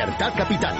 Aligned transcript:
Libertad 0.00 0.32
Capital. 0.34 0.74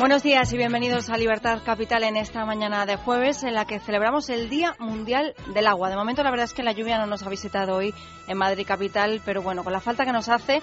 Buenos 0.00 0.24
días 0.24 0.52
y 0.52 0.56
bienvenidos 0.56 1.08
a 1.08 1.16
Libertad 1.16 1.62
Capital 1.64 2.02
en 2.02 2.16
esta 2.16 2.44
mañana 2.44 2.84
de 2.84 2.96
jueves 2.96 3.44
en 3.44 3.54
la 3.54 3.64
que 3.64 3.78
celebramos 3.78 4.28
el 4.28 4.50
Día 4.50 4.74
Mundial 4.80 5.36
del 5.54 5.68
Agua. 5.68 5.88
De 5.88 5.94
momento 5.94 6.24
la 6.24 6.32
verdad 6.32 6.46
es 6.46 6.52
que 6.52 6.64
la 6.64 6.72
lluvia 6.72 6.98
no 6.98 7.06
nos 7.06 7.22
ha 7.22 7.30
visitado 7.30 7.76
hoy 7.76 7.94
en 8.26 8.36
Madrid 8.36 8.66
Capital, 8.66 9.22
pero 9.24 9.40
bueno, 9.40 9.62
con 9.62 9.72
la 9.72 9.80
falta 9.80 10.04
que 10.04 10.12
nos 10.12 10.28
hace 10.28 10.60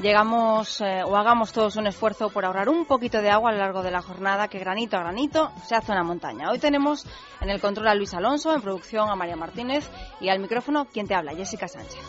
llegamos 0.00 0.80
eh, 0.80 1.02
o 1.04 1.16
hagamos 1.16 1.52
todos 1.52 1.76
un 1.76 1.86
esfuerzo 1.86 2.30
por 2.30 2.44
ahorrar 2.44 2.68
un 2.68 2.84
poquito 2.84 3.20
de 3.22 3.30
agua 3.30 3.50
a 3.50 3.52
lo 3.52 3.58
largo 3.58 3.82
de 3.82 3.90
la 3.90 4.02
jornada, 4.02 4.48
que 4.48 4.58
granito 4.58 4.96
a 4.96 5.00
granito 5.00 5.52
se 5.66 5.74
hace 5.74 5.92
una 5.92 6.02
montaña. 6.02 6.50
Hoy 6.50 6.58
tenemos 6.58 7.06
en 7.40 7.50
el 7.50 7.60
control 7.60 7.88
a 7.88 7.94
Luis 7.94 8.14
Alonso, 8.14 8.54
en 8.54 8.62
producción 8.62 9.08
a 9.08 9.16
María 9.16 9.36
Martínez 9.36 9.88
y 10.20 10.28
al 10.28 10.38
micrófono 10.38 10.86
quien 10.86 11.06
te 11.06 11.14
habla, 11.14 11.34
Jessica 11.34 11.68
Sánchez. 11.68 12.00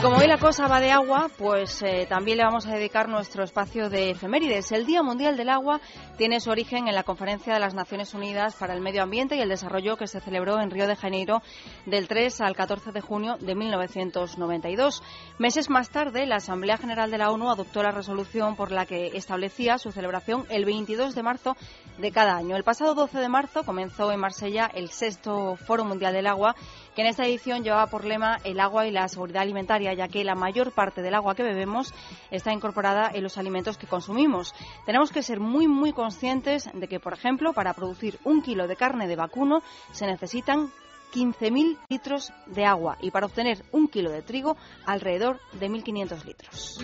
Como 0.00 0.18
hoy 0.18 0.28
la 0.28 0.38
cosa 0.38 0.68
va 0.68 0.78
de 0.78 0.92
agua, 0.92 1.28
pues 1.36 1.82
eh, 1.82 2.06
también 2.08 2.38
le 2.38 2.44
vamos 2.44 2.68
a 2.68 2.72
dedicar 2.72 3.08
nuestro 3.08 3.42
espacio 3.42 3.90
de 3.90 4.10
efemérides. 4.10 4.70
El 4.70 4.86
Día 4.86 5.02
Mundial 5.02 5.36
del 5.36 5.48
Agua 5.48 5.80
tiene 6.16 6.38
su 6.38 6.50
origen 6.50 6.86
en 6.86 6.94
la 6.94 7.02
Conferencia 7.02 7.52
de 7.52 7.58
las 7.58 7.74
Naciones 7.74 8.14
Unidas 8.14 8.54
para 8.54 8.74
el 8.74 8.80
Medio 8.80 9.02
Ambiente 9.02 9.34
y 9.34 9.40
el 9.40 9.48
Desarrollo 9.48 9.96
que 9.96 10.06
se 10.06 10.20
celebró 10.20 10.60
en 10.60 10.70
Río 10.70 10.86
de 10.86 10.94
Janeiro 10.94 11.42
del 11.84 12.06
3 12.06 12.42
al 12.42 12.54
14 12.54 12.92
de 12.92 13.00
junio 13.00 13.38
de 13.40 13.56
1992. 13.56 15.02
Meses 15.38 15.68
más 15.68 15.90
tarde, 15.90 16.26
la 16.26 16.36
Asamblea 16.36 16.76
General 16.76 17.10
de 17.10 17.18
la 17.18 17.32
ONU 17.32 17.50
adoptó 17.50 17.82
la 17.82 17.90
resolución 17.90 18.54
por 18.54 18.70
la 18.70 18.86
que 18.86 19.16
establecía 19.16 19.78
su 19.78 19.90
celebración 19.90 20.46
el 20.48 20.64
22 20.64 21.16
de 21.16 21.22
marzo 21.24 21.56
de 21.98 22.12
cada 22.12 22.36
año. 22.36 22.54
El 22.54 22.62
pasado 22.62 22.94
12 22.94 23.18
de 23.18 23.28
marzo 23.28 23.64
comenzó 23.64 24.12
en 24.12 24.20
Marsella 24.20 24.70
el 24.72 24.90
sexto 24.90 25.56
Foro 25.56 25.84
Mundial 25.84 26.12
del 26.12 26.28
Agua 26.28 26.54
que 26.94 27.02
en 27.02 27.08
esta 27.08 27.26
edición 27.26 27.62
llevaba 27.62 27.86
por 27.86 28.04
lema 28.04 28.38
el 28.44 28.60
agua 28.60 28.86
y 28.86 28.90
la 28.90 29.08
seguridad 29.08 29.42
alimentaria, 29.42 29.94
ya 29.94 30.08
que 30.08 30.24
la 30.24 30.34
mayor 30.34 30.72
parte 30.72 31.02
del 31.02 31.14
agua 31.14 31.34
que 31.34 31.42
bebemos 31.42 31.94
está 32.30 32.52
incorporada 32.52 33.10
en 33.12 33.22
los 33.22 33.38
alimentos 33.38 33.78
que 33.78 33.86
consumimos. 33.86 34.54
Tenemos 34.86 35.10
que 35.10 35.22
ser 35.22 35.40
muy, 35.40 35.68
muy 35.68 35.92
conscientes 35.92 36.68
de 36.72 36.88
que, 36.88 37.00
por 37.00 37.12
ejemplo, 37.12 37.52
para 37.52 37.74
producir 37.74 38.18
un 38.24 38.42
kilo 38.42 38.66
de 38.66 38.76
carne 38.76 39.06
de 39.06 39.16
vacuno 39.16 39.62
se 39.92 40.06
necesitan 40.06 40.70
15.000 41.14 41.78
litros 41.88 42.32
de 42.46 42.64
agua 42.64 42.98
y 43.00 43.10
para 43.10 43.26
obtener 43.26 43.64
un 43.72 43.88
kilo 43.88 44.10
de 44.10 44.22
trigo 44.22 44.56
alrededor 44.84 45.40
de 45.52 45.68
1.500 45.68 46.24
litros. 46.24 46.78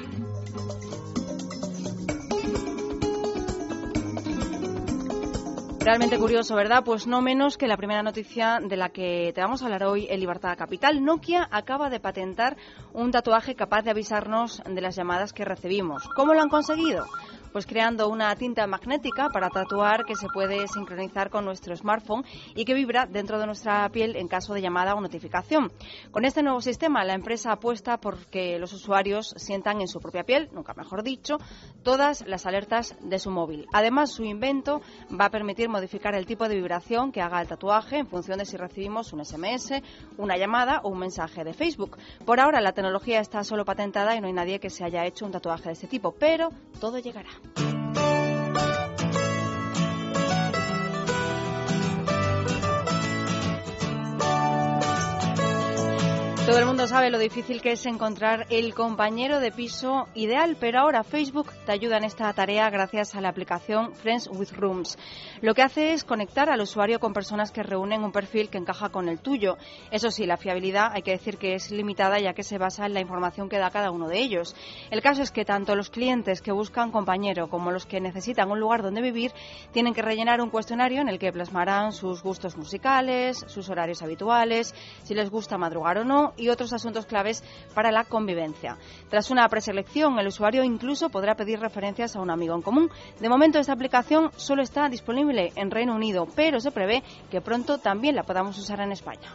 Realmente 5.84 6.18
curioso, 6.18 6.54
¿verdad? 6.54 6.82
Pues 6.82 7.06
no 7.06 7.20
menos 7.20 7.58
que 7.58 7.66
la 7.66 7.76
primera 7.76 8.02
noticia 8.02 8.58
de 8.58 8.74
la 8.74 8.88
que 8.88 9.32
te 9.34 9.42
vamos 9.42 9.60
a 9.60 9.66
hablar 9.66 9.84
hoy 9.84 10.06
en 10.08 10.18
Libertad 10.18 10.56
Capital. 10.56 11.04
Nokia 11.04 11.46
acaba 11.50 11.90
de 11.90 12.00
patentar 12.00 12.56
un 12.94 13.10
tatuaje 13.10 13.54
capaz 13.54 13.82
de 13.82 13.90
avisarnos 13.90 14.62
de 14.64 14.80
las 14.80 14.96
llamadas 14.96 15.34
que 15.34 15.44
recibimos. 15.44 16.08
¿Cómo 16.16 16.32
lo 16.32 16.40
han 16.40 16.48
conseguido? 16.48 17.04
Pues 17.54 17.66
creando 17.66 18.08
una 18.08 18.34
tinta 18.34 18.66
magnética 18.66 19.28
para 19.28 19.48
tatuar 19.48 20.04
que 20.04 20.16
se 20.16 20.26
puede 20.26 20.66
sincronizar 20.66 21.30
con 21.30 21.44
nuestro 21.44 21.76
smartphone 21.76 22.24
y 22.56 22.64
que 22.64 22.74
vibra 22.74 23.06
dentro 23.06 23.38
de 23.38 23.46
nuestra 23.46 23.88
piel 23.90 24.16
en 24.16 24.26
caso 24.26 24.54
de 24.54 24.60
llamada 24.60 24.92
o 24.96 25.00
notificación. 25.00 25.70
Con 26.10 26.24
este 26.24 26.42
nuevo 26.42 26.60
sistema, 26.60 27.04
la 27.04 27.14
empresa 27.14 27.52
apuesta 27.52 27.98
por 27.98 28.26
que 28.26 28.58
los 28.58 28.72
usuarios 28.72 29.34
sientan 29.36 29.80
en 29.80 29.86
su 29.86 30.00
propia 30.00 30.24
piel, 30.24 30.48
nunca 30.52 30.74
mejor 30.74 31.04
dicho, 31.04 31.38
todas 31.84 32.26
las 32.26 32.44
alertas 32.44 32.96
de 33.00 33.20
su 33.20 33.30
móvil. 33.30 33.68
Además, 33.72 34.10
su 34.10 34.24
invento 34.24 34.82
va 35.12 35.26
a 35.26 35.30
permitir 35.30 35.68
modificar 35.68 36.16
el 36.16 36.26
tipo 36.26 36.48
de 36.48 36.56
vibración 36.56 37.12
que 37.12 37.22
haga 37.22 37.40
el 37.40 37.46
tatuaje 37.46 37.98
en 37.98 38.08
función 38.08 38.38
de 38.38 38.46
si 38.46 38.56
recibimos 38.56 39.12
un 39.12 39.24
SMS, 39.24 39.80
una 40.18 40.36
llamada 40.36 40.80
o 40.82 40.88
un 40.88 40.98
mensaje 40.98 41.44
de 41.44 41.54
Facebook. 41.54 41.98
Por 42.26 42.40
ahora, 42.40 42.60
la 42.60 42.72
tecnología 42.72 43.20
está 43.20 43.44
solo 43.44 43.64
patentada 43.64 44.16
y 44.16 44.20
no 44.20 44.26
hay 44.26 44.32
nadie 44.32 44.58
que 44.58 44.70
se 44.70 44.82
haya 44.82 45.06
hecho 45.06 45.24
un 45.24 45.30
tatuaje 45.30 45.66
de 45.66 45.74
este 45.74 45.86
tipo, 45.86 46.10
pero 46.18 46.48
todo 46.80 46.98
llegará. 46.98 47.30
thank 47.54 47.74
you 47.74 47.83
Todo 56.54 56.60
el 56.60 56.68
mundo 56.68 56.86
sabe 56.86 57.10
lo 57.10 57.18
difícil 57.18 57.60
que 57.60 57.72
es 57.72 57.84
encontrar 57.84 58.46
el 58.48 58.74
compañero 58.74 59.40
de 59.40 59.50
piso 59.50 60.06
ideal, 60.14 60.56
pero 60.60 60.78
ahora 60.78 61.02
Facebook 61.02 61.50
te 61.66 61.72
ayuda 61.72 61.96
en 61.96 62.04
esta 62.04 62.32
tarea 62.32 62.70
gracias 62.70 63.16
a 63.16 63.20
la 63.20 63.30
aplicación 63.30 63.92
Friends 63.92 64.28
with 64.28 64.52
Rooms. 64.52 64.96
Lo 65.40 65.52
que 65.52 65.62
hace 65.62 65.94
es 65.94 66.04
conectar 66.04 66.48
al 66.48 66.60
usuario 66.60 67.00
con 67.00 67.12
personas 67.12 67.50
que 67.50 67.64
reúnen 67.64 68.04
un 68.04 68.12
perfil 68.12 68.50
que 68.50 68.58
encaja 68.58 68.90
con 68.90 69.08
el 69.08 69.18
tuyo. 69.18 69.56
Eso 69.90 70.12
sí, 70.12 70.26
la 70.26 70.36
fiabilidad 70.36 70.92
hay 70.92 71.02
que 71.02 71.10
decir 71.10 71.38
que 71.38 71.54
es 71.54 71.72
limitada 71.72 72.20
ya 72.20 72.34
que 72.34 72.44
se 72.44 72.56
basa 72.56 72.86
en 72.86 72.94
la 72.94 73.00
información 73.00 73.48
que 73.48 73.58
da 73.58 73.70
cada 73.70 73.90
uno 73.90 74.06
de 74.06 74.20
ellos. 74.20 74.54
El 74.92 75.02
caso 75.02 75.22
es 75.22 75.32
que 75.32 75.44
tanto 75.44 75.74
los 75.74 75.90
clientes 75.90 76.40
que 76.40 76.52
buscan 76.52 76.92
compañero 76.92 77.48
como 77.48 77.72
los 77.72 77.84
que 77.84 78.00
necesitan 78.00 78.48
un 78.48 78.60
lugar 78.60 78.84
donde 78.84 79.02
vivir 79.02 79.32
tienen 79.72 79.92
que 79.92 80.02
rellenar 80.02 80.40
un 80.40 80.50
cuestionario 80.50 81.00
en 81.00 81.08
el 81.08 81.18
que 81.18 81.32
plasmarán 81.32 81.90
sus 81.90 82.22
gustos 82.22 82.56
musicales, 82.56 83.44
sus 83.48 83.68
horarios 83.70 84.02
habituales, 84.02 84.72
si 85.02 85.14
les 85.14 85.30
gusta 85.30 85.58
madrugar 85.58 85.98
o 85.98 86.04
no 86.04 86.32
y 86.44 86.50
otros 86.50 86.72
asuntos 86.72 87.06
claves 87.06 87.42
para 87.74 87.90
la 87.90 88.04
convivencia. 88.04 88.78
Tras 89.08 89.30
una 89.30 89.48
preselección, 89.48 90.18
el 90.18 90.28
usuario 90.28 90.62
incluso 90.62 91.08
podrá 91.08 91.34
pedir 91.34 91.58
referencias 91.58 92.14
a 92.14 92.20
un 92.20 92.30
amigo 92.30 92.54
en 92.54 92.62
común. 92.62 92.90
De 93.20 93.28
momento, 93.28 93.58
esta 93.58 93.72
aplicación 93.72 94.30
solo 94.36 94.62
está 94.62 94.88
disponible 94.88 95.52
en 95.56 95.70
Reino 95.70 95.94
Unido, 95.94 96.28
pero 96.36 96.60
se 96.60 96.70
prevé 96.70 97.02
que 97.30 97.40
pronto 97.40 97.78
también 97.78 98.14
la 98.14 98.22
podamos 98.22 98.58
usar 98.58 98.80
en 98.80 98.92
España. 98.92 99.34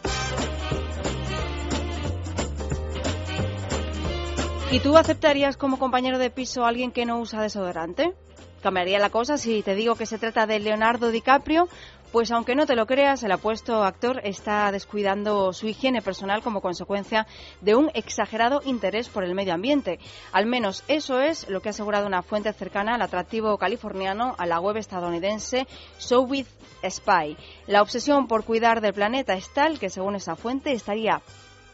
¿Y 4.71 4.79
tú 4.81 4.95
aceptarías 4.97 5.57
como 5.57 5.79
compañero 5.79 6.19
de 6.19 6.29
piso 6.29 6.63
a 6.63 6.67
alguien 6.67 6.91
que 6.91 7.03
no 7.03 7.19
usa 7.19 7.41
desodorante? 7.41 8.13
Cambiaría 8.61 8.99
la 8.99 9.09
cosa 9.09 9.37
si 9.37 9.63
te 9.63 9.75
digo 9.75 9.95
que 9.95 10.05
se 10.05 10.17
trata 10.17 10.45
de 10.45 10.59
Leonardo 10.59 11.11
DiCaprio, 11.11 11.69
pues 12.11 12.31
aunque 12.31 12.55
no 12.55 12.65
te 12.65 12.75
lo 12.75 12.87
creas, 12.87 13.23
el 13.23 13.31
apuesto 13.31 13.83
actor 13.83 14.19
está 14.23 14.71
descuidando 14.71 15.53
su 15.53 15.67
higiene 15.67 16.01
personal 16.01 16.41
como 16.41 16.59
consecuencia 16.59 17.27
de 17.61 17.75
un 17.75 17.91
exagerado 17.93 18.61
interés 18.65 19.09
por 19.09 19.23
el 19.23 19.35
medio 19.35 19.53
ambiente. 19.53 19.99
Al 20.31 20.45
menos 20.45 20.83
eso 20.87 21.21
es 21.21 21.47
lo 21.49 21.61
que 21.61 21.69
ha 21.69 21.71
asegurado 21.71 22.07
una 22.07 22.23
fuente 22.23 22.51
cercana 22.51 22.95
al 22.95 23.01
atractivo 23.01 23.57
californiano 23.57 24.35
a 24.37 24.45
la 24.45 24.59
web 24.59 24.77
estadounidense 24.77 25.67
With 26.11 26.47
Spy. 26.83 27.37
La 27.67 27.81
obsesión 27.81 28.27
por 28.27 28.43
cuidar 28.43 28.81
del 28.81 28.93
planeta 28.93 29.35
es 29.35 29.53
tal 29.53 29.79
que, 29.79 29.89
según 29.89 30.15
esa 30.15 30.35
fuente, 30.35 30.71
estaría 30.73 31.21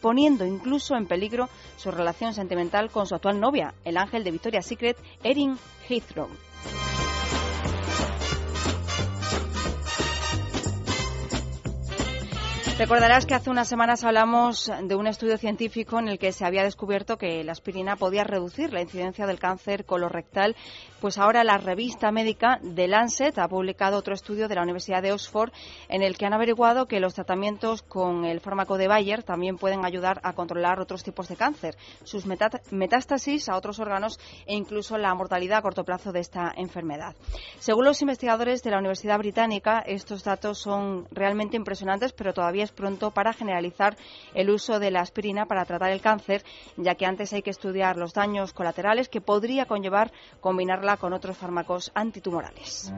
poniendo 0.00 0.44
incluso 0.44 0.94
en 0.94 1.06
peligro 1.06 1.48
su 1.76 1.90
relación 1.90 2.34
sentimental 2.34 2.90
con 2.90 3.06
su 3.06 3.14
actual 3.14 3.40
novia, 3.40 3.74
el 3.84 3.96
ángel 3.96 4.22
de 4.22 4.30
Victoria's 4.30 4.66
Secret, 4.66 4.98
Erin 5.24 5.58
Heathrow. 5.88 6.28
Recordarás 12.78 13.24
que 13.24 13.34
hace 13.34 13.48
unas 13.48 13.68
semanas 13.68 14.04
hablamos 14.04 14.70
de 14.82 14.94
un 14.96 15.06
estudio 15.06 15.38
científico 15.38 15.98
en 15.98 16.08
el 16.08 16.18
que 16.18 16.32
se 16.32 16.44
había 16.44 16.62
descubierto 16.62 17.16
que 17.16 17.42
la 17.42 17.52
aspirina 17.52 17.96
podía 17.96 18.22
reducir 18.22 18.70
la 18.70 18.82
incidencia 18.82 19.26
del 19.26 19.38
cáncer 19.38 19.86
colorectal. 19.86 20.54
Pues 21.00 21.16
ahora 21.16 21.42
la 21.42 21.56
revista 21.56 22.12
médica 22.12 22.60
The 22.74 22.86
Lancet 22.86 23.38
ha 23.38 23.48
publicado 23.48 23.96
otro 23.96 24.12
estudio 24.12 24.46
de 24.46 24.56
la 24.56 24.62
Universidad 24.62 25.02
de 25.02 25.12
Oxford 25.12 25.52
en 25.88 26.02
el 26.02 26.18
que 26.18 26.26
han 26.26 26.34
averiguado 26.34 26.86
que 26.86 27.00
los 27.00 27.14
tratamientos 27.14 27.80
con 27.80 28.26
el 28.26 28.40
fármaco 28.40 28.76
de 28.76 28.88
Bayer 28.88 29.22
también 29.22 29.56
pueden 29.56 29.86
ayudar 29.86 30.20
a 30.22 30.34
controlar 30.34 30.78
otros 30.78 31.02
tipos 31.02 31.28
de 31.28 31.36
cáncer, 31.36 31.76
sus 32.04 32.26
metástasis 32.26 33.48
a 33.48 33.56
otros 33.56 33.78
órganos 33.78 34.20
e 34.44 34.54
incluso 34.54 34.98
la 34.98 35.14
mortalidad 35.14 35.58
a 35.58 35.62
corto 35.62 35.84
plazo 35.84 36.12
de 36.12 36.20
esta 36.20 36.52
enfermedad. 36.54 37.16
Según 37.58 37.86
los 37.86 38.02
investigadores 38.02 38.62
de 38.62 38.70
la 38.70 38.78
Universidad 38.78 39.18
Británica, 39.18 39.78
estos 39.86 40.24
datos 40.24 40.58
son 40.58 41.08
realmente 41.10 41.56
impresionantes, 41.56 42.12
pero 42.12 42.34
todavía 42.34 42.65
pronto 42.72 43.10
para 43.10 43.32
generalizar 43.32 43.96
el 44.34 44.50
uso 44.50 44.78
de 44.78 44.90
la 44.90 45.00
aspirina 45.00 45.46
para 45.46 45.64
tratar 45.64 45.90
el 45.90 46.00
cáncer, 46.00 46.42
ya 46.76 46.94
que 46.94 47.06
antes 47.06 47.32
hay 47.32 47.42
que 47.42 47.50
estudiar 47.50 47.96
los 47.96 48.14
daños 48.14 48.52
colaterales 48.52 49.08
que 49.08 49.20
podría 49.20 49.66
conllevar 49.66 50.12
combinarla 50.40 50.96
con 50.96 51.12
otros 51.12 51.36
fármacos 51.36 51.90
antitumorales. 51.94 52.92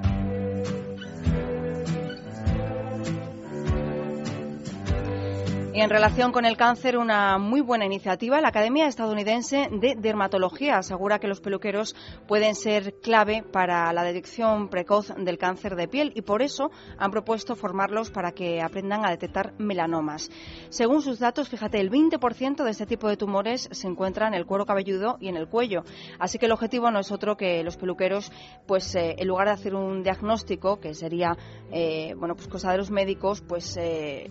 Y 5.79 5.81
en 5.81 5.91
relación 5.91 6.33
con 6.33 6.45
el 6.45 6.57
cáncer, 6.57 6.99
una 6.99 7.39
muy 7.39 7.61
buena 7.61 7.87
iniciativa. 7.87 8.41
La 8.41 8.49
Academia 8.49 8.89
Estadounidense 8.89 9.69
de 9.71 9.95
Dermatología 9.97 10.77
asegura 10.77 11.21
que 11.21 11.29
los 11.29 11.41
peluqueros 11.41 11.95
pueden 12.27 12.57
ser 12.57 12.95
clave 13.01 13.45
para 13.45 13.93
la 13.93 14.03
detección 14.03 14.71
precoz 14.71 15.15
del 15.17 15.39
cáncer 15.39 15.77
de 15.77 15.87
piel 15.87 16.11
y 16.17 16.23
por 16.23 16.43
eso 16.43 16.73
han 16.99 17.13
propuesto 17.13 17.55
formarlos 17.55 18.11
para 18.11 18.33
que 18.33 18.61
aprendan 18.61 19.07
a 19.07 19.11
detectar 19.11 19.55
melanomas. 19.59 20.33
Según 20.69 21.01
sus 21.01 21.21
datos, 21.21 21.49
fíjate, 21.49 21.79
el 21.79 21.93
20% 21.93 22.65
de 22.65 22.71
este 22.73 22.87
tipo 22.87 23.09
de 23.09 23.17
tumores 23.17 23.69
se 23.71 23.87
encuentra 23.87 24.27
en 24.27 24.35
el 24.35 24.47
cuero 24.47 24.67
cabelludo 24.67 25.17
y 25.21 25.29
en 25.29 25.37
el 25.37 25.47
cuello. 25.47 25.85
Así 26.19 26.39
que 26.39 26.47
el 26.47 26.53
objetivo 26.53 26.91
no 26.91 26.99
es 26.99 27.13
otro 27.13 27.37
que 27.37 27.63
los 27.63 27.77
peluqueros, 27.77 28.33
pues 28.67 28.97
eh, 28.97 29.15
en 29.17 29.29
lugar 29.29 29.47
de 29.47 29.55
hacer 29.55 29.77
un 29.77 30.03
diagnóstico, 30.03 30.81
que 30.81 30.93
sería, 30.95 31.37
eh, 31.71 32.15
bueno, 32.17 32.35
pues 32.35 32.49
cosa 32.49 32.73
de 32.73 32.79
los 32.79 32.91
médicos, 32.91 33.43
pues 33.43 33.77
eh, 33.77 34.29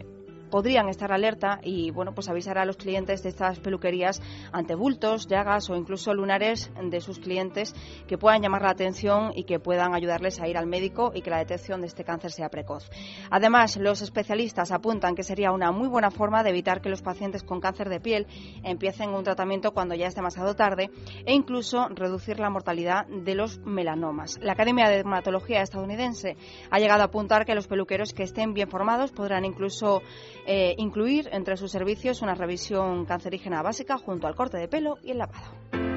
podrían 0.50 0.90
estar 0.90 1.12
alerta 1.12 1.60
y 1.64 1.92
bueno 1.92 2.14
pues 2.14 2.30
avisar 2.30 2.58
a 2.58 2.66
los 2.66 2.78
clientes 2.78 3.24
de 3.24 3.30
estas 3.30 3.60
peluquerías 3.60 4.22
ante 4.52 4.76
bultos, 4.76 5.28
llagas 5.28 5.70
o 5.70 5.76
incluso 5.76 6.14
lunares 6.14 6.72
de 6.82 7.02
sus 7.02 7.20
clientes 7.20 7.76
que 8.08 8.18
puedan 8.18 8.42
llamar 8.42 8.64
la 8.64 8.72
atención 8.72 9.32
y 9.36 9.44
que 9.44 9.60
puedan 9.60 9.94
ayudarles 9.94 10.40
a 10.40 10.48
ir 10.48 10.58
al 10.58 10.68
médico 10.68 11.12
y 11.14 11.22
que 11.22 11.30
la 11.30 11.40
detección 11.40 11.82
de 11.82 11.88
este 11.88 12.04
cáncer 12.04 12.32
sea 12.32 12.50
precoz. 12.50 12.90
Además, 13.30 13.78
los 13.78 14.02
especialistas 14.02 14.72
apuntan 14.72 15.16
que 15.16 15.24
sería 15.24 15.52
una 15.52 15.72
muy 15.72 15.88
buena 15.88 16.12
forma 16.12 16.44
de 16.44 16.50
evitar 16.50 16.82
que 16.82 16.90
los 16.90 17.02
pacientes 17.02 17.44
con 17.44 17.60
cáncer 17.60 17.90
de 17.90 18.00
piel 18.00 18.28
empiecen 18.64 19.10
un 19.10 19.24
tratamiento 19.24 19.74
cuando 19.74 19.96
ya 19.96 20.08
es 20.08 20.16
demasiado 20.16 20.56
tarde 20.56 20.90
e 21.26 21.34
incluso 21.34 21.88
reducir 21.90 22.40
la 22.40 22.50
mortalidad 22.50 23.06
de 23.08 23.36
los 23.36 23.60
melanomas. 23.60 24.40
La 24.42 24.54
Academia 24.54 24.88
de 24.90 24.98
Dermatología 24.98 25.62
estadounidense 25.62 26.38
ha 26.70 26.80
llegado 26.80 27.02
a 27.02 27.06
apuntar 27.06 27.46
que 27.46 27.56
los 27.56 27.68
peluqueros 27.68 28.14
que 28.14 28.24
estén 28.24 28.54
bien 28.54 28.70
formados 28.70 29.12
podrán 29.12 29.46
incluso 29.46 30.02
eh, 30.50 30.76
incluir 30.78 31.28
entre 31.34 31.58
sus 31.58 31.72
servicios 31.72 32.22
una 32.22 32.34
revisión 32.34 33.06
cancerígena 33.06 33.62
básica 33.62 33.98
junto 33.98 34.28
al 34.28 34.36
corte 34.36 34.58
de 34.58 34.70
pelo 34.70 34.98
y 35.04 35.12
el 35.12 35.18
lavado. 35.18 35.97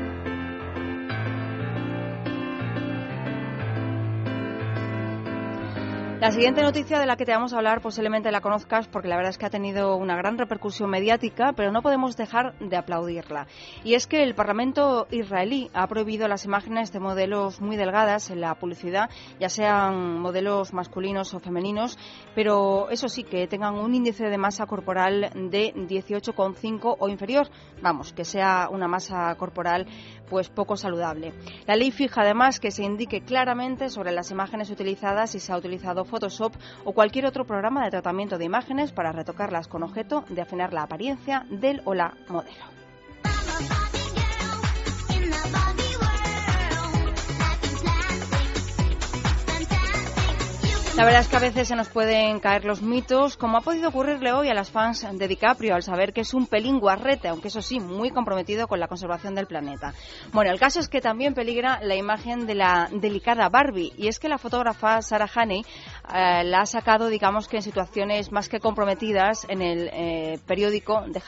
La 6.20 6.32
siguiente 6.32 6.60
noticia 6.60 6.98
de 6.98 7.06
la 7.06 7.16
que 7.16 7.24
te 7.24 7.32
vamos 7.32 7.54
a 7.54 7.56
hablar 7.56 7.80
posiblemente 7.80 8.30
la 8.30 8.42
conozcas 8.42 8.86
porque 8.86 9.08
la 9.08 9.16
verdad 9.16 9.30
es 9.30 9.38
que 9.38 9.46
ha 9.46 9.50
tenido 9.50 9.96
una 9.96 10.16
gran 10.16 10.36
repercusión 10.36 10.90
mediática, 10.90 11.54
pero 11.54 11.72
no 11.72 11.80
podemos 11.80 12.14
dejar 12.14 12.58
de 12.58 12.76
aplaudirla. 12.76 13.46
Y 13.84 13.94
es 13.94 14.06
que 14.06 14.22
el 14.22 14.34
Parlamento 14.34 15.06
israelí 15.10 15.70
ha 15.72 15.86
prohibido 15.86 16.28
las 16.28 16.44
imágenes 16.44 16.92
de 16.92 17.00
modelos 17.00 17.62
muy 17.62 17.78
delgadas 17.78 18.28
en 18.28 18.42
la 18.42 18.54
publicidad, 18.56 19.08
ya 19.40 19.48
sean 19.48 20.20
modelos 20.20 20.74
masculinos 20.74 21.32
o 21.32 21.40
femeninos, 21.40 21.98
pero 22.34 22.90
eso 22.90 23.08
sí, 23.08 23.24
que 23.24 23.46
tengan 23.46 23.76
un 23.76 23.94
índice 23.94 24.26
de 24.26 24.36
masa 24.36 24.66
corporal 24.66 25.30
de 25.34 25.72
18,5 25.72 26.96
o 26.98 27.08
inferior. 27.08 27.48
Vamos, 27.80 28.12
que 28.12 28.26
sea 28.26 28.68
una 28.70 28.88
masa 28.88 29.34
corporal 29.36 29.86
pues 30.30 30.48
poco 30.48 30.76
saludable. 30.76 31.34
La 31.66 31.76
ley 31.76 31.90
fija 31.90 32.22
además 32.22 32.60
que 32.60 32.70
se 32.70 32.84
indique 32.84 33.20
claramente 33.22 33.90
sobre 33.90 34.12
las 34.12 34.30
imágenes 34.30 34.70
utilizadas 34.70 35.32
si 35.32 35.40
se 35.40 35.52
ha 35.52 35.58
utilizado 35.58 36.04
Photoshop 36.04 36.54
o 36.84 36.92
cualquier 36.92 37.26
otro 37.26 37.44
programa 37.44 37.84
de 37.84 37.90
tratamiento 37.90 38.38
de 38.38 38.44
imágenes 38.44 38.92
para 38.92 39.12
retocarlas 39.12 39.68
con 39.68 39.82
objeto 39.82 40.24
de 40.28 40.40
afinar 40.40 40.72
la 40.72 40.84
apariencia 40.84 41.44
del 41.50 41.82
o 41.84 41.94
la 41.94 42.14
modelo. 42.28 42.64
La 51.00 51.06
verdad 51.06 51.22
es 51.22 51.28
que 51.28 51.36
a 51.36 51.40
veces 51.40 51.66
se 51.66 51.76
nos 51.76 51.88
pueden 51.88 52.40
caer 52.40 52.66
los 52.66 52.82
mitos, 52.82 53.38
como 53.38 53.56
ha 53.56 53.62
podido 53.62 53.88
ocurrirle 53.88 54.34
hoy 54.34 54.50
a 54.50 54.54
las 54.54 54.70
fans 54.70 55.06
de 55.10 55.28
DiCaprio 55.28 55.74
al 55.74 55.82
saber 55.82 56.12
que 56.12 56.20
es 56.20 56.34
un 56.34 56.46
pelín 56.46 56.78
guarrete, 56.78 57.28
aunque 57.28 57.48
eso 57.48 57.62
sí, 57.62 57.80
muy 57.80 58.10
comprometido 58.10 58.68
con 58.68 58.78
la 58.78 58.86
conservación 58.86 59.34
del 59.34 59.46
planeta. 59.46 59.94
Bueno, 60.34 60.50
el 60.50 60.60
caso 60.60 60.78
es 60.78 60.90
que 60.90 61.00
también 61.00 61.32
peligra 61.32 61.80
la 61.82 61.96
imagen 61.96 62.46
de 62.46 62.54
la 62.54 62.90
delicada 62.92 63.48
Barbie, 63.48 63.94
y 63.96 64.08
es 64.08 64.18
que 64.18 64.28
la 64.28 64.36
fotógrafa 64.36 65.00
Sarah 65.00 65.30
Haney 65.34 65.64
eh, 66.12 66.44
la 66.44 66.60
ha 66.60 66.66
sacado, 66.66 67.08
digamos 67.08 67.48
que 67.48 67.56
en 67.56 67.62
situaciones 67.62 68.30
más 68.30 68.50
que 68.50 68.60
comprometidas 68.60 69.46
en 69.48 69.62
el 69.62 69.88
eh, 69.94 70.38
periódico 70.46 71.04
de 71.06 71.22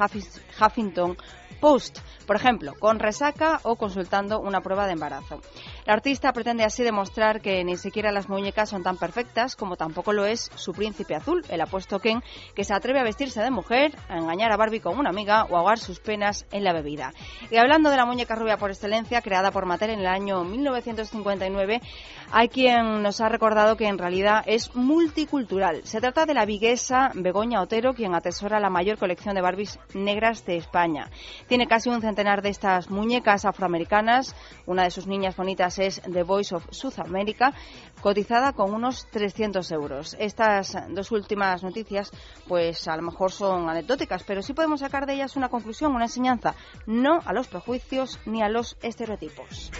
Huffington 0.60 1.16
Post, 1.62 2.00
por 2.32 2.40
ejemplo, 2.40 2.72
con 2.78 2.98
resaca 2.98 3.60
o 3.62 3.76
consultando 3.76 4.40
una 4.40 4.62
prueba 4.62 4.86
de 4.86 4.94
embarazo. 4.94 5.42
La 5.84 5.92
artista 5.92 6.32
pretende 6.32 6.64
así 6.64 6.82
demostrar 6.82 7.42
que 7.42 7.62
ni 7.62 7.76
siquiera 7.76 8.10
las 8.10 8.30
muñecas 8.30 8.70
son 8.70 8.82
tan 8.82 8.96
perfectas 8.96 9.54
como 9.54 9.76
tampoco 9.76 10.14
lo 10.14 10.24
es 10.24 10.50
su 10.54 10.72
príncipe 10.72 11.14
azul, 11.14 11.44
el 11.50 11.60
apuesto 11.60 11.98
Ken, 11.98 12.22
que 12.54 12.64
se 12.64 12.72
atreve 12.72 13.00
a 13.00 13.04
vestirse 13.04 13.42
de 13.42 13.50
mujer, 13.50 13.94
a 14.08 14.16
engañar 14.16 14.50
a 14.50 14.56
Barbie 14.56 14.80
con 14.80 14.98
una 14.98 15.10
amiga 15.10 15.44
o 15.44 15.56
a 15.56 15.58
ahogar 15.58 15.78
sus 15.78 16.00
penas 16.00 16.46
en 16.52 16.64
la 16.64 16.72
bebida. 16.72 17.12
Y 17.50 17.58
hablando 17.58 17.90
de 17.90 17.98
la 17.98 18.06
muñeca 18.06 18.34
rubia 18.34 18.56
por 18.56 18.70
excelencia, 18.70 19.20
creada 19.20 19.50
por 19.50 19.66
Mattel 19.66 19.90
en 19.90 20.00
el 20.00 20.06
año 20.06 20.42
1959, 20.42 21.82
hay 22.30 22.48
quien 22.48 23.02
nos 23.02 23.20
ha 23.20 23.28
recordado 23.28 23.76
que 23.76 23.88
en 23.88 23.98
realidad 23.98 24.42
es 24.46 24.74
multicultural. 24.74 25.82
Se 25.84 26.00
trata 26.00 26.24
de 26.24 26.32
la 26.32 26.46
viguesa 26.46 27.10
Begoña 27.14 27.60
Otero, 27.60 27.92
quien 27.92 28.14
atesora 28.14 28.58
la 28.58 28.70
mayor 28.70 28.96
colección 28.96 29.34
de 29.34 29.42
Barbies 29.42 29.78
negras 29.92 30.46
de 30.46 30.56
España. 30.56 31.10
Tiene 31.46 31.66
casi 31.66 31.90
un 31.90 32.00
centenar 32.00 32.21
de 32.22 32.50
estas 32.50 32.88
muñecas 32.88 33.44
afroamericanas. 33.44 34.36
Una 34.64 34.84
de 34.84 34.90
sus 34.90 35.08
niñas 35.08 35.36
bonitas 35.36 35.80
es 35.80 36.00
The 36.02 36.22
Voice 36.22 36.54
of 36.54 36.64
South 36.70 37.00
America, 37.00 37.52
cotizada 38.00 38.52
con 38.52 38.72
unos 38.72 39.08
300 39.10 39.72
euros. 39.72 40.16
Estas 40.20 40.76
dos 40.90 41.10
últimas 41.10 41.64
noticias, 41.64 42.12
pues 42.46 42.86
a 42.86 42.96
lo 42.96 43.02
mejor 43.02 43.32
son 43.32 43.68
anecdóticas, 43.68 44.22
pero 44.22 44.40
sí 44.40 44.52
podemos 44.52 44.80
sacar 44.80 45.04
de 45.04 45.14
ellas 45.14 45.34
una 45.34 45.48
conclusión, 45.48 45.96
una 45.96 46.04
enseñanza. 46.04 46.54
No 46.86 47.18
a 47.24 47.32
los 47.32 47.48
prejuicios 47.48 48.20
ni 48.24 48.40
a 48.40 48.48
los 48.48 48.76
estereotipos. 48.82 49.72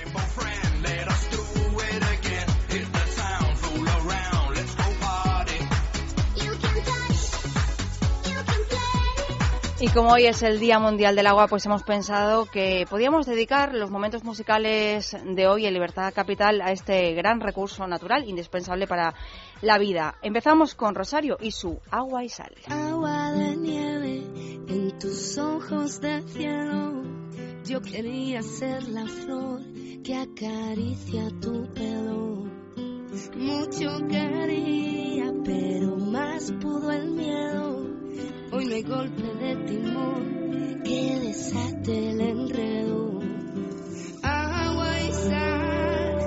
Y 9.82 9.88
como 9.88 10.12
hoy 10.12 10.26
es 10.26 10.44
el 10.44 10.60
Día 10.60 10.78
Mundial 10.78 11.16
del 11.16 11.26
Agua, 11.26 11.48
pues 11.48 11.66
hemos 11.66 11.82
pensado 11.82 12.46
que 12.46 12.86
podíamos 12.88 13.26
dedicar 13.26 13.74
los 13.74 13.90
momentos 13.90 14.22
musicales 14.22 15.16
de 15.24 15.48
hoy 15.48 15.66
en 15.66 15.74
Libertad 15.74 16.14
Capital 16.14 16.60
a 16.60 16.70
este 16.70 17.14
gran 17.14 17.40
recurso 17.40 17.84
natural 17.88 18.22
indispensable 18.28 18.86
para 18.86 19.12
la 19.60 19.78
vida. 19.78 20.14
Empezamos 20.22 20.76
con 20.76 20.94
Rosario 20.94 21.36
y 21.40 21.50
su 21.50 21.80
Agua 21.90 22.22
y 22.22 22.28
Sal. 22.28 22.54
Agua 22.68 23.32
de 23.32 23.56
nieve 23.56 24.22
en 24.68 24.96
tus 25.00 25.36
ojos 25.38 26.00
de 26.00 26.22
cielo. 26.28 27.02
Yo 27.64 27.82
quería 27.82 28.40
ser 28.40 28.84
la 28.84 29.06
flor 29.08 29.62
que 30.04 30.14
acaricia 30.14 31.28
tu 31.40 31.66
pelo. 31.74 32.61
Mucho 33.36 34.06
quería, 34.08 35.32
pero 35.44 35.96
más 35.96 36.50
pudo 36.52 36.90
el 36.90 37.10
miedo 37.12 37.92
Hoy 38.54 38.66
no 38.66 38.74
hay 38.74 38.82
golpe 38.82 39.22
de 39.22 39.56
timón 39.64 40.82
que 40.84 41.20
desate 41.20 42.10
el 42.10 42.20
enredo. 42.20 43.18
Agua 44.22 45.00
y 45.00 45.12
sal, 45.12 46.18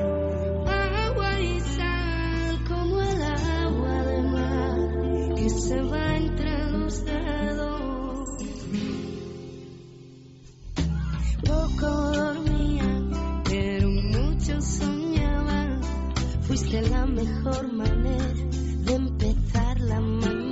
agua 0.67 1.39
y 1.39 1.59
sal, 1.59 2.63
como 2.67 2.99
el 2.99 3.21
agua 3.21 4.03
de 4.05 4.21
mar 4.23 5.35
que 5.35 5.49
se 5.51 5.81
va 5.83 6.17
entre 6.17 6.71
los 6.71 7.05
dedos. 7.05 8.29
Poco 11.45 12.54
Fuiste 16.57 16.81
la 16.83 17.05
mejor 17.05 17.73
manera 17.73 18.33
de 18.85 18.95
empezar 18.95 19.77
la 19.81 19.99
mañana. 19.99 20.45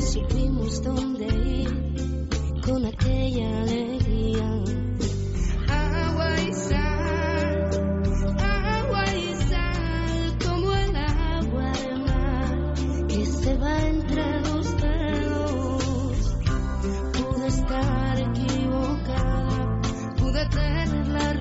supimos 0.00 0.82
dónde 0.82 1.26
ir 1.26 2.60
con 2.66 2.84
aquella 2.84 3.62
alegría. 3.62 3.91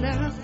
tierra 0.01 0.40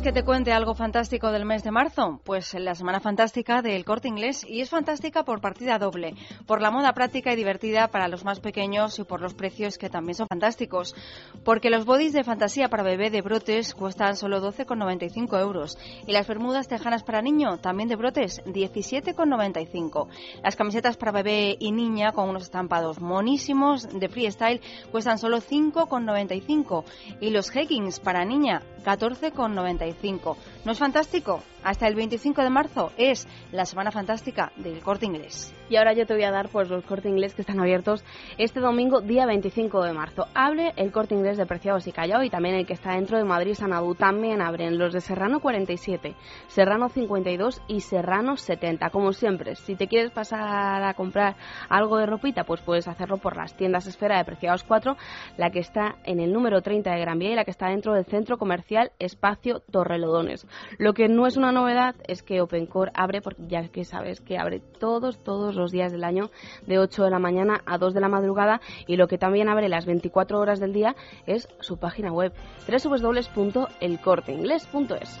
¿Quieres 0.00 0.14
que 0.14 0.20
te 0.22 0.24
cuente 0.24 0.50
algo 0.50 0.74
fantástico 0.74 1.30
del 1.30 1.44
mes 1.44 1.62
de 1.62 1.70
marzo? 1.70 2.22
Pues 2.24 2.54
la 2.54 2.74
Semana 2.74 3.00
Fantástica 3.00 3.60
del 3.60 3.84
Corte 3.84 4.08
Inglés 4.08 4.46
y 4.48 4.62
es 4.62 4.70
fantástica 4.70 5.24
por 5.24 5.42
partida 5.42 5.78
doble, 5.78 6.14
por 6.50 6.60
la 6.60 6.72
moda 6.72 6.94
práctica 6.94 7.32
y 7.32 7.36
divertida 7.36 7.92
para 7.92 8.08
los 8.08 8.24
más 8.24 8.40
pequeños 8.40 8.98
y 8.98 9.04
por 9.04 9.20
los 9.20 9.34
precios 9.34 9.78
que 9.78 9.88
también 9.88 10.16
son 10.16 10.26
fantásticos. 10.26 10.96
Porque 11.44 11.70
los 11.70 11.84
bodys 11.84 12.12
de 12.12 12.24
fantasía 12.24 12.68
para 12.68 12.82
bebé 12.82 13.08
de 13.08 13.22
brotes 13.22 13.72
cuestan 13.72 14.16
solo 14.16 14.42
12,95 14.42 15.40
euros 15.40 15.78
y 16.08 16.10
las 16.10 16.26
bermudas 16.26 16.66
tejanas 16.66 17.04
para 17.04 17.22
niño, 17.22 17.58
también 17.58 17.88
de 17.88 17.94
brotes, 17.94 18.42
17,95. 18.46 20.08
Las 20.42 20.56
camisetas 20.56 20.96
para 20.96 21.12
bebé 21.12 21.56
y 21.56 21.70
niña 21.70 22.10
con 22.10 22.28
unos 22.28 22.42
estampados 22.42 23.00
monísimos 23.00 23.88
de 23.88 24.08
freestyle 24.08 24.60
cuestan 24.90 25.18
solo 25.18 25.38
5,95 25.38 26.82
y 27.20 27.30
los 27.30 27.54
leggings 27.54 28.00
para 28.00 28.24
niña, 28.24 28.64
14,95. 28.84 30.36
¿No 30.64 30.72
es 30.72 30.78
fantástico? 30.80 31.44
Hasta 31.62 31.86
el 31.86 31.94
25 31.94 32.42
de 32.42 32.48
marzo 32.48 32.90
es 32.96 33.28
la 33.52 33.66
Semana 33.66 33.90
Fantástica 33.90 34.50
del 34.56 34.80
Corte 34.80 35.04
Inglés. 35.04 35.54
Y 35.68 35.76
ahora 35.76 35.92
yo 35.92 36.06
te 36.06 36.14
voy 36.14 36.24
a 36.24 36.30
dar 36.30 36.48
pues 36.48 36.70
los 36.70 36.84
Corte 36.84 37.08
Inglés 37.08 37.34
que 37.34 37.42
están 37.42 37.60
abiertos 37.60 38.02
este 38.38 38.60
domingo, 38.60 39.02
día 39.02 39.26
25 39.26 39.84
de 39.84 39.92
marzo. 39.92 40.26
Abre 40.34 40.72
el 40.76 40.90
Corte 40.90 41.14
Inglés 41.14 41.36
de 41.36 41.44
Preciados 41.44 41.86
y 41.86 41.92
Callao 41.92 42.24
y 42.24 42.30
también 42.30 42.54
el 42.54 42.66
que 42.66 42.72
está 42.72 42.94
dentro 42.94 43.18
de 43.18 43.24
Madrid 43.24 43.54
Sanadú. 43.54 43.94
También 43.94 44.40
abren 44.40 44.78
los 44.78 44.94
de 44.94 45.00
Serrano 45.02 45.40
47, 45.40 46.16
Serrano 46.48 46.88
52 46.88 47.62
y 47.68 47.80
Serrano 47.80 48.36
70. 48.36 48.88
Como 48.88 49.12
siempre, 49.12 49.54
si 49.54 49.76
te 49.76 49.86
quieres 49.86 50.10
pasar 50.10 50.82
a 50.82 50.94
comprar 50.94 51.36
algo 51.68 51.98
de 51.98 52.06
ropita, 52.06 52.44
pues 52.44 52.62
puedes 52.62 52.88
hacerlo 52.88 53.18
por 53.18 53.36
las 53.36 53.54
tiendas 53.54 53.86
Esfera 53.86 54.16
de 54.16 54.24
Preciados 54.24 54.64
4, 54.64 54.96
la 55.36 55.50
que 55.50 55.60
está 55.60 55.96
en 56.04 56.20
el 56.20 56.32
número 56.32 56.62
30 56.62 56.90
de 56.90 57.00
Gran 57.00 57.18
Vía 57.18 57.32
y 57.32 57.36
la 57.36 57.44
que 57.44 57.50
está 57.50 57.68
dentro 57.68 57.92
del 57.92 58.06
centro 58.06 58.38
comercial 58.38 58.92
Espacio 58.98 59.60
Torrelodones. 59.70 60.46
Lo 60.78 60.94
que 60.94 61.08
no 61.08 61.26
es 61.26 61.36
una 61.36 61.49
novedad 61.52 61.94
es 62.06 62.22
que 62.22 62.40
OpenCore 62.40 62.92
abre, 62.94 63.20
porque 63.20 63.42
ya 63.46 63.68
que 63.68 63.84
sabes 63.84 64.20
que 64.20 64.38
abre 64.38 64.60
todos, 64.60 65.22
todos 65.22 65.54
los 65.54 65.70
días 65.70 65.92
del 65.92 66.04
año, 66.04 66.30
de 66.66 66.78
8 66.78 67.04
de 67.04 67.10
la 67.10 67.18
mañana 67.18 67.60
a 67.66 67.76
2 67.78 67.94
de 67.94 68.00
la 68.00 68.08
madrugada, 68.08 68.60
y 68.86 68.96
lo 68.96 69.08
que 69.08 69.18
también 69.18 69.48
abre 69.48 69.68
las 69.68 69.86
24 69.86 70.38
horas 70.38 70.60
del 70.60 70.72
día 70.72 70.94
es 71.26 71.48
su 71.60 71.78
página 71.78 72.12
web, 72.12 72.32
www.elcorteingles.es. 72.68 75.20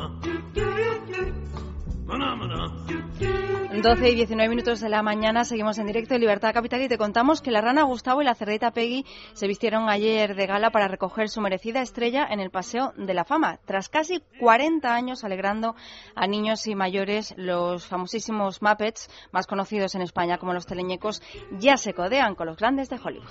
12 3.81 4.11
y 4.11 4.15
19 4.15 4.47
minutos 4.47 4.79
de 4.79 4.89
la 4.89 5.01
mañana 5.01 5.43
seguimos 5.43 5.79
en 5.79 5.87
directo 5.87 6.13
de 6.13 6.19
Libertad 6.19 6.53
Capital 6.53 6.83
y 6.83 6.87
te 6.87 6.99
contamos 6.99 7.41
que 7.41 7.49
la 7.49 7.61
rana 7.61 7.81
Gustavo 7.81 8.21
y 8.21 8.25
la 8.25 8.35
cerdita 8.35 8.69
Peggy 8.69 9.05
se 9.33 9.47
vistieron 9.47 9.89
ayer 9.89 10.35
de 10.35 10.45
gala 10.45 10.69
para 10.69 10.87
recoger 10.87 11.29
su 11.29 11.41
merecida 11.41 11.81
estrella 11.81 12.27
en 12.29 12.39
el 12.39 12.51
Paseo 12.51 12.93
de 12.95 13.15
la 13.15 13.25
Fama. 13.25 13.57
Tras 13.65 13.89
casi 13.89 14.21
40 14.39 14.93
años 14.93 15.23
alegrando 15.23 15.75
a 16.13 16.27
niños 16.27 16.67
y 16.67 16.75
mayores, 16.75 17.33
los 17.37 17.87
famosísimos 17.87 18.61
Muppets, 18.61 19.09
más 19.31 19.47
conocidos 19.47 19.95
en 19.95 20.03
España 20.03 20.37
como 20.37 20.53
los 20.53 20.67
teleñecos, 20.67 21.23
ya 21.57 21.75
se 21.75 21.93
codean 21.95 22.35
con 22.35 22.45
los 22.45 22.57
grandes 22.57 22.87
de 22.87 22.99
Hollywood. 23.03 23.25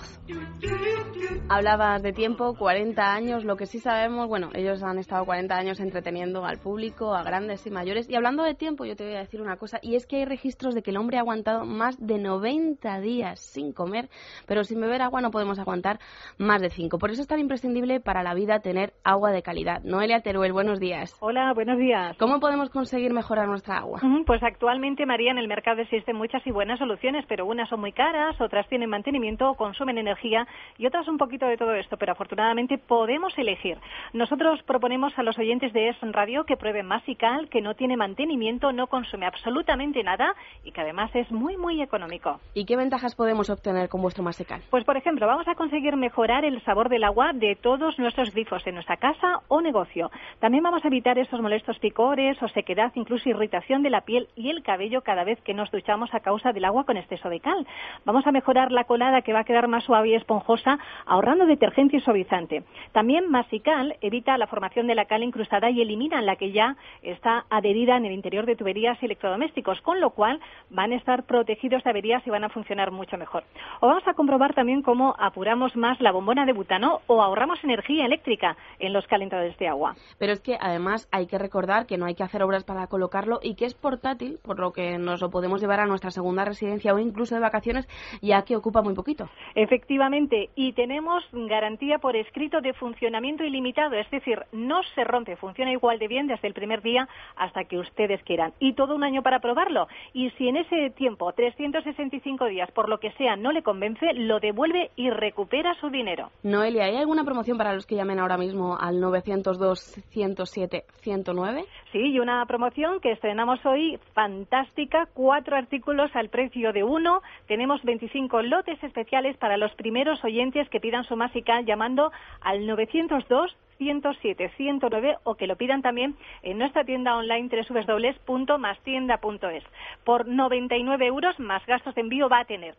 Hablabas 1.47 2.03
de 2.03 2.11
tiempo, 2.11 2.55
40 2.57 3.13
años, 3.13 3.45
lo 3.45 3.55
que 3.55 3.67
sí 3.67 3.79
sabemos, 3.79 4.27
bueno, 4.27 4.49
ellos 4.53 4.83
han 4.83 4.97
estado 4.97 5.23
40 5.23 5.55
años 5.55 5.79
entreteniendo 5.79 6.43
al 6.43 6.59
público, 6.59 7.15
a 7.15 7.23
grandes 7.23 7.65
y 7.65 7.71
mayores. 7.71 8.09
Y 8.09 8.15
hablando 8.15 8.43
de 8.43 8.53
tiempo, 8.53 8.83
yo 8.83 8.97
te 8.97 9.05
voy 9.05 9.15
a 9.15 9.19
decir 9.19 9.41
una 9.41 9.55
cosa, 9.55 9.79
y 9.81 9.95
es 9.95 10.05
que 10.05 10.17
hay 10.17 10.25
registros 10.41 10.73
de 10.73 10.81
que 10.81 10.89
el 10.89 10.97
hombre 10.97 11.17
ha 11.17 11.19
aguantado 11.19 11.65
más 11.65 12.03
de 12.03 12.17
90 12.17 12.99
días 12.99 13.39
sin 13.39 13.73
comer, 13.73 14.09
pero 14.47 14.63
sin 14.63 14.81
beber 14.81 15.03
agua 15.03 15.21
no 15.21 15.29
podemos 15.29 15.59
aguantar 15.59 15.99
más 16.39 16.61
de 16.61 16.71
5. 16.71 16.97
Por 16.97 17.11
eso 17.11 17.21
es 17.21 17.27
tan 17.27 17.39
imprescindible 17.39 17.99
para 17.99 18.23
la 18.23 18.33
vida 18.33 18.59
tener 18.59 18.93
agua 19.03 19.29
de 19.29 19.43
calidad. 19.43 19.83
Noelia 19.83 20.21
Teruel, 20.21 20.51
buenos 20.51 20.79
días. 20.79 21.15
Hola, 21.19 21.53
buenos 21.53 21.77
días. 21.77 22.17
¿Cómo 22.17 22.39
podemos 22.39 22.71
conseguir 22.71 23.13
mejorar 23.13 23.47
nuestra 23.47 23.77
agua? 23.77 24.01
Pues 24.25 24.41
actualmente, 24.41 25.05
María, 25.05 25.29
en 25.29 25.37
el 25.37 25.47
mercado 25.47 25.81
existen 25.81 26.15
muchas 26.15 26.41
y 26.47 26.51
buenas 26.51 26.79
soluciones, 26.79 27.23
pero 27.27 27.45
unas 27.45 27.69
son 27.69 27.79
muy 27.79 27.91
caras, 27.91 28.41
otras 28.41 28.67
tienen 28.67 28.89
mantenimiento 28.89 29.47
o 29.47 29.55
consumen 29.55 29.99
energía 29.99 30.47
y 30.79 30.87
otras 30.87 31.07
un 31.07 31.19
poquito 31.19 31.45
de 31.45 31.57
todo 31.57 31.75
esto, 31.75 31.97
pero 31.97 32.13
afortunadamente 32.13 32.79
podemos 32.79 33.37
elegir. 33.37 33.77
Nosotros 34.13 34.59
proponemos 34.63 35.13
a 35.19 35.23
los 35.23 35.37
oyentes 35.37 35.71
de 35.71 35.89
ES 35.89 35.97
Radio 36.13 36.45
que 36.45 36.57
prueben 36.57 36.87
Masical, 36.87 37.47
que 37.49 37.61
no 37.61 37.75
tiene 37.75 37.95
mantenimiento, 37.95 38.71
no 38.71 38.87
consume 38.87 39.27
absolutamente 39.27 40.01
nada 40.01 40.20
y 40.63 40.71
que 40.71 40.81
además 40.81 41.11
es 41.13 41.31
muy, 41.31 41.57
muy 41.57 41.81
económico. 41.81 42.39
¿Y 42.53 42.65
qué 42.65 42.75
ventajas 42.75 43.15
podemos 43.15 43.49
obtener 43.49 43.89
con 43.89 44.01
vuestro 44.01 44.23
Masecal? 44.23 44.61
Pues, 44.69 44.83
por 44.83 44.97
ejemplo, 44.97 45.27
vamos 45.27 45.47
a 45.47 45.55
conseguir 45.55 45.95
mejorar 45.95 46.45
el 46.45 46.61
sabor 46.63 46.89
del 46.89 47.03
agua 47.03 47.31
de 47.33 47.55
todos 47.55 47.97
nuestros 47.99 48.31
grifos 48.31 48.65
en 48.67 48.75
nuestra 48.75 48.97
casa 48.97 49.41
o 49.47 49.61
negocio. 49.61 50.11
También 50.39 50.63
vamos 50.63 50.83
a 50.83 50.87
evitar 50.87 51.17
esos 51.17 51.41
molestos 51.41 51.79
picores 51.79 52.41
o 52.41 52.47
sequedad, 52.49 52.91
incluso 52.95 53.29
irritación 53.29 53.83
de 53.83 53.89
la 53.89 54.01
piel 54.01 54.27
y 54.35 54.49
el 54.49 54.63
cabello 54.63 55.01
cada 55.01 55.23
vez 55.23 55.41
que 55.41 55.53
nos 55.53 55.71
duchamos 55.71 56.13
a 56.13 56.19
causa 56.19 56.51
del 56.51 56.65
agua 56.65 56.85
con 56.85 56.97
exceso 56.97 57.29
de 57.29 57.39
cal. 57.39 57.65
Vamos 58.05 58.25
a 58.27 58.31
mejorar 58.31 58.71
la 58.71 58.85
colada 58.85 59.21
que 59.21 59.33
va 59.33 59.39
a 59.39 59.43
quedar 59.43 59.67
más 59.67 59.83
suave 59.83 60.09
y 60.09 60.15
esponjosa 60.15 60.79
ahorrando 61.05 61.45
detergente 61.45 61.97
y 61.97 62.01
suavizante. 62.01 62.63
También 62.91 63.29
Masical 63.29 63.95
evita 64.01 64.37
la 64.37 64.47
formación 64.47 64.87
de 64.87 64.95
la 64.95 65.05
cal 65.05 65.23
incrustada 65.23 65.69
y 65.69 65.81
elimina 65.81 66.21
la 66.21 66.35
que 66.35 66.51
ya 66.51 66.75
está 67.01 67.45
adherida 67.49 67.97
en 67.97 68.05
el 68.05 68.13
interior 68.13 68.45
de 68.45 68.55
tuberías 68.55 68.97
y 69.01 69.05
electrodomésticos, 69.05 69.81
con 69.81 69.99
lo 69.99 70.10
cual 70.11 70.39
van 70.69 70.91
a 70.91 70.95
estar 70.95 71.23
protegidos 71.23 71.83
de 71.83 71.89
averías 71.89 72.25
y 72.25 72.29
van 72.29 72.43
a 72.43 72.49
funcionar 72.49 72.91
mucho 72.91 73.17
mejor. 73.17 73.43
O 73.79 73.87
vamos 73.87 74.07
a 74.07 74.13
comprobar 74.13 74.53
también 74.53 74.81
cómo 74.81 75.15
apuramos 75.19 75.75
más 75.75 75.99
la 76.01 76.11
bombona 76.11 76.45
de 76.45 76.53
butano 76.53 77.01
o 77.07 77.21
ahorramos 77.21 77.63
energía 77.63 78.05
eléctrica 78.05 78.55
en 78.79 78.93
los 78.93 79.05
calentadores 79.07 79.57
de 79.57 79.67
agua. 79.67 79.95
Pero 80.17 80.33
es 80.33 80.41
que 80.41 80.57
además 80.59 81.07
hay 81.11 81.27
que 81.27 81.37
recordar 81.37 81.85
que 81.85 81.97
no 81.97 82.05
hay 82.05 82.15
que 82.15 82.23
hacer 82.23 82.43
obras 82.43 82.63
para 82.63 82.87
colocarlo 82.87 83.39
y 83.41 83.55
que 83.55 83.65
es 83.65 83.73
portátil, 83.73 84.39
por 84.43 84.59
lo 84.59 84.71
que 84.71 84.97
nos 84.97 85.21
lo 85.21 85.29
podemos 85.29 85.61
llevar 85.61 85.79
a 85.79 85.85
nuestra 85.85 86.11
segunda 86.11 86.45
residencia 86.45 86.93
o 86.93 86.99
incluso 86.99 87.35
de 87.35 87.41
vacaciones, 87.41 87.87
ya 88.21 88.43
que 88.43 88.55
ocupa 88.55 88.81
muy 88.81 88.93
poquito. 88.93 89.29
Efectivamente, 89.55 90.49
y 90.55 90.73
tenemos 90.73 91.23
garantía 91.31 91.99
por 91.99 92.15
escrito 92.15 92.61
de 92.61 92.73
funcionamiento 92.73 93.43
ilimitado, 93.43 93.95
es 93.95 94.09
decir, 94.09 94.43
no 94.51 94.83
se 94.95 95.03
rompe, 95.03 95.35
funciona 95.35 95.71
igual 95.71 95.99
de 95.99 96.07
bien 96.07 96.27
desde 96.27 96.47
el 96.47 96.53
primer 96.53 96.81
día 96.81 97.07
hasta 97.35 97.65
que 97.65 97.77
ustedes 97.77 98.21
quieran. 98.23 98.53
Y 98.59 98.73
todo 98.73 98.95
un 98.95 99.03
año 99.03 99.21
para 99.21 99.39
probarlo 99.39 99.87
y 100.13 100.29
si 100.31 100.47
en 100.47 100.57
ese 100.57 100.89
tiempo, 100.91 101.31
365 101.33 102.45
días, 102.45 102.71
por 102.71 102.89
lo 102.89 102.99
que 102.99 103.11
sea, 103.13 103.35
no 103.35 103.51
le 103.51 103.63
convence, 103.63 104.13
lo 104.13 104.39
devuelve 104.39 104.91
y 104.95 105.09
recupera 105.09 105.73
su 105.79 105.89
dinero. 105.89 106.29
Noelia, 106.43 106.85
¿hay 106.85 106.97
alguna 106.97 107.23
promoción 107.23 107.57
para 107.57 107.73
los 107.73 107.85
que 107.85 107.95
llamen 107.95 108.19
ahora 108.19 108.37
mismo 108.37 108.77
al 108.79 109.01
902-107-109? 109.01 111.65
Sí, 111.91 111.99
y 111.99 112.19
una 112.19 112.45
promoción 112.45 112.99
que 112.99 113.11
estrenamos 113.11 113.65
hoy, 113.65 113.99
fantástica, 114.13 115.07
cuatro 115.13 115.55
artículos 115.55 116.11
al 116.15 116.29
precio 116.29 116.73
de 116.73 116.83
uno. 116.83 117.21
Tenemos 117.47 117.81
25 117.83 118.41
lotes 118.43 118.81
especiales 118.83 119.37
para 119.37 119.57
los 119.57 119.73
primeros 119.73 120.23
oyentes 120.23 120.69
que 120.69 120.79
pidan 120.79 121.03
su 121.05 121.15
masical 121.15 121.65
llamando 121.65 122.11
al 122.41 122.65
902 122.65 123.55
107 123.81 124.51
109 124.57 125.17
o 125.23 125.33
que 125.33 125.47
lo 125.47 125.55
pidan 125.55 125.81
también 125.81 126.15
en 126.43 126.59
nuestra 126.59 126.83
tienda 126.83 127.17
online 127.17 127.49
www.mastienda.es. 127.49 129.63
Por 130.03 130.27
99 130.27 131.07
euros 131.07 131.39
más 131.39 131.65
gastos 131.65 131.95
de 131.95 132.01
envío 132.01 132.29
va 132.29 132.41
a 132.41 132.45
tener 132.45 132.75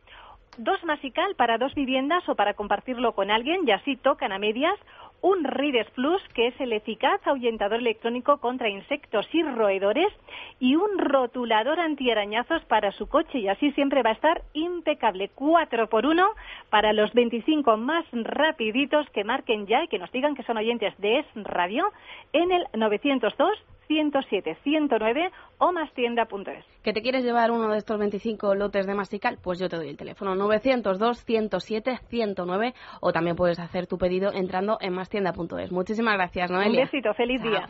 dos 0.58 0.84
masical 0.84 1.34
para 1.34 1.58
dos 1.58 1.74
viviendas 1.74 2.28
o 2.28 2.36
para 2.36 2.54
compartirlo 2.54 3.14
con 3.14 3.32
alguien 3.32 3.62
y 3.66 3.72
así 3.72 3.96
tocan 3.96 4.30
a 4.30 4.38
medias 4.38 4.78
un 5.22 5.44
Rides 5.44 5.88
Plus, 5.90 6.20
que 6.34 6.48
es 6.48 6.60
el 6.60 6.72
eficaz 6.72 7.24
ahuyentador 7.26 7.78
electrónico 7.78 8.38
contra 8.38 8.68
insectos 8.68 9.26
y 9.32 9.42
roedores, 9.42 10.12
y 10.58 10.74
un 10.76 10.98
rotulador 10.98 11.80
antiarañazos 11.80 12.64
para 12.64 12.92
su 12.92 13.08
coche. 13.08 13.38
Y 13.38 13.48
así 13.48 13.70
siempre 13.72 14.02
va 14.02 14.10
a 14.10 14.14
estar 14.14 14.42
impecable. 14.52 15.30
4 15.34 15.88
por 15.88 16.06
1 16.06 16.28
para 16.70 16.92
los 16.92 17.12
25 17.12 17.76
más 17.76 18.04
rapiditos 18.12 19.08
que 19.10 19.24
marquen 19.24 19.66
ya 19.66 19.84
y 19.84 19.88
que 19.88 19.98
nos 19.98 20.10
digan 20.12 20.34
que 20.34 20.42
son 20.42 20.56
oyentes 20.56 20.92
de 20.98 21.20
Es 21.20 21.26
Radio 21.34 21.84
en 22.32 22.50
el 22.50 22.66
902 22.74 23.58
107 23.86 24.56
109 24.62 25.30
o 25.58 25.72
mastienda.es. 25.72 26.64
¿Que 26.82 26.92
te 26.92 27.02
quieres 27.02 27.24
llevar 27.24 27.50
uno 27.50 27.68
de 27.70 27.78
estos 27.78 27.98
25 27.98 28.54
lotes 28.54 28.86
de 28.86 28.94
mastical? 28.94 29.38
Pues 29.42 29.58
yo 29.58 29.68
te 29.68 29.76
doy 29.76 29.88
el 29.88 29.96
teléfono 29.96 30.34
902 30.34 31.24
107 31.24 31.98
109 32.08 32.74
o 33.00 33.12
también 33.12 33.36
puedes 33.36 33.58
hacer 33.58 33.86
tu 33.86 33.98
pedido 33.98 34.32
entrando 34.32 34.78
en 34.80 34.92
mastienda.es. 34.92 35.72
Muchísimas 35.72 36.14
gracias, 36.14 36.50
Noelia. 36.50 36.80
Un 36.80 36.86
besito, 36.86 37.14
feliz 37.14 37.42
día. 37.42 37.68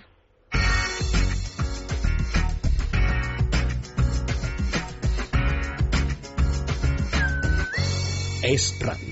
Es 8.42 8.76
radio. 8.84 9.11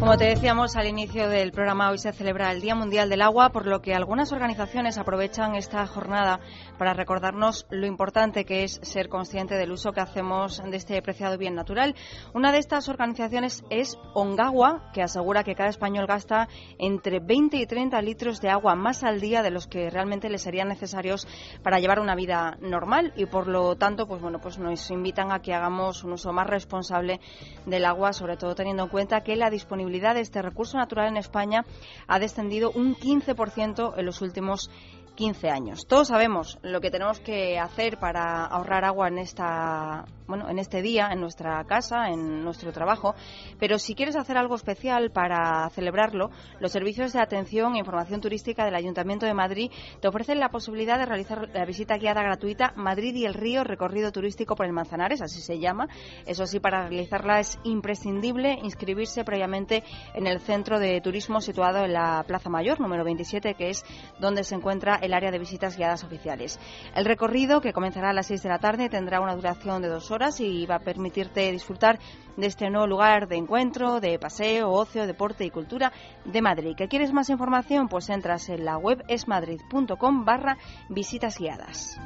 Como 0.00 0.16
te 0.16 0.24
decíamos 0.24 0.76
al 0.76 0.86
inicio 0.86 1.28
del 1.28 1.52
programa, 1.52 1.90
hoy 1.90 1.98
se 1.98 2.14
celebra 2.14 2.50
el 2.50 2.62
Día 2.62 2.74
Mundial 2.74 3.10
del 3.10 3.20
Agua, 3.20 3.50
por 3.50 3.66
lo 3.66 3.82
que 3.82 3.94
algunas 3.94 4.32
organizaciones 4.32 4.96
aprovechan 4.96 5.56
esta 5.56 5.86
jornada 5.86 6.40
para 6.78 6.94
recordarnos 6.94 7.66
lo 7.68 7.86
importante 7.86 8.46
que 8.46 8.64
es 8.64 8.80
ser 8.82 9.10
consciente 9.10 9.56
del 9.56 9.70
uso 9.70 9.92
que 9.92 10.00
hacemos 10.00 10.62
de 10.64 10.74
este 10.74 11.02
preciado 11.02 11.36
bien 11.36 11.54
natural. 11.54 11.94
Una 12.32 12.50
de 12.50 12.58
estas 12.58 12.88
organizaciones 12.88 13.62
es 13.68 13.98
Ongawa, 14.14 14.90
que 14.94 15.02
asegura 15.02 15.44
que 15.44 15.54
cada 15.54 15.68
español 15.68 16.06
gasta 16.06 16.48
entre 16.78 17.20
20 17.20 17.58
y 17.58 17.66
30 17.66 18.00
litros 18.00 18.40
de 18.40 18.48
agua 18.48 18.74
más 18.74 19.04
al 19.04 19.20
día 19.20 19.42
de 19.42 19.50
los 19.50 19.66
que 19.66 19.90
realmente 19.90 20.30
le 20.30 20.38
serían 20.38 20.68
necesarios 20.68 21.28
para 21.62 21.78
llevar 21.78 22.00
una 22.00 22.14
vida 22.14 22.56
normal 22.62 23.12
y 23.16 23.26
por 23.26 23.48
lo 23.48 23.76
tanto, 23.76 24.06
pues 24.08 24.22
bueno, 24.22 24.40
pues 24.40 24.58
nos 24.58 24.90
invitan 24.90 25.30
a 25.30 25.42
que 25.42 25.52
hagamos 25.52 26.04
un 26.04 26.14
uso 26.14 26.32
más 26.32 26.46
responsable 26.46 27.20
del 27.66 27.84
agua, 27.84 28.14
sobre 28.14 28.38
todo 28.38 28.54
teniendo 28.54 28.84
en 28.84 28.88
cuenta 28.88 29.20
que 29.20 29.36
la 29.36 29.50
disponibilidad 29.50 29.89
de 29.90 30.20
este 30.20 30.40
recurso 30.42 30.78
natural 30.78 31.08
en 31.08 31.16
España 31.16 31.64
ha 32.06 32.18
descendido 32.18 32.70
un 32.70 32.94
15% 32.94 33.94
en 33.96 34.06
los 34.06 34.22
últimos 34.22 34.70
15 35.16 35.50
años. 35.50 35.86
Todos 35.86 36.08
sabemos 36.08 36.58
lo 36.62 36.80
que 36.80 36.90
tenemos 36.90 37.20
que 37.20 37.58
hacer 37.58 37.98
para 37.98 38.44
ahorrar 38.46 38.84
agua 38.84 39.08
en 39.08 39.18
esta 39.18 40.04
bueno, 40.30 40.48
en 40.48 40.58
este 40.58 40.80
día, 40.80 41.10
en 41.12 41.20
nuestra 41.20 41.62
casa, 41.64 42.08
en 42.08 42.42
nuestro 42.44 42.72
trabajo, 42.72 43.14
pero 43.58 43.78
si 43.78 43.94
quieres 43.94 44.16
hacer 44.16 44.38
algo 44.38 44.54
especial 44.54 45.10
para 45.10 45.68
celebrarlo, 45.70 46.30
los 46.60 46.70
servicios 46.72 47.12
de 47.12 47.20
atención 47.20 47.74
e 47.74 47.80
información 47.80 48.20
turística 48.20 48.64
del 48.64 48.76
Ayuntamiento 48.76 49.26
de 49.26 49.34
Madrid 49.34 49.72
te 50.00 50.06
ofrecen 50.06 50.38
la 50.38 50.50
posibilidad 50.50 50.98
de 50.98 51.06
realizar 51.06 51.48
la 51.52 51.64
visita 51.64 51.98
guiada 51.98 52.22
gratuita 52.22 52.72
Madrid 52.76 53.14
y 53.16 53.26
el 53.26 53.34
Río, 53.34 53.64
recorrido 53.64 54.12
turístico 54.12 54.54
por 54.54 54.66
el 54.66 54.72
Manzanares, 54.72 55.20
así 55.20 55.40
se 55.40 55.58
llama. 55.58 55.88
Eso 56.26 56.46
sí, 56.46 56.60
para 56.60 56.88
realizarla 56.88 57.40
es 57.40 57.58
imprescindible 57.64 58.58
inscribirse 58.62 59.24
previamente 59.24 59.82
en 60.14 60.28
el 60.28 60.40
centro 60.40 60.78
de 60.78 61.00
turismo 61.00 61.40
situado 61.40 61.84
en 61.84 61.92
la 61.92 62.24
Plaza 62.24 62.50
Mayor, 62.50 62.80
número 62.80 63.02
27, 63.04 63.54
que 63.54 63.70
es 63.70 63.84
donde 64.20 64.44
se 64.44 64.54
encuentra 64.54 64.94
el 65.02 65.12
área 65.12 65.32
de 65.32 65.40
visitas 65.40 65.76
guiadas 65.76 66.04
oficiales. 66.04 66.60
El 66.94 67.04
recorrido, 67.04 67.60
que 67.60 67.72
comenzará 67.72 68.10
a 68.10 68.12
las 68.12 68.26
6 68.28 68.44
de 68.44 68.48
la 68.48 68.60
tarde, 68.60 68.88
tendrá 68.88 69.20
una 69.20 69.34
duración 69.34 69.82
de 69.82 69.88
dos 69.88 70.10
horas 70.12 70.19
y 70.38 70.66
va 70.66 70.74
a 70.76 70.80
permitirte 70.80 71.50
disfrutar 71.50 71.98
de 72.36 72.46
este 72.46 72.68
nuevo 72.68 72.86
lugar 72.86 73.26
de 73.26 73.36
encuentro, 73.36 74.00
de 74.00 74.18
paseo, 74.18 74.70
ocio, 74.70 75.06
deporte 75.06 75.46
y 75.46 75.50
cultura 75.50 75.92
de 76.26 76.42
Madrid. 76.42 76.74
¿Que 76.76 76.88
quieres 76.88 77.12
más 77.12 77.30
información? 77.30 77.88
Pues 77.88 78.10
entras 78.10 78.50
en 78.50 78.66
la 78.66 78.76
web 78.76 79.02
esmadrid.com 79.08 80.24
barra 80.26 80.58
visitas 80.90 81.38
guiadas. 81.38 81.98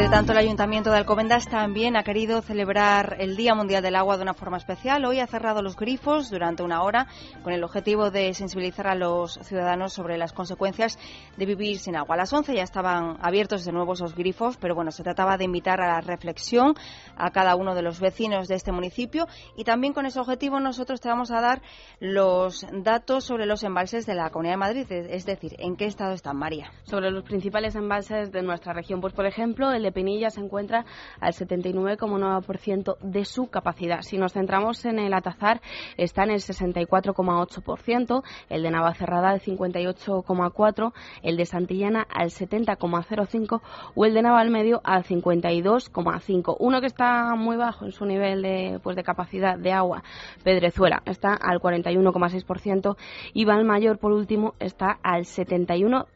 Entre 0.00 0.16
tanto, 0.16 0.32
el 0.32 0.38
Ayuntamiento 0.38 0.90
de 0.90 0.96
Alcobendas 0.96 1.46
también 1.46 1.94
ha 1.94 2.02
querido 2.02 2.40
celebrar 2.40 3.16
el 3.18 3.36
Día 3.36 3.54
Mundial 3.54 3.82
del 3.82 3.96
Agua 3.96 4.16
de 4.16 4.22
una 4.22 4.32
forma 4.32 4.56
especial. 4.56 5.04
Hoy 5.04 5.20
ha 5.20 5.26
cerrado 5.26 5.60
los 5.60 5.76
grifos 5.76 6.30
durante 6.30 6.62
una 6.62 6.82
hora 6.82 7.06
con 7.42 7.52
el 7.52 7.62
objetivo 7.62 8.10
de 8.10 8.32
sensibilizar 8.32 8.86
a 8.86 8.94
los 8.94 9.38
ciudadanos 9.42 9.92
sobre 9.92 10.16
las 10.16 10.32
consecuencias 10.32 10.98
de 11.36 11.44
vivir 11.44 11.78
sin 11.78 11.96
agua. 11.96 12.14
A 12.14 12.16
las 12.16 12.32
11 12.32 12.54
ya 12.54 12.62
estaban 12.62 13.18
abiertos 13.20 13.66
de 13.66 13.72
nuevo 13.72 13.92
esos 13.92 14.14
grifos, 14.14 14.56
pero 14.56 14.74
bueno, 14.74 14.90
se 14.90 15.02
trataba 15.02 15.36
de 15.36 15.44
invitar 15.44 15.82
a 15.82 15.88
la 15.88 16.00
reflexión 16.00 16.76
a 17.14 17.30
cada 17.30 17.54
uno 17.54 17.74
de 17.74 17.82
los 17.82 18.00
vecinos 18.00 18.48
de 18.48 18.54
este 18.54 18.72
municipio 18.72 19.28
y 19.54 19.64
también 19.64 19.92
con 19.92 20.06
ese 20.06 20.18
objetivo 20.18 20.60
nosotros 20.60 21.02
te 21.02 21.10
vamos 21.10 21.30
a 21.30 21.42
dar 21.42 21.60
los 21.98 22.66
datos 22.72 23.24
sobre 23.24 23.44
los 23.44 23.64
embalses 23.64 24.06
de 24.06 24.14
la 24.14 24.30
Comunidad 24.30 24.54
de 24.54 24.60
Madrid, 24.60 24.86
es 24.90 25.26
decir, 25.26 25.56
en 25.58 25.76
qué 25.76 25.84
estado 25.84 26.14
están, 26.14 26.38
María. 26.38 26.72
Sobre 26.84 27.10
los 27.10 27.22
principales 27.22 27.76
embalses 27.76 28.32
de 28.32 28.40
nuestra 28.40 28.72
región, 28.72 29.02
pues 29.02 29.12
por 29.12 29.26
ejemplo, 29.26 29.70
el 29.70 29.89
Pinilla 29.92 30.30
se 30.30 30.40
encuentra 30.40 30.84
al 31.20 31.32
79,9% 31.32 32.98
de 33.00 33.24
su 33.24 33.48
capacidad. 33.48 34.02
Si 34.02 34.18
nos 34.18 34.32
centramos 34.32 34.84
en 34.84 34.98
el 34.98 35.14
Atazar, 35.14 35.60
está 35.96 36.24
en 36.24 36.30
el 36.30 36.40
64,8%, 36.40 38.22
el 38.48 38.62
de 38.62 38.70
Navacerrada 38.70 39.30
al 39.30 39.40
58,4%, 39.40 40.92
el 41.22 41.36
de 41.36 41.46
Santillana 41.46 42.06
al 42.08 42.30
70,05% 42.30 43.60
o 43.94 44.04
el 44.04 44.14
de 44.14 44.22
Navalmedio 44.22 44.80
al 44.84 45.04
52,5%. 45.04 46.56
Uno 46.58 46.80
que 46.80 46.86
está 46.86 47.34
muy 47.36 47.56
bajo 47.56 47.84
en 47.84 47.92
su 47.92 48.04
nivel 48.04 48.42
de, 48.42 48.80
pues, 48.82 48.96
de 48.96 49.02
capacidad 49.02 49.58
de 49.58 49.72
agua, 49.72 50.02
Pedrezuela, 50.44 51.02
está 51.06 51.34
al 51.34 51.60
41,6% 51.60 52.96
y 53.32 53.44
Valmayor, 53.44 53.98
por 53.98 54.12
último, 54.12 54.54
está 54.58 54.98
al 55.02 55.24
71%. 55.24 56.06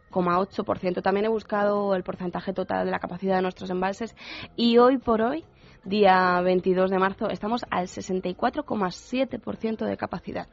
También 1.03 1.27
he 1.27 1.29
buscado 1.29 1.95
el 1.95 2.03
porcentaje 2.03 2.53
total 2.53 2.85
de 2.85 2.91
la 2.91 2.99
capacidad 2.99 3.37
de 3.37 3.43
nuestros 3.43 3.71
embalses 3.71 4.15
y 4.57 4.79
hoy 4.79 4.99
por 4.99 5.21
hoy, 5.23 5.45
día 5.85 6.41
22 6.41 6.91
de 6.91 6.99
marzo, 6.99 7.29
estamos 7.29 7.65
al 7.71 7.87
64,7% 7.89 9.85
de 9.85 9.97
capacidad. 9.97 10.47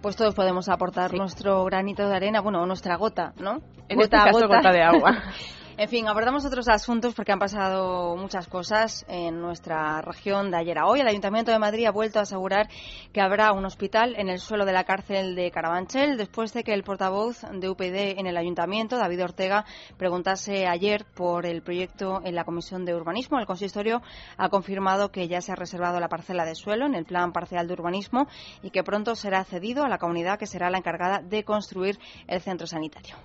Pues 0.00 0.16
todos 0.16 0.34
podemos 0.34 0.68
aportar 0.68 1.12
nuestro 1.14 1.64
granito 1.64 2.08
de 2.08 2.16
arena, 2.16 2.40
bueno, 2.40 2.64
nuestra 2.64 2.96
gota, 2.96 3.34
¿no? 3.38 3.60
En 3.88 4.00
este 4.00 4.16
caso, 4.16 4.48
gota 4.48 4.72
de 4.72 4.82
agua. 4.82 5.22
En 5.80 5.88
fin, 5.88 6.06
abordamos 6.08 6.44
otros 6.44 6.68
asuntos 6.68 7.14
porque 7.14 7.32
han 7.32 7.38
pasado 7.38 8.14
muchas 8.14 8.46
cosas 8.48 9.06
en 9.08 9.40
nuestra 9.40 10.02
región 10.02 10.50
de 10.50 10.58
ayer 10.58 10.78
a 10.78 10.84
hoy. 10.84 11.00
El 11.00 11.08
Ayuntamiento 11.08 11.52
de 11.52 11.58
Madrid 11.58 11.86
ha 11.86 11.90
vuelto 11.90 12.18
a 12.18 12.24
asegurar 12.24 12.68
que 13.14 13.22
habrá 13.22 13.52
un 13.52 13.64
hospital 13.64 14.14
en 14.18 14.28
el 14.28 14.40
suelo 14.40 14.66
de 14.66 14.74
la 14.74 14.84
cárcel 14.84 15.34
de 15.34 15.50
Carabanchel 15.50 16.18
después 16.18 16.52
de 16.52 16.64
que 16.64 16.74
el 16.74 16.82
portavoz 16.82 17.46
de 17.50 17.70
UPD 17.70 18.18
en 18.18 18.26
el 18.26 18.36
Ayuntamiento, 18.36 18.98
David 18.98 19.24
Ortega, 19.24 19.64
preguntase 19.96 20.66
ayer 20.66 21.06
por 21.14 21.46
el 21.46 21.62
proyecto 21.62 22.20
en 22.26 22.34
la 22.34 22.44
Comisión 22.44 22.84
de 22.84 22.94
Urbanismo. 22.94 23.38
El 23.38 23.46
consistorio 23.46 24.02
ha 24.36 24.50
confirmado 24.50 25.10
que 25.10 25.28
ya 25.28 25.40
se 25.40 25.52
ha 25.52 25.56
reservado 25.56 25.98
la 25.98 26.10
parcela 26.10 26.44
de 26.44 26.56
suelo 26.56 26.84
en 26.84 26.94
el 26.94 27.06
Plan 27.06 27.32
Parcial 27.32 27.66
de 27.66 27.72
Urbanismo 27.72 28.26
y 28.62 28.68
que 28.68 28.84
pronto 28.84 29.14
será 29.14 29.44
cedido 29.44 29.82
a 29.82 29.88
la 29.88 29.96
comunidad 29.96 30.38
que 30.38 30.46
será 30.46 30.68
la 30.68 30.76
encargada 30.76 31.22
de 31.22 31.42
construir 31.42 31.98
el 32.28 32.42
centro 32.42 32.66
sanitario. 32.66 33.16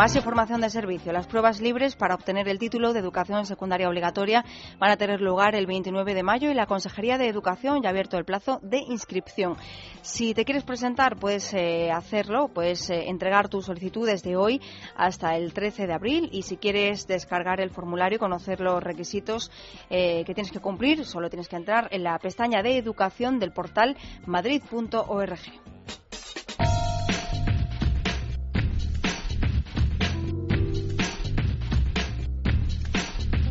Más 0.00 0.16
información 0.16 0.62
de 0.62 0.70
servicio. 0.70 1.12
Las 1.12 1.26
pruebas 1.26 1.60
libres 1.60 1.94
para 1.94 2.14
obtener 2.14 2.48
el 2.48 2.58
título 2.58 2.94
de 2.94 3.00
educación 3.00 3.44
secundaria 3.44 3.86
obligatoria 3.86 4.46
van 4.78 4.92
a 4.92 4.96
tener 4.96 5.20
lugar 5.20 5.54
el 5.54 5.66
29 5.66 6.14
de 6.14 6.22
mayo 6.22 6.50
y 6.50 6.54
la 6.54 6.64
Consejería 6.64 7.18
de 7.18 7.28
Educación 7.28 7.82
ya 7.82 7.90
ha 7.90 7.92
abierto 7.92 8.16
el 8.16 8.24
plazo 8.24 8.60
de 8.62 8.78
inscripción. 8.78 9.58
Si 10.00 10.32
te 10.32 10.46
quieres 10.46 10.64
presentar, 10.64 11.18
puedes 11.18 11.52
eh, 11.52 11.90
hacerlo, 11.90 12.48
puedes 12.48 12.88
eh, 12.88 13.10
entregar 13.10 13.50
tu 13.50 13.60
solicitud 13.60 14.06
desde 14.06 14.36
hoy 14.36 14.62
hasta 14.96 15.36
el 15.36 15.52
13 15.52 15.86
de 15.86 15.92
abril 15.92 16.30
y 16.32 16.44
si 16.44 16.56
quieres 16.56 17.06
descargar 17.06 17.60
el 17.60 17.68
formulario 17.68 18.16
y 18.16 18.20
conocer 18.20 18.60
los 18.60 18.82
requisitos 18.82 19.50
eh, 19.90 20.24
que 20.24 20.32
tienes 20.32 20.50
que 20.50 20.60
cumplir, 20.60 21.04
solo 21.04 21.28
tienes 21.28 21.46
que 21.46 21.56
entrar 21.56 21.88
en 21.90 22.04
la 22.04 22.18
pestaña 22.18 22.62
de 22.62 22.78
educación 22.78 23.38
del 23.38 23.52
portal 23.52 23.98
madrid.org. 24.24 25.40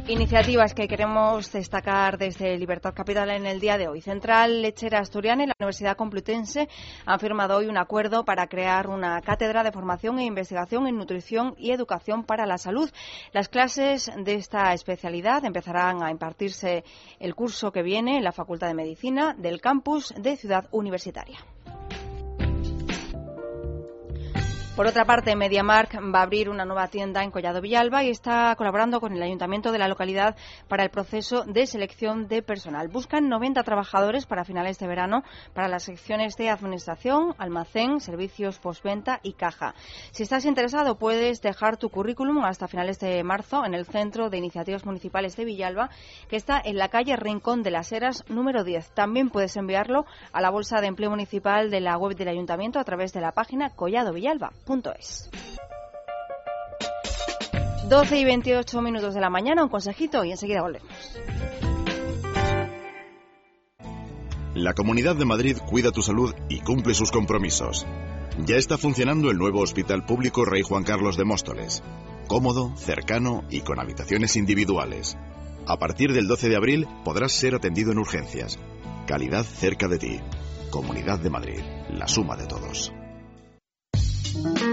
Iniciativas 0.09 0.73
que 0.73 0.87
queremos 0.87 1.51
destacar 1.51 2.17
desde 2.17 2.57
Libertad 2.57 2.95
Capital 2.95 3.29
en 3.29 3.45
el 3.45 3.59
día 3.59 3.77
de 3.77 3.87
hoy. 3.87 4.01
Central 4.01 4.63
Lechera 4.63 5.01
Asturiana 5.01 5.43
y 5.43 5.45
la 5.45 5.53
Universidad 5.59 5.95
Complutense 5.95 6.67
han 7.05 7.19
firmado 7.19 7.57
hoy 7.57 7.67
un 7.67 7.77
acuerdo 7.77 8.25
para 8.25 8.47
crear 8.47 8.87
una 8.87 9.21
cátedra 9.21 9.61
de 9.61 9.71
formación 9.71 10.17
e 10.17 10.25
investigación 10.25 10.87
en 10.87 10.97
nutrición 10.97 11.53
y 11.59 11.69
educación 11.69 12.23
para 12.23 12.47
la 12.47 12.57
salud. 12.57 12.89
Las 13.33 13.49
clases 13.49 14.11
de 14.17 14.33
esta 14.33 14.73
especialidad 14.73 15.45
empezarán 15.45 16.01
a 16.01 16.09
impartirse 16.09 16.83
el 17.19 17.35
curso 17.35 17.71
que 17.71 17.83
viene 17.83 18.17
en 18.17 18.23
la 18.23 18.31
Facultad 18.31 18.69
de 18.69 18.73
Medicina 18.73 19.35
del 19.37 19.61
campus 19.61 20.11
de 20.17 20.37
Ciudad 20.37 20.67
Universitaria. 20.71 21.37
Por 24.79 24.87
otra 24.87 25.03
parte, 25.03 25.35
MediaMark 25.35 25.99
va 26.15 26.19
a 26.19 26.23
abrir 26.23 26.49
una 26.49 26.63
nueva 26.63 26.87
tienda 26.87 27.21
en 27.21 27.31
Collado 27.31 27.59
Villalba 27.59 28.05
y 28.05 28.11
está 28.11 28.55
colaborando 28.55 29.01
con 29.01 29.11
el 29.11 29.21
ayuntamiento 29.21 29.73
de 29.73 29.77
la 29.77 29.89
localidad 29.89 30.37
para 30.69 30.85
el 30.85 30.89
proceso 30.89 31.43
de 31.43 31.67
selección 31.67 32.29
de 32.29 32.41
personal. 32.41 32.87
Buscan 32.87 33.27
90 33.27 33.61
trabajadores 33.63 34.25
para 34.25 34.45
finales 34.45 34.79
de 34.79 34.87
verano 34.87 35.23
para 35.53 35.67
las 35.67 35.83
secciones 35.83 36.37
de 36.37 36.49
administración, 36.49 37.35
almacén, 37.37 37.99
servicios 37.99 38.57
postventa 38.59 39.19
y 39.21 39.33
caja. 39.33 39.75
Si 40.11 40.23
estás 40.23 40.45
interesado, 40.45 40.97
puedes 40.97 41.41
dejar 41.41 41.75
tu 41.75 41.89
currículum 41.89 42.45
hasta 42.45 42.69
finales 42.69 42.99
de 42.99 43.21
marzo 43.21 43.65
en 43.65 43.73
el 43.73 43.85
Centro 43.85 44.29
de 44.29 44.37
Iniciativas 44.37 44.85
Municipales 44.85 45.35
de 45.35 45.43
Villalba, 45.43 45.89
que 46.29 46.37
está 46.37 46.61
en 46.63 46.77
la 46.77 46.87
calle 46.87 47.17
Rincón 47.17 47.63
de 47.63 47.71
las 47.71 47.91
Heras 47.91 48.23
número 48.29 48.63
10. 48.63 48.91
También 48.91 49.29
puedes 49.29 49.57
enviarlo 49.57 50.05
a 50.31 50.39
la 50.39 50.49
Bolsa 50.51 50.79
de 50.79 50.87
Empleo 50.87 51.09
Municipal 51.09 51.69
de 51.69 51.81
la 51.81 51.97
web 51.97 52.15
del 52.15 52.29
ayuntamiento 52.29 52.79
a 52.79 52.85
través 52.85 53.11
de 53.11 53.19
la 53.19 53.33
página 53.33 53.71
Collado 53.71 54.13
Villalba. 54.13 54.53
12 57.89 58.19
y 58.19 58.23
28 58.23 58.81
minutos 58.81 59.15
de 59.15 59.21
la 59.21 59.31
mañana, 59.31 59.63
un 59.63 59.69
consejito 59.69 60.23
y 60.23 60.31
enseguida 60.31 60.61
volvemos. 60.61 60.87
La 64.53 64.73
Comunidad 64.73 65.15
de 65.15 65.25
Madrid 65.25 65.57
cuida 65.57 65.91
tu 65.91 66.03
salud 66.03 66.35
y 66.49 66.59
cumple 66.59 66.93
sus 66.93 67.11
compromisos. 67.11 67.87
Ya 68.45 68.57
está 68.57 68.77
funcionando 68.77 69.31
el 69.31 69.37
nuevo 69.37 69.61
Hospital 69.61 70.05
Público 70.05 70.45
Rey 70.45 70.61
Juan 70.61 70.83
Carlos 70.83 71.17
de 71.17 71.25
Móstoles. 71.25 71.81
Cómodo, 72.27 72.75
cercano 72.77 73.43
y 73.49 73.61
con 73.61 73.79
habitaciones 73.79 74.35
individuales. 74.35 75.17
A 75.65 75.77
partir 75.77 76.13
del 76.13 76.27
12 76.27 76.49
de 76.49 76.55
abril 76.55 76.87
podrás 77.03 77.31
ser 77.31 77.55
atendido 77.55 77.91
en 77.91 77.97
urgencias. 77.97 78.59
Calidad 79.07 79.45
cerca 79.45 79.87
de 79.87 79.97
ti. 79.97 80.19
Comunidad 80.69 81.19
de 81.19 81.29
Madrid. 81.31 81.59
La 81.89 82.07
suma 82.07 82.35
de 82.35 82.45
todos. 82.45 82.93
Thank 84.33 84.61
you. 84.61 84.68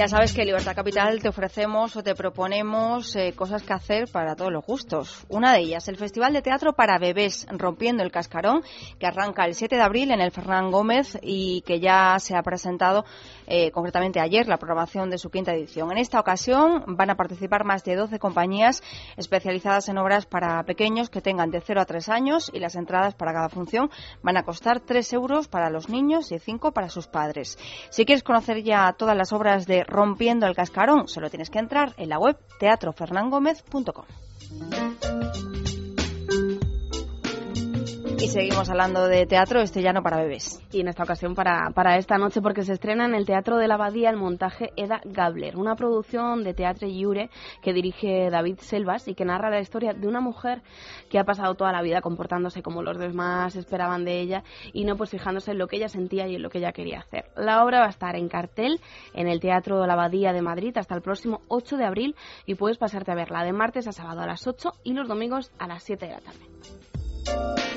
Ya 0.00 0.08
sabes 0.08 0.32
que 0.32 0.40
en 0.40 0.46
Libertad 0.46 0.74
Capital 0.74 1.20
te 1.20 1.28
ofrecemos 1.28 1.94
o 1.94 2.02
te 2.02 2.14
proponemos 2.14 3.14
eh, 3.16 3.34
cosas 3.36 3.62
que 3.62 3.74
hacer 3.74 4.08
para 4.10 4.34
todos 4.34 4.50
los 4.50 4.64
gustos. 4.64 5.26
Una 5.28 5.52
de 5.52 5.58
ellas, 5.58 5.88
el 5.88 5.98
Festival 5.98 6.32
de 6.32 6.40
Teatro 6.40 6.72
para 6.72 6.98
Bebés, 6.98 7.46
Rompiendo 7.50 8.02
el 8.02 8.10
Cascarón, 8.10 8.62
que 8.98 9.06
arranca 9.06 9.44
el 9.44 9.54
7 9.54 9.76
de 9.76 9.82
abril 9.82 10.10
en 10.10 10.22
el 10.22 10.30
Fernán 10.30 10.70
Gómez 10.70 11.18
y 11.20 11.60
que 11.66 11.80
ya 11.80 12.18
se 12.18 12.34
ha 12.34 12.42
presentado 12.42 13.04
eh, 13.46 13.70
concretamente 13.72 14.20
ayer 14.20 14.48
la 14.48 14.56
programación 14.56 15.10
de 15.10 15.18
su 15.18 15.28
quinta 15.28 15.52
edición. 15.52 15.92
En 15.92 15.98
esta 15.98 16.18
ocasión 16.18 16.82
van 16.86 17.10
a 17.10 17.16
participar 17.16 17.64
más 17.66 17.84
de 17.84 17.96
12 17.96 18.18
compañías 18.18 18.82
especializadas 19.18 19.90
en 19.90 19.98
obras 19.98 20.24
para 20.24 20.62
pequeños 20.62 21.10
que 21.10 21.20
tengan 21.20 21.50
de 21.50 21.60
0 21.60 21.78
a 21.78 21.84
3 21.84 22.08
años 22.08 22.50
y 22.54 22.58
las 22.58 22.74
entradas 22.74 23.14
para 23.16 23.34
cada 23.34 23.50
función 23.50 23.90
van 24.22 24.38
a 24.38 24.44
costar 24.44 24.80
3 24.80 25.12
euros 25.12 25.48
para 25.48 25.68
los 25.68 25.90
niños 25.90 26.32
y 26.32 26.38
5 26.38 26.72
para 26.72 26.88
sus 26.88 27.06
padres. 27.06 27.58
Si 27.90 28.06
quieres 28.06 28.22
conocer 28.22 28.62
ya 28.62 28.94
todas 28.94 29.14
las 29.14 29.34
obras 29.34 29.66
de 29.66 29.84
Rompiendo 29.90 30.46
el 30.46 30.54
Cascarón. 30.54 31.08
Solo 31.08 31.28
tienes 31.28 31.50
que 31.50 31.58
entrar 31.58 31.92
en 31.98 32.08
la 32.08 32.18
web 32.18 32.38
teatrofernangomez.com. 32.58 34.04
Y 38.22 38.28
seguimos 38.28 38.68
hablando 38.68 39.08
de 39.08 39.24
teatro, 39.24 39.62
este 39.62 39.80
ya 39.80 39.94
no 39.94 40.02
para 40.02 40.18
bebés. 40.18 40.62
Y 40.72 40.80
en 40.82 40.88
esta 40.88 41.04
ocasión 41.04 41.34
para, 41.34 41.70
para 41.74 41.96
esta 41.96 42.18
noche, 42.18 42.42
porque 42.42 42.64
se 42.64 42.74
estrena 42.74 43.06
en 43.06 43.14
el 43.14 43.24
Teatro 43.24 43.56
de 43.56 43.66
la 43.66 43.76
Abadía 43.76 44.10
el 44.10 44.18
montaje 44.18 44.72
Eda 44.76 45.00
Gabler, 45.06 45.56
una 45.56 45.74
producción 45.74 46.44
de 46.44 46.52
Teatro 46.52 46.86
Iure 46.86 47.30
que 47.62 47.72
dirige 47.72 48.28
David 48.28 48.58
Selvas 48.58 49.08
y 49.08 49.14
que 49.14 49.24
narra 49.24 49.48
la 49.48 49.60
historia 49.60 49.94
de 49.94 50.06
una 50.06 50.20
mujer 50.20 50.60
que 51.08 51.18
ha 51.18 51.24
pasado 51.24 51.54
toda 51.54 51.72
la 51.72 51.80
vida 51.80 52.02
comportándose 52.02 52.62
como 52.62 52.82
los 52.82 52.98
demás 52.98 53.56
esperaban 53.56 54.04
de 54.04 54.20
ella 54.20 54.44
y 54.74 54.84
no 54.84 54.96
pues 54.96 55.08
fijándose 55.08 55.52
en 55.52 55.58
lo 55.58 55.66
que 55.66 55.76
ella 55.76 55.88
sentía 55.88 56.28
y 56.28 56.34
en 56.34 56.42
lo 56.42 56.50
que 56.50 56.58
ella 56.58 56.72
quería 56.72 57.00
hacer. 57.00 57.30
La 57.36 57.64
obra 57.64 57.80
va 57.80 57.86
a 57.86 57.90
estar 57.90 58.16
en 58.16 58.28
cartel 58.28 58.82
en 59.14 59.28
el 59.28 59.40
Teatro 59.40 59.80
de 59.80 59.86
la 59.86 59.94
Abadía 59.94 60.34
de 60.34 60.42
Madrid 60.42 60.76
hasta 60.76 60.94
el 60.94 61.00
próximo 61.00 61.40
8 61.48 61.78
de 61.78 61.86
abril 61.86 62.14
y 62.44 62.54
puedes 62.54 62.76
pasarte 62.76 63.12
a 63.12 63.14
verla 63.14 63.44
de 63.44 63.54
martes 63.54 63.88
a 63.88 63.92
sábado 63.92 64.20
a 64.20 64.26
las 64.26 64.46
8 64.46 64.72
y 64.84 64.92
los 64.92 65.08
domingos 65.08 65.52
a 65.58 65.66
las 65.66 65.82
7 65.84 66.04
de 66.04 66.12
la 66.12 66.20
tarde. 66.20 67.69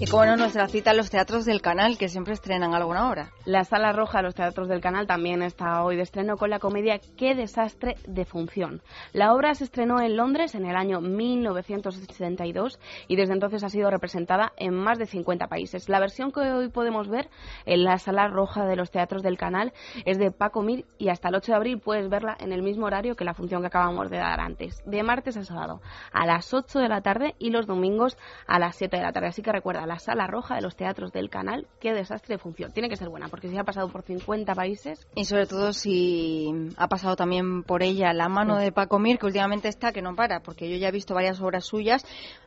Y 0.00 0.06
como 0.06 0.24
no, 0.26 0.36
nuestra 0.36 0.68
cita 0.68 0.92
en 0.92 0.96
los 0.96 1.10
teatros 1.10 1.44
del 1.44 1.60
canal, 1.60 1.98
que 1.98 2.08
siempre 2.08 2.32
estrenan 2.32 2.72
alguna 2.72 3.08
hora. 3.08 3.32
La 3.44 3.64
Sala 3.64 3.90
Roja 3.90 4.18
de 4.18 4.22
los 4.22 4.34
Teatros 4.36 4.68
del 4.68 4.80
Canal 4.80 5.08
también 5.08 5.42
está 5.42 5.82
hoy 5.82 5.96
de 5.96 6.02
estreno 6.02 6.36
con 6.36 6.50
la 6.50 6.60
comedia 6.60 7.00
Qué 7.16 7.34
desastre 7.34 7.96
de 8.06 8.24
función. 8.24 8.80
La 9.12 9.34
obra 9.34 9.56
se 9.56 9.64
estrenó 9.64 10.00
en 10.00 10.16
Londres 10.16 10.54
en 10.54 10.66
el 10.66 10.76
año 10.76 11.00
1962 11.00 12.78
y 13.08 13.16
desde 13.16 13.32
entonces 13.32 13.64
ha 13.64 13.70
sido 13.70 13.90
representada 13.90 14.52
en 14.56 14.72
más 14.72 15.00
de 15.00 15.06
50 15.06 15.48
países. 15.48 15.88
La 15.88 15.98
versión 15.98 16.30
que 16.30 16.42
hoy 16.42 16.68
podemos 16.68 17.08
ver 17.08 17.28
en 17.66 17.82
la 17.82 17.98
Sala 17.98 18.28
Roja 18.28 18.66
de 18.66 18.76
los 18.76 18.92
Teatros 18.92 19.24
del 19.24 19.36
Canal 19.36 19.72
es 20.04 20.16
de 20.16 20.30
Paco 20.30 20.62
Mir 20.62 20.84
y 20.98 21.08
hasta 21.08 21.28
el 21.28 21.34
8 21.34 21.50
de 21.50 21.56
abril 21.56 21.80
puedes 21.80 22.08
verla 22.08 22.36
en 22.38 22.52
el 22.52 22.62
mismo 22.62 22.86
horario 22.86 23.16
que 23.16 23.24
la 23.24 23.34
función 23.34 23.62
que 23.62 23.66
acabamos 23.66 24.10
de 24.10 24.18
dar 24.18 24.38
antes, 24.38 24.80
de 24.86 25.02
martes 25.02 25.36
a 25.36 25.42
sábado 25.42 25.80
a 26.12 26.24
las 26.24 26.54
8 26.54 26.78
de 26.78 26.88
la 26.88 27.00
tarde 27.00 27.34
y 27.40 27.50
los 27.50 27.66
domingos 27.66 28.16
a 28.46 28.60
las 28.60 28.76
7 28.76 28.96
de 28.96 29.02
la 29.02 29.12
tarde. 29.12 29.26
Así 29.26 29.42
que 29.42 29.50
recuerda, 29.50 29.87
la 29.88 29.98
sala 29.98 30.26
roja 30.26 30.54
de 30.54 30.62
los 30.62 30.76
teatros 30.76 31.12
del 31.12 31.30
canal. 31.30 31.66
Qué 31.80 31.92
desastre 31.92 32.36
de 32.36 32.38
función. 32.38 32.72
Tiene 32.72 32.88
que 32.88 32.96
ser 32.96 33.08
buena, 33.08 33.28
porque 33.28 33.48
si 33.48 33.58
ha 33.58 33.64
pasado 33.64 33.88
por 33.88 34.02
50 34.02 34.54
países. 34.54 35.06
Y 35.14 35.24
sobre 35.24 35.46
todo 35.46 35.72
si 35.72 36.52
ha 36.76 36.86
pasado 36.88 37.16
también 37.16 37.62
por 37.64 37.82
ella 37.82 38.12
la 38.12 38.28
mano 38.28 38.56
de 38.56 38.70
Paco 38.70 38.98
Mir, 38.98 39.18
que 39.18 39.26
últimamente 39.26 39.68
está 39.68 39.92
que 39.92 40.02
no 40.02 40.14
para, 40.14 40.40
porque 40.40 40.70
yo 40.70 40.76
ya 40.76 40.88
he 40.88 40.92
visto 40.92 41.14
varias 41.14 41.40
obras 41.40 41.64
suyas, 41.64 42.04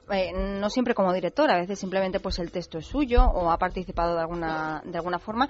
eh, 0.09 0.31
no 0.33 0.69
siempre 0.69 0.93
como 0.93 1.13
director, 1.13 1.49
a 1.49 1.57
veces 1.57 1.79
simplemente 1.79 2.19
pues 2.19 2.39
el 2.39 2.51
texto 2.51 2.77
es 2.77 2.85
suyo 2.85 3.23
o 3.25 3.51
ha 3.51 3.57
participado 3.57 4.15
de 4.15 4.21
alguna, 4.21 4.81
de 4.85 4.97
alguna 4.97 5.19
forma. 5.19 5.49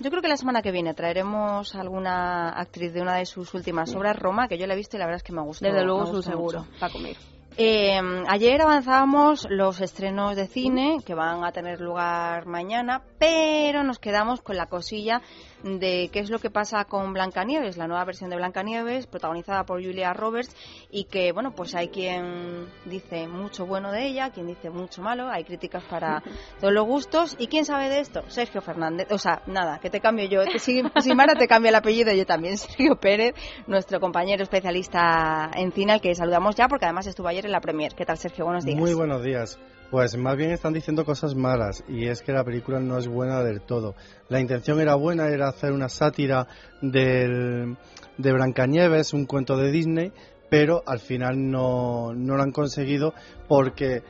Yo 0.00 0.10
creo 0.10 0.22
que 0.22 0.28
la 0.28 0.36
semana 0.36 0.62
que 0.62 0.70
viene 0.70 0.94
traeremos 0.94 1.74
alguna 1.74 2.50
actriz 2.50 2.92
de 2.92 3.02
una 3.02 3.16
de 3.16 3.26
sus 3.26 3.52
últimas 3.54 3.94
obras, 3.94 4.18
Roma, 4.18 4.48
que 4.48 4.58
yo 4.58 4.66
la 4.66 4.74
he 4.74 4.76
visto 4.76 4.96
y 4.96 5.00
la 5.00 5.06
verdad 5.06 5.18
es 5.18 5.22
que 5.22 5.32
me 5.32 5.42
gustó. 5.42 5.64
Desde 5.64 5.84
luego, 5.84 6.06
su 6.06 6.22
seguro, 6.22 6.66
Paco 6.78 6.98
Mir. 6.98 7.16
Eh, 7.58 8.00
ayer 8.28 8.62
avanzábamos 8.62 9.46
los 9.50 9.82
estrenos 9.82 10.36
de 10.36 10.46
cine 10.46 11.00
que 11.04 11.14
van 11.14 11.44
a 11.44 11.52
tener 11.52 11.82
lugar 11.82 12.46
mañana, 12.46 13.02
pero 13.18 13.82
nos 13.82 13.98
quedamos 13.98 14.40
con 14.40 14.56
la 14.56 14.66
cosilla 14.66 15.20
de 15.62 16.10
qué 16.12 16.20
es 16.20 16.30
lo 16.30 16.38
que 16.38 16.50
pasa 16.50 16.84
con 16.84 17.12
Blancanieves, 17.12 17.76
la 17.76 17.86
nueva 17.86 18.04
versión 18.04 18.30
de 18.30 18.36
Blancanieves, 18.36 19.06
protagonizada 19.06 19.64
por 19.64 19.82
Julia 19.82 20.12
Roberts, 20.12 20.54
y 20.90 21.04
que, 21.04 21.32
bueno, 21.32 21.52
pues 21.54 21.74
hay 21.74 21.88
quien 21.88 22.66
dice 22.84 23.28
mucho 23.28 23.66
bueno 23.66 23.92
de 23.92 24.06
ella, 24.06 24.30
quien 24.30 24.46
dice 24.46 24.70
mucho 24.70 25.02
malo, 25.02 25.28
hay 25.28 25.44
críticas 25.44 25.84
para 25.84 26.22
todos 26.60 26.72
los 26.72 26.86
gustos, 26.86 27.36
y 27.38 27.46
quién 27.46 27.64
sabe 27.64 27.88
de 27.88 28.00
esto, 28.00 28.22
Sergio 28.28 28.60
Fernández, 28.60 29.10
o 29.10 29.18
sea, 29.18 29.42
nada, 29.46 29.78
que 29.78 29.90
te 29.90 30.00
cambio 30.00 30.26
yo, 30.26 30.42
si, 30.58 30.82
si 31.00 31.14
Mara 31.14 31.34
te 31.34 31.46
cambia 31.46 31.70
el 31.70 31.76
apellido, 31.76 32.12
yo 32.12 32.26
también, 32.26 32.58
Sergio 32.58 32.96
Pérez, 32.96 33.34
nuestro 33.66 34.00
compañero 34.00 34.42
especialista 34.42 35.50
en 35.54 35.72
cine, 35.72 35.92
al 35.92 36.00
que 36.00 36.14
saludamos 36.14 36.54
ya, 36.56 36.68
porque 36.68 36.86
además 36.86 37.06
estuvo 37.06 37.28
ayer 37.28 37.46
en 37.46 37.52
la 37.52 37.60
Premier. 37.60 37.94
¿Qué 37.94 38.04
tal, 38.04 38.18
Sergio? 38.18 38.44
Buenos 38.44 38.64
días. 38.64 38.78
Muy 38.78 38.94
buenos 38.94 39.22
días. 39.22 39.58
Pues 39.92 40.16
más 40.16 40.38
bien 40.38 40.52
están 40.52 40.72
diciendo 40.72 41.04
cosas 41.04 41.34
malas 41.34 41.84
y 41.86 42.06
es 42.06 42.22
que 42.22 42.32
la 42.32 42.44
película 42.44 42.80
no 42.80 42.96
es 42.96 43.06
buena 43.06 43.42
del 43.42 43.60
todo. 43.60 43.94
La 44.30 44.40
intención 44.40 44.80
era 44.80 44.94
buena, 44.94 45.28
era 45.28 45.48
hacer 45.48 45.70
una 45.70 45.90
sátira 45.90 46.48
del, 46.80 47.76
de 48.16 48.32
Blancanieves, 48.32 49.12
un 49.12 49.26
cuento 49.26 49.58
de 49.58 49.70
Disney, 49.70 50.10
pero 50.48 50.82
al 50.86 50.98
final 50.98 51.50
no, 51.50 52.14
no 52.14 52.36
lo 52.38 52.42
han 52.42 52.52
conseguido 52.52 53.12
porque 53.48 54.02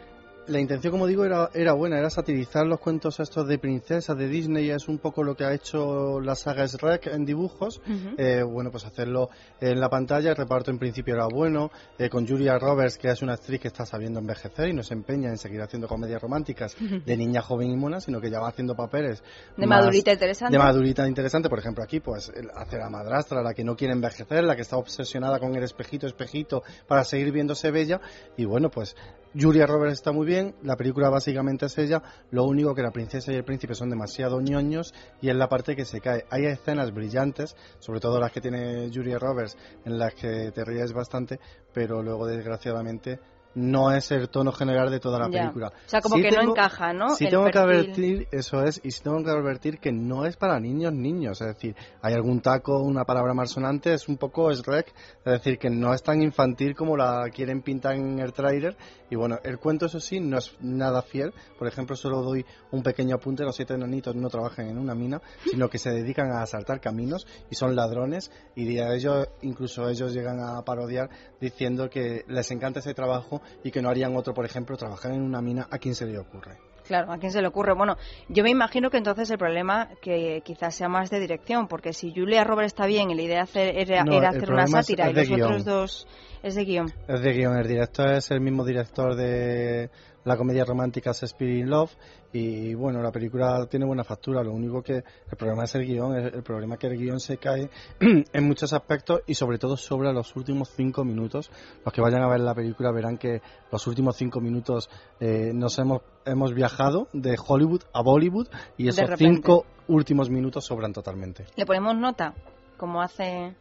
la 0.48 0.58
intención, 0.58 0.90
como 0.90 1.06
digo, 1.06 1.24
era, 1.24 1.50
era 1.54 1.72
buena, 1.72 1.98
era 1.98 2.10
satirizar 2.10 2.66
los 2.66 2.80
cuentos 2.80 3.20
estos 3.20 3.46
de 3.46 3.58
princesas 3.58 4.16
de 4.18 4.26
Disney, 4.28 4.70
es 4.70 4.88
un 4.88 4.98
poco 4.98 5.22
lo 5.22 5.36
que 5.36 5.44
ha 5.44 5.54
hecho 5.54 6.20
la 6.20 6.34
saga 6.34 6.66
Shrek 6.66 7.06
en 7.06 7.24
dibujos, 7.24 7.80
eh, 8.18 8.42
bueno, 8.42 8.70
pues 8.70 8.84
hacerlo 8.84 9.28
en 9.60 9.78
la 9.78 9.88
pantalla, 9.88 10.30
el 10.30 10.36
reparto 10.36 10.70
en 10.70 10.78
principio 10.78 11.14
era 11.14 11.26
bueno, 11.26 11.70
eh, 11.98 12.08
con 12.08 12.26
Julia 12.26 12.58
Roberts, 12.58 12.98
que 12.98 13.08
es 13.08 13.22
una 13.22 13.34
actriz 13.34 13.60
que 13.60 13.68
está 13.68 13.86
sabiendo 13.86 14.18
envejecer 14.18 14.68
y 14.68 14.72
no 14.72 14.82
se 14.82 14.94
empeña 14.94 15.28
en 15.30 15.38
seguir 15.38 15.62
haciendo 15.62 15.86
comedias 15.86 16.20
románticas 16.20 16.76
de 16.78 17.16
niña 17.16 17.40
joven 17.40 17.70
y 17.70 17.76
mona, 17.76 18.00
sino 18.00 18.20
que 18.20 18.30
ya 18.30 18.40
va 18.40 18.48
haciendo 18.48 18.74
papeles 18.74 19.22
De 19.56 19.66
más- 19.66 19.80
madurita 19.80 20.12
interesante. 20.12 20.52
de 20.52 20.58
madurita 20.62 21.06
interesante, 21.06 21.48
por 21.48 21.60
ejemplo, 21.60 21.84
aquí, 21.84 22.00
pues 22.00 22.32
hace 22.56 22.78
la 22.78 22.90
madrastra, 22.90 23.42
la 23.42 23.54
que 23.54 23.62
no 23.64 23.76
quiere 23.76 23.94
envejecer, 23.94 24.42
la 24.44 24.56
que 24.56 24.62
está 24.62 24.76
obsesionada 24.76 25.38
con 25.38 25.54
el 25.54 25.62
espejito, 25.62 26.06
espejito, 26.06 26.62
para 26.88 27.04
seguir 27.04 27.30
viéndose 27.32 27.70
bella. 27.70 28.00
Y 28.36 28.44
bueno, 28.44 28.70
pues 28.70 28.96
Julia 29.34 29.66
Roberts 29.66 29.94
está 29.94 30.12
muy 30.12 30.26
bien, 30.26 30.54
la 30.62 30.76
película 30.76 31.08
básicamente 31.08 31.64
es 31.64 31.78
ella, 31.78 32.02
lo 32.30 32.44
único 32.44 32.74
que 32.74 32.82
la 32.82 32.90
princesa 32.90 33.32
y 33.32 33.36
el 33.36 33.44
príncipe 33.44 33.74
son 33.74 33.88
demasiado 33.88 34.42
ñoños 34.42 34.92
y 35.22 35.30
es 35.30 35.36
la 35.36 35.48
parte 35.48 35.74
que 35.74 35.86
se 35.86 36.02
cae. 36.02 36.26
Hay 36.28 36.44
escenas 36.44 36.92
brillantes, 36.92 37.56
sobre 37.78 38.00
todo 38.00 38.20
las 38.20 38.30
que 38.30 38.42
tiene 38.42 38.90
Julia 38.92 39.18
Roberts, 39.18 39.56
en 39.86 39.98
las 39.98 40.14
que 40.14 40.52
te 40.52 40.64
ríes 40.64 40.92
bastante, 40.92 41.40
pero 41.72 42.02
luego 42.02 42.26
desgraciadamente 42.26 43.20
no 43.54 43.92
es 43.92 44.10
el 44.10 44.28
tono 44.28 44.52
general 44.52 44.90
de 44.90 44.98
toda 45.00 45.18
la 45.18 45.28
Ya. 45.30 45.40
película. 45.42 45.68
O 45.68 45.88
sea, 45.88 46.00
como 46.00 46.16
Sí 46.16 46.22
que 46.22 46.30
no 46.30 46.38
tengo- 46.38 46.52
encaja, 46.52 46.92
¿no? 46.92 47.14
Sí 47.16 47.24
El 47.24 47.30
tengo 47.30 47.44
que 47.44 47.50
perfil. 47.52 47.74
advertir, 47.74 48.28
eso 48.32 48.62
es, 48.64 48.80
y 48.82 48.90
sí 48.90 49.02
tengo 49.02 49.22
que 49.22 49.30
advertir 49.30 49.78
que 49.78 49.92
no 49.92 50.24
es 50.24 50.36
para 50.36 50.58
niños 50.58 50.92
niños, 50.92 51.40
es 51.40 51.48
decir, 51.48 51.76
hay 52.00 52.14
algún 52.14 52.40
taco, 52.40 52.78
una 52.80 53.04
palabra 53.04 53.34
malsonante, 53.34 53.92
es 53.94 54.08
un 54.08 54.16
poco 54.16 54.50
Shrek, 54.52 54.94
es 55.24 55.32
decir, 55.32 55.58
que 55.58 55.68
no 55.70 55.92
es 55.92 56.02
tan 56.02 56.22
infantil 56.22 56.74
como 56.74 56.96
la 56.96 57.28
quieren 57.34 57.62
pintar 57.62 57.94
en 57.94 58.18
el 58.18 58.32
tráiler, 58.32 58.76
y 59.10 59.16
bueno, 59.16 59.38
el 59.44 59.58
cuento 59.58 59.84
eso 59.86 60.00
sí 60.00 60.20
no 60.20 60.38
es 60.38 60.56
nada 60.60 61.02
fiel, 61.02 61.34
por 61.58 61.68
ejemplo, 61.68 61.94
solo 61.94 62.22
doy 62.22 62.46
un 62.70 62.82
pequeño 62.82 63.16
apunte, 63.16 63.42
los 63.44 63.54
siete 63.54 63.74
enanitos 63.74 64.16
no 64.16 64.30
trabajan 64.30 64.68
en 64.68 64.78
una 64.78 64.94
mina, 64.94 65.20
sino 65.50 65.68
que 65.68 65.78
se 65.78 65.90
dedican 65.90 66.30
a 66.32 66.42
asaltar 66.42 66.80
caminos 66.80 67.26
y 67.50 67.54
son 67.54 67.76
ladrones, 67.76 68.30
y 68.56 68.78
a 68.78 68.94
ellos, 68.94 69.28
incluso 69.42 69.88
ellos 69.90 70.14
llegan 70.14 70.40
a 70.40 70.62
parodiar 70.62 71.10
diciendo 71.40 71.90
que 71.90 72.24
les 72.28 72.50
encanta 72.50 72.80
ese 72.80 72.94
trabajo 72.94 73.41
y 73.62 73.70
que 73.70 73.82
no 73.82 73.88
harían 73.88 74.16
otro, 74.16 74.34
por 74.34 74.44
ejemplo, 74.44 74.76
trabajar 74.76 75.12
en 75.12 75.22
una 75.22 75.40
mina, 75.40 75.66
¿a 75.70 75.78
quién 75.78 75.94
se 75.94 76.06
le 76.06 76.18
ocurre? 76.18 76.58
Claro, 76.84 77.12
¿a 77.12 77.18
quién 77.18 77.32
se 77.32 77.40
le 77.40 77.46
ocurre? 77.46 77.74
Bueno, 77.74 77.96
yo 78.28 78.42
me 78.42 78.50
imagino 78.50 78.90
que 78.90 78.96
entonces 78.96 79.30
el 79.30 79.38
problema 79.38 79.88
que 80.00 80.42
quizás 80.44 80.74
sea 80.74 80.88
más 80.88 81.10
de 81.10 81.20
dirección, 81.20 81.68
porque 81.68 81.92
si 81.92 82.12
Julia 82.12 82.44
Roberts 82.44 82.72
está 82.72 82.86
bien 82.86 83.10
y 83.10 83.14
la 83.14 83.22
idea 83.22 83.36
de 83.36 83.42
hacer, 83.42 83.78
era, 83.78 84.04
No, 84.04 84.12
era 84.12 84.30
el 84.30 84.36
hacer 84.36 84.52
una 84.52 84.66
sátira 84.66 85.10
y 85.10 85.12
los 85.12 85.30
otros 85.30 85.64
dos 85.64 86.08
es 86.42 86.54
de 86.54 86.64
guion. 86.64 86.92
Es 87.06 87.22
de 87.22 87.32
guion, 87.32 87.56
el 87.56 87.68
director 87.68 88.12
es 88.14 88.30
el 88.30 88.40
mismo 88.40 88.64
director 88.64 89.14
de 89.14 89.90
la 90.24 90.36
comedia 90.36 90.64
romántica 90.64 91.10
Spirit 91.10 91.60
in 91.60 91.70
Love 91.70 91.92
y 92.32 92.74
bueno, 92.74 93.02
la 93.02 93.10
película 93.10 93.66
tiene 93.66 93.84
buena 93.84 94.04
factura, 94.04 94.42
lo 94.42 94.52
único 94.52 94.82
que 94.82 94.94
el 94.94 95.36
problema 95.36 95.64
es 95.64 95.74
el 95.74 95.86
guion, 95.86 96.16
el, 96.16 96.34
el 96.34 96.42
problema 96.42 96.74
es 96.74 96.80
que 96.80 96.86
el 96.86 96.96
guion 96.96 97.20
se 97.20 97.36
cae 97.36 97.68
en 98.00 98.46
muchos 98.46 98.72
aspectos 98.72 99.22
y 99.26 99.34
sobre 99.34 99.58
todo 99.58 99.76
sobre 99.76 100.12
los 100.12 100.34
últimos 100.36 100.70
cinco 100.70 101.04
minutos. 101.04 101.50
Los 101.84 101.92
que 101.92 102.00
vayan 102.00 102.22
a 102.22 102.28
ver 102.28 102.40
la 102.40 102.54
película 102.54 102.90
verán 102.90 103.18
que 103.18 103.42
los 103.70 103.86
últimos 103.86 104.16
cinco 104.16 104.40
minutos 104.40 104.88
eh, 105.20 105.52
nos 105.54 105.78
hemos, 105.78 106.02
hemos 106.24 106.54
viajado 106.54 107.08
de 107.12 107.36
Hollywood 107.44 107.82
a 107.92 108.02
Bollywood 108.02 108.48
y 108.78 108.88
esos 108.88 109.10
cinco 109.16 109.66
últimos 109.88 110.30
minutos 110.30 110.64
sobran 110.64 110.92
totalmente. 110.92 111.44
¿Le 111.56 111.66
ponemos 111.66 111.96
nota? 111.96 112.34
Como 112.76 113.00
hace 113.00 113.54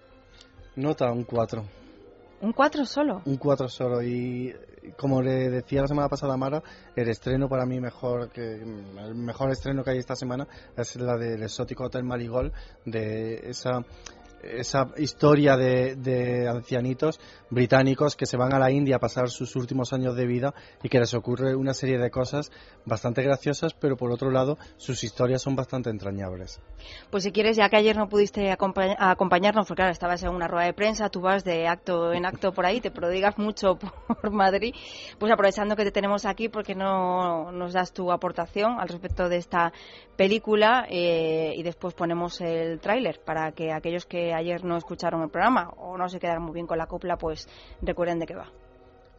Nota 0.75 1.11
un 1.11 1.25
4. 1.25 1.65
un 2.41 2.53
4 2.53 2.85
solo. 2.85 3.21
Un 3.25 3.35
4 3.35 3.67
solo 3.67 4.01
y 4.01 4.55
como 4.97 5.21
le 5.21 5.49
decía 5.49 5.81
la 5.81 5.87
semana 5.87 6.09
pasada 6.09 6.37
Mara, 6.37 6.63
el 6.95 7.09
estreno 7.09 7.47
para 7.47 7.65
mí 7.65 7.79
mejor 7.79 8.29
que 8.29 8.61
el 8.61 9.15
mejor 9.15 9.51
estreno 9.51 9.83
que 9.83 9.91
hay 9.91 9.97
esta 9.97 10.15
semana 10.15 10.47
es 10.75 10.95
la 10.95 11.17
del 11.17 11.43
exótico 11.43 11.85
Hotel 11.85 12.03
Marigold 12.03 12.51
de 12.85 13.49
esa 13.49 13.83
esa 14.43 14.87
historia 14.97 15.57
de, 15.57 16.47
ancianitos 16.47 17.19
británicos 17.49 18.15
que 18.15 18.25
se 18.25 18.37
van 18.37 18.53
a 18.53 18.59
la 18.59 18.71
India 18.71 18.97
a 18.97 18.99
pasar 18.99 19.29
sus 19.29 19.55
últimos 19.55 19.93
años 19.93 20.15
de 20.15 20.25
vida 20.25 20.53
y 20.83 20.89
que 20.89 20.99
les 20.99 21.13
ocurre 21.13 21.55
una 21.55 21.73
serie 21.73 21.97
de 21.97 22.09
cosas 22.09 22.51
bastante 22.85 23.21
graciosas, 23.21 23.73
pero 23.73 23.97
por 23.97 24.11
otro 24.11 24.31
lado 24.31 24.57
sus 24.77 25.03
historias 25.03 25.41
son 25.41 25.55
bastante 25.55 25.89
entrañables. 25.89 26.59
Pues 27.09 27.23
si 27.23 27.31
quieres, 27.31 27.57
ya 27.57 27.69
que 27.69 27.77
ayer 27.77 27.95
no 27.95 28.09
pudiste 28.09 28.51
acompa- 28.51 28.95
acompañarnos, 28.97 29.67
porque 29.67 29.81
claro, 29.81 29.91
estabas 29.91 30.23
en 30.23 30.29
una 30.29 30.47
rueda 30.47 30.65
de 30.65 30.73
prensa, 30.73 31.09
tú 31.09 31.21
vas 31.21 31.43
de 31.43 31.67
acto 31.67 32.13
en 32.13 32.25
acto 32.25 32.51
por 32.53 32.65
ahí, 32.65 32.81
te 32.81 32.91
prodigas 32.91 33.37
mucho 33.37 33.75
por 34.21 34.31
Madrid, 34.31 34.73
pues 35.19 35.31
aprovechando 35.31 35.75
que 35.75 35.83
te 35.83 35.91
tenemos 35.91 36.25
aquí, 36.25 36.49
porque 36.49 36.75
no 36.75 37.51
nos 37.51 37.73
das 37.73 37.93
tu 37.93 38.11
aportación 38.11 38.79
al 38.79 38.89
respecto 38.89 39.29
de 39.29 39.37
esta 39.37 39.71
película 40.15 40.85
eh, 40.89 41.53
y 41.55 41.63
después 41.63 41.93
ponemos 41.93 42.41
el 42.41 42.79
tráiler 42.79 43.19
para 43.25 43.51
que 43.53 43.71
aquellos 43.71 44.05
que 44.05 44.30
ayer 44.33 44.63
no 44.63 44.77
escucharon 44.77 45.21
el 45.21 45.29
programa 45.29 45.69
o 45.77 45.97
no 45.97 46.09
se 46.09 46.19
quedaron 46.19 46.43
muy 46.43 46.53
bien 46.53 46.67
con 46.67 46.77
la 46.77 46.87
copla, 46.87 47.17
pues 47.17 47.47
recuerden 47.81 48.19
de 48.19 48.25
qué 48.25 48.35
va. 48.35 48.51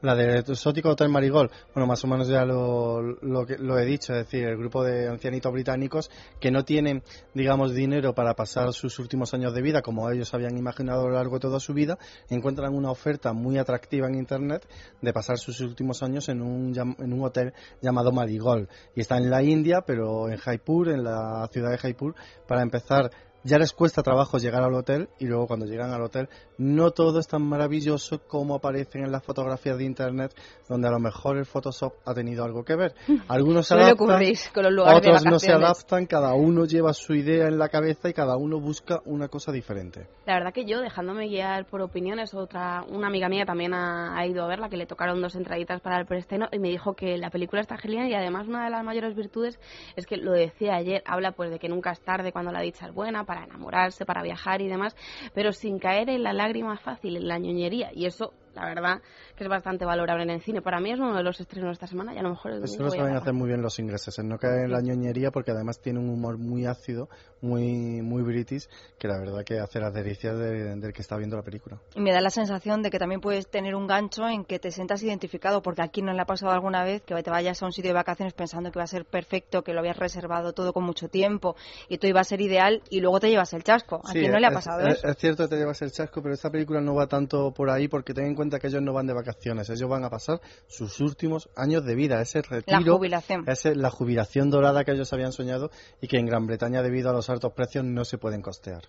La 0.02 0.16
del 0.16 0.38
exótico 0.38 0.90
Hotel 0.90 1.10
Marigold, 1.10 1.48
bueno, 1.72 1.86
más 1.86 2.02
o 2.02 2.08
menos 2.08 2.26
ya 2.26 2.44
lo, 2.44 3.00
lo, 3.00 3.46
lo 3.46 3.78
he 3.78 3.84
dicho, 3.84 4.12
es 4.12 4.24
decir, 4.24 4.48
el 4.48 4.56
grupo 4.56 4.82
de 4.82 5.08
ancianitos 5.08 5.52
británicos 5.52 6.10
que 6.40 6.50
no 6.50 6.64
tienen, 6.64 7.04
digamos, 7.34 7.72
dinero 7.72 8.12
para 8.12 8.34
pasar 8.34 8.72
sus 8.72 8.98
últimos 8.98 9.32
años 9.32 9.54
de 9.54 9.62
vida 9.62 9.80
como 9.80 10.10
ellos 10.10 10.34
habían 10.34 10.58
imaginado 10.58 11.02
a 11.02 11.04
lo 11.04 11.12
largo 11.12 11.36
de 11.36 11.42
toda 11.42 11.60
su 11.60 11.72
vida, 11.72 11.98
encuentran 12.28 12.74
una 12.74 12.90
oferta 12.90 13.32
muy 13.32 13.58
atractiva 13.58 14.08
en 14.08 14.16
Internet 14.16 14.66
de 15.00 15.12
pasar 15.12 15.38
sus 15.38 15.60
últimos 15.60 16.02
años 16.02 16.28
en 16.28 16.42
un, 16.42 16.76
en 16.76 17.12
un 17.12 17.24
hotel 17.24 17.52
llamado 17.80 18.10
Marigold. 18.10 18.68
Y 18.96 19.02
está 19.02 19.18
en 19.18 19.30
la 19.30 19.44
India, 19.44 19.82
pero 19.86 20.28
en 20.28 20.36
Jaipur, 20.36 20.88
en 20.88 21.04
la 21.04 21.48
ciudad 21.52 21.70
de 21.70 21.78
Jaipur, 21.78 22.16
para 22.48 22.62
empezar 22.62 23.12
ya 23.44 23.58
les 23.58 23.72
cuesta 23.72 24.02
trabajo 24.02 24.38
llegar 24.38 24.62
al 24.62 24.74
hotel 24.74 25.08
y 25.18 25.26
luego 25.26 25.46
cuando 25.46 25.66
llegan 25.66 25.92
al 25.92 26.02
hotel 26.02 26.28
no 26.58 26.90
todo 26.90 27.18
es 27.18 27.26
tan 27.26 27.42
maravilloso 27.42 28.20
como 28.26 28.54
aparecen 28.54 29.04
en 29.04 29.12
las 29.12 29.24
fotografías 29.24 29.78
de 29.78 29.84
internet 29.84 30.34
donde 30.68 30.88
a 30.88 30.90
lo 30.90 30.98
mejor 30.98 31.36
el 31.36 31.46
Photoshop 31.46 31.94
ha 32.06 32.14
tenido 32.14 32.44
algo 32.44 32.64
que 32.64 32.76
ver. 32.76 32.94
Algunos 33.28 33.66
se 33.66 33.74
adaptan, 33.74 33.94
ocurrir 33.94 34.38
con 34.54 34.62
los 34.64 34.72
lugares 34.72 35.02
de 35.02 35.08
otros 35.10 35.24
no 35.24 35.38
se 35.38 35.52
adaptan, 35.52 36.06
cada 36.06 36.34
uno 36.34 36.64
lleva 36.64 36.92
su 36.92 37.14
idea 37.14 37.46
en 37.48 37.58
la 37.58 37.68
cabeza 37.68 38.08
y 38.08 38.12
cada 38.12 38.36
uno 38.36 38.60
busca 38.60 39.00
una 39.04 39.28
cosa 39.28 39.52
diferente. 39.52 40.06
La 40.26 40.34
verdad 40.34 40.52
que 40.52 40.64
yo, 40.64 40.80
dejándome 40.80 41.28
guiar 41.28 41.66
por 41.66 41.82
opiniones, 41.82 42.34
otra 42.34 42.84
una 42.88 43.08
amiga 43.08 43.28
mía 43.28 43.44
también 43.44 43.74
ha, 43.74 44.16
ha 44.16 44.26
ido 44.26 44.44
a 44.44 44.46
verla, 44.46 44.68
que 44.68 44.76
le 44.76 44.86
tocaron 44.86 45.20
dos 45.20 45.34
entraditas 45.34 45.80
para 45.80 45.98
el 45.98 46.06
preestreno 46.06 46.48
y 46.52 46.58
me 46.58 46.68
dijo 46.68 46.94
que 46.94 47.16
la 47.18 47.30
película 47.30 47.60
está 47.60 47.76
genial 47.76 48.08
y 48.08 48.14
además 48.14 48.46
una 48.46 48.64
de 48.64 48.70
las 48.70 48.84
mayores 48.84 49.14
virtudes 49.14 49.58
es 49.96 50.06
que 50.06 50.16
lo 50.16 50.32
decía 50.32 50.76
ayer, 50.76 51.02
habla 51.06 51.32
pues 51.32 51.50
de 51.50 51.58
que 51.58 51.68
nunca 51.68 51.90
es 51.90 52.00
tarde 52.00 52.32
cuando 52.32 52.52
la 52.52 52.60
dicha 52.60 52.86
es 52.86 52.94
buena, 52.94 53.24
para 53.32 53.44
enamorarse, 53.44 54.04
para 54.04 54.22
viajar 54.22 54.60
y 54.60 54.68
demás, 54.68 54.94
pero 55.32 55.52
sin 55.52 55.78
caer 55.78 56.10
en 56.10 56.22
la 56.22 56.34
lágrima 56.34 56.76
fácil, 56.76 57.16
en 57.16 57.28
la 57.28 57.38
ñoñería. 57.38 57.90
Y 57.94 58.04
eso, 58.04 58.34
la 58.54 58.66
verdad, 58.66 59.00
que 59.36 59.44
es 59.44 59.50
bastante 59.50 59.84
valorable 59.84 60.22
en 60.24 60.30
el 60.30 60.40
cine. 60.42 60.62
Para 60.62 60.80
mí 60.80 60.90
es 60.90 60.98
uno 60.98 61.14
de 61.16 61.22
los 61.22 61.40
estrenos 61.40 61.68
de 61.68 61.72
esta 61.72 61.86
semana 61.86 62.14
y 62.14 62.18
a 62.18 62.22
lo 62.22 62.30
mejor 62.30 62.52
el 62.52 62.64
Eso 62.64 62.82
lo 62.82 62.90
saben 62.90 63.16
hacer 63.16 63.32
muy 63.32 63.48
bien 63.48 63.62
los 63.62 63.78
ingleses, 63.78 64.18
en 64.18 64.28
no 64.28 64.38
caer 64.38 64.64
en 64.64 64.70
la 64.72 64.80
ñoñería 64.80 65.30
porque 65.30 65.50
además 65.52 65.80
tiene 65.80 65.98
un 65.98 66.10
humor 66.10 66.38
muy 66.38 66.66
ácido, 66.66 67.08
muy 67.40 68.02
muy 68.02 68.22
british, 68.22 68.68
que 68.98 69.08
la 69.08 69.18
verdad 69.18 69.44
que 69.44 69.58
hace 69.58 69.80
las 69.80 69.92
delicias 69.94 70.38
de- 70.38 70.76
del 70.76 70.92
que 70.92 71.02
está 71.02 71.16
viendo 71.16 71.36
la 71.36 71.42
película. 71.42 71.80
Y 71.94 72.00
me 72.00 72.12
da 72.12 72.20
la 72.20 72.30
sensación 72.30 72.82
de 72.82 72.90
que 72.90 72.98
también 72.98 73.20
puedes 73.20 73.48
tener 73.48 73.74
un 73.74 73.86
gancho 73.86 74.28
en 74.28 74.44
que 74.44 74.58
te 74.58 74.70
sientas 74.70 75.02
identificado, 75.02 75.62
porque 75.62 75.82
aquí 75.82 76.02
no 76.02 76.12
le 76.12 76.20
ha 76.20 76.26
pasado 76.26 76.52
alguna 76.52 76.84
vez 76.84 77.02
que 77.02 77.20
te 77.22 77.30
vayas 77.30 77.62
a 77.62 77.66
un 77.66 77.72
sitio 77.72 77.90
de 77.90 77.94
vacaciones 77.94 78.34
pensando 78.34 78.70
que 78.70 78.78
va 78.78 78.84
a 78.84 78.88
ser 78.88 79.04
perfecto, 79.04 79.62
que 79.62 79.72
lo 79.72 79.80
habías 79.80 79.96
reservado 79.96 80.52
todo 80.52 80.72
con 80.72 80.84
mucho 80.84 81.08
tiempo 81.08 81.56
y 81.88 81.98
todo 81.98 82.08
iba 82.08 82.20
a 82.20 82.24
ser 82.24 82.40
ideal 82.40 82.82
y 82.90 83.00
luego 83.00 83.20
te 83.20 83.30
llevas 83.30 83.52
el 83.54 83.64
chasco. 83.64 84.00
Aquí 84.04 84.20
Sí, 84.20 84.28
no 84.28 84.38
le 84.38 84.46
ha 84.46 84.50
pasado 84.52 84.86
es, 84.86 84.98
eso. 84.98 85.08
es 85.08 85.16
cierto 85.18 85.44
que 85.44 85.50
te 85.50 85.56
llevas 85.56 85.80
el 85.82 85.90
chasco, 85.92 86.22
pero 86.22 86.34
esta 86.34 86.50
película 86.50 86.80
no 86.80 86.94
va 86.94 87.06
tanto 87.06 87.52
por 87.52 87.70
ahí 87.70 87.88
porque 87.88 88.14
ten 88.14 88.26
en 88.26 88.34
cuenta 88.34 88.41
que 88.50 88.66
ellos 88.66 88.82
no 88.82 88.92
van 88.92 89.06
de 89.06 89.14
vacaciones, 89.14 89.68
ellos 89.70 89.88
van 89.88 90.04
a 90.04 90.10
pasar 90.10 90.40
sus 90.66 91.00
últimos 91.00 91.48
años 91.56 91.84
de 91.84 91.94
vida, 91.94 92.20
ese 92.20 92.42
retiro, 92.42 92.80
La 92.80 92.92
jubilación. 92.92 93.44
ese- 93.48 93.74
la 93.74 93.90
jubilación 93.90 94.50
dorada 94.50 94.84
que 94.84 94.92
ellos 94.92 95.12
habían 95.12 95.32
soñado 95.32 95.70
y 96.00 96.08
que 96.08 96.18
en 96.18 96.26
Gran 96.26 96.46
Bretaña 96.46 96.82
debido 96.82 97.10
a 97.10 97.12
los 97.12 97.28
altos 97.30 97.52
precios 97.52 97.84
no 97.84 98.04
se 98.04 98.18
pueden 98.18 98.42
costear. 98.42 98.82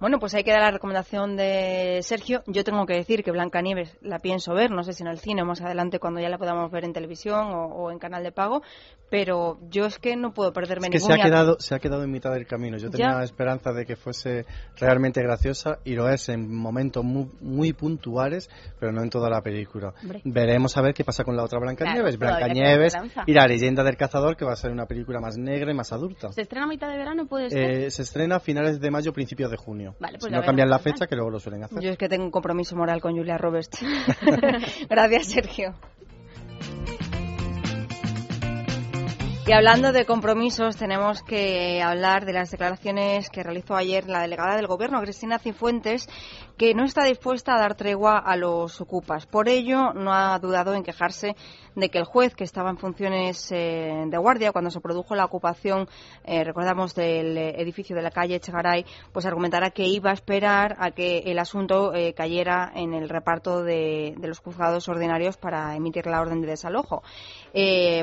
Bueno, 0.00 0.18
pues 0.18 0.34
ahí 0.34 0.42
queda 0.42 0.58
la 0.58 0.70
recomendación 0.72 1.36
de 1.36 2.00
Sergio. 2.02 2.42
Yo 2.46 2.64
tengo 2.64 2.86
que 2.86 2.94
decir 2.94 3.22
que 3.22 3.30
Blancanieves 3.30 3.96
la 4.00 4.18
pienso 4.18 4.52
ver, 4.52 4.70
no 4.72 4.82
sé 4.82 4.92
si 4.94 5.02
en 5.04 5.08
el 5.08 5.18
cine 5.18 5.42
o 5.42 5.44
más 5.44 5.60
adelante 5.60 6.00
cuando 6.00 6.20
ya 6.20 6.28
la 6.28 6.38
podamos 6.38 6.70
ver 6.72 6.84
en 6.84 6.92
televisión 6.92 7.52
o, 7.52 7.66
o 7.66 7.90
en 7.92 7.98
canal 8.00 8.24
de 8.24 8.32
pago, 8.32 8.62
pero 9.10 9.58
yo 9.70 9.84
es 9.86 9.98
que 9.98 10.16
no 10.16 10.32
puedo 10.32 10.52
perderme 10.52 10.88
Es 10.88 10.92
que 10.92 10.98
se 11.00 11.12
ha 11.12 11.22
quedado 11.22 11.56
se 11.60 11.74
ha 11.74 11.78
quedado 11.78 12.02
en 12.02 12.10
mitad 12.10 12.32
del 12.32 12.46
camino. 12.46 12.78
Yo 12.78 12.90
tenía 12.90 13.18
Ya. 13.18 13.22
esperanza 13.22 13.72
de 13.72 13.84
que 13.86 13.94
fuese 13.94 14.44
realmente 14.76 15.22
graciosa 15.22 15.78
y 15.84 15.94
lo 15.94 16.08
es 16.08 16.28
en 16.30 16.52
momentos 16.52 17.04
muy, 17.04 17.30
muy 17.40 17.72
puntuales, 17.72 18.50
pero 18.80 18.90
no 18.90 19.02
en 19.02 19.10
toda 19.10 19.30
la 19.30 19.40
película. 19.42 19.92
Hombre. 20.02 20.20
Veremos 20.24 20.76
a 20.76 20.82
ver 20.82 20.94
qué 20.94 21.04
pasa 21.04 21.22
con 21.24 21.36
la 21.36 21.44
otra 21.44 21.60
Blancanieves. 21.60 22.16
Claro, 22.16 22.36
Blancanieves 22.38 22.94
y 23.26 23.32
la 23.34 23.46
leyenda 23.46 23.84
del 23.84 23.96
cazador, 23.96 24.36
que 24.36 24.44
va 24.44 24.52
a 24.52 24.56
ser 24.56 24.72
una 24.72 24.86
película 24.86 25.20
más 25.20 25.36
negra 25.36 25.70
y 25.70 25.74
más 25.74 25.92
adulta. 25.92 26.32
¿Se 26.32 26.42
estrena 26.42 26.64
a 26.64 26.68
mitad 26.68 26.88
de 26.88 26.96
verano? 26.96 27.26
¿Puede 27.26 27.50
ser? 27.50 27.70
Eh, 27.70 27.90
se 27.90 28.02
estrena 28.02 28.36
a 28.36 28.40
finales 28.40 28.80
de 28.80 28.90
mayo, 28.90 29.12
principios 29.12 29.50
de 29.50 29.56
junio. 29.56 29.91
Vale, 29.98 30.18
pues 30.18 30.30
si 30.30 30.36
no 30.36 30.42
cambian 30.42 30.68
la 30.68 30.78
fecha, 30.78 31.06
que 31.06 31.14
luego 31.16 31.30
lo 31.30 31.40
suelen 31.40 31.64
hacer. 31.64 31.80
Yo 31.80 31.90
es 31.90 31.98
que 31.98 32.08
tengo 32.08 32.24
un 32.24 32.30
compromiso 32.30 32.76
moral 32.76 33.00
con 33.00 33.16
Julia 33.16 33.38
Roberts. 33.38 33.80
Gracias, 34.88 35.26
Sergio. 35.26 35.74
Y 39.44 39.50
hablando 39.50 39.90
de 39.90 40.06
compromisos, 40.06 40.76
tenemos 40.76 41.24
que 41.24 41.82
hablar 41.82 42.26
de 42.26 42.32
las 42.32 42.52
declaraciones 42.52 43.28
que 43.28 43.42
realizó 43.42 43.74
ayer 43.74 44.08
la 44.08 44.20
delegada 44.22 44.54
del 44.54 44.68
Gobierno, 44.68 45.00
Cristina 45.00 45.40
Cifuentes, 45.40 46.08
que 46.56 46.74
no 46.74 46.84
está 46.84 47.02
dispuesta 47.02 47.56
a 47.56 47.58
dar 47.58 47.74
tregua 47.74 48.18
a 48.18 48.36
los 48.36 48.80
ocupas. 48.80 49.26
Por 49.26 49.48
ello, 49.48 49.92
no 49.94 50.12
ha 50.12 50.38
dudado 50.38 50.74
en 50.74 50.84
quejarse 50.84 51.34
de 51.74 51.88
que 51.88 51.98
el 51.98 52.04
juez, 52.04 52.34
que 52.34 52.44
estaba 52.44 52.70
en 52.70 52.76
funciones 52.76 53.50
eh, 53.50 54.04
de 54.06 54.18
guardia 54.18 54.52
cuando 54.52 54.70
se 54.70 54.80
produjo 54.80 55.16
la 55.16 55.24
ocupación, 55.24 55.88
eh, 56.24 56.44
recordamos, 56.44 56.94
del 56.94 57.36
edificio 57.36 57.96
de 57.96 58.02
la 58.02 58.10
calle 58.10 58.36
Echegaray, 58.36 58.84
pues 59.12 59.26
argumentara 59.26 59.70
que 59.70 59.86
iba 59.86 60.10
a 60.10 60.14
esperar 60.14 60.76
a 60.78 60.92
que 60.92 61.18
el 61.26 61.38
asunto 61.40 61.94
eh, 61.94 62.14
cayera 62.14 62.70
en 62.74 62.94
el 62.94 63.08
reparto 63.08 63.64
de, 63.64 64.14
de, 64.18 64.28
los 64.28 64.38
juzgados 64.38 64.88
ordinarios 64.88 65.36
para 65.36 65.74
emitir 65.74 66.06
la 66.06 66.20
orden 66.20 66.40
de 66.42 66.48
desalojo. 66.48 67.02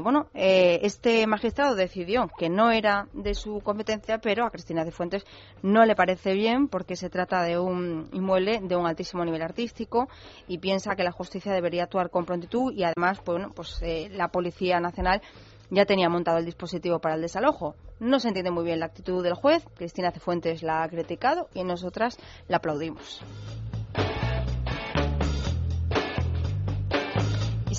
bueno, 0.04 0.28
este 0.34 1.28
magistrado 1.30 1.76
decidió 1.76 2.30
que 2.38 2.50
no 2.50 2.72
era 2.72 3.08
de 3.14 3.34
su 3.34 3.62
competencia, 3.62 4.20
pero 4.20 4.46
a 4.46 4.52
Cristina 4.52 4.84
Cifuentes 4.84 5.26
no 5.62 5.86
le 5.86 5.96
parece 5.96 6.34
bien 6.34 6.68
porque 6.68 6.96
se 6.96 7.10
trata 7.10 7.44
de 7.44 7.58
un 7.58 8.10
inmueble 8.12 8.60
de 8.62 8.76
un 8.76 8.86
altísimo 8.86 9.24
nivel 9.24 9.42
artístico 9.42 10.10
y 10.48 10.58
piensa 10.58 10.96
que 10.96 11.04
la 11.04 11.12
justicia 11.12 11.54
debería 11.54 11.84
actuar 11.84 12.10
con 12.10 12.26
prontitud 12.26 12.74
y 12.74 12.84
además, 12.84 13.22
bueno, 13.24 13.52
pues 13.56 13.80
eh, 13.82 14.10
la 14.12 14.30
Policía 14.30 14.80
Nacional 14.80 15.22
ya 15.70 15.86
tenía 15.86 16.10
montado 16.10 16.38
el 16.38 16.46
dispositivo 16.46 17.00
para 17.00 17.16
el 17.16 17.22
desalojo. 17.22 17.76
No 18.00 18.20
se 18.20 18.30
entiende 18.30 18.52
muy 18.52 18.64
bien 18.64 18.80
la 18.80 18.88
actitud 18.88 19.24
del 19.24 19.34
juez, 19.34 19.64
Cristina 19.76 20.12
Cifuentes 20.12 20.64
la 20.64 20.84
ha 20.84 20.90
criticado 20.90 21.48
y 21.54 21.64
nosotras 21.64 22.18
la 22.48 22.58
aplaudimos. 22.58 23.24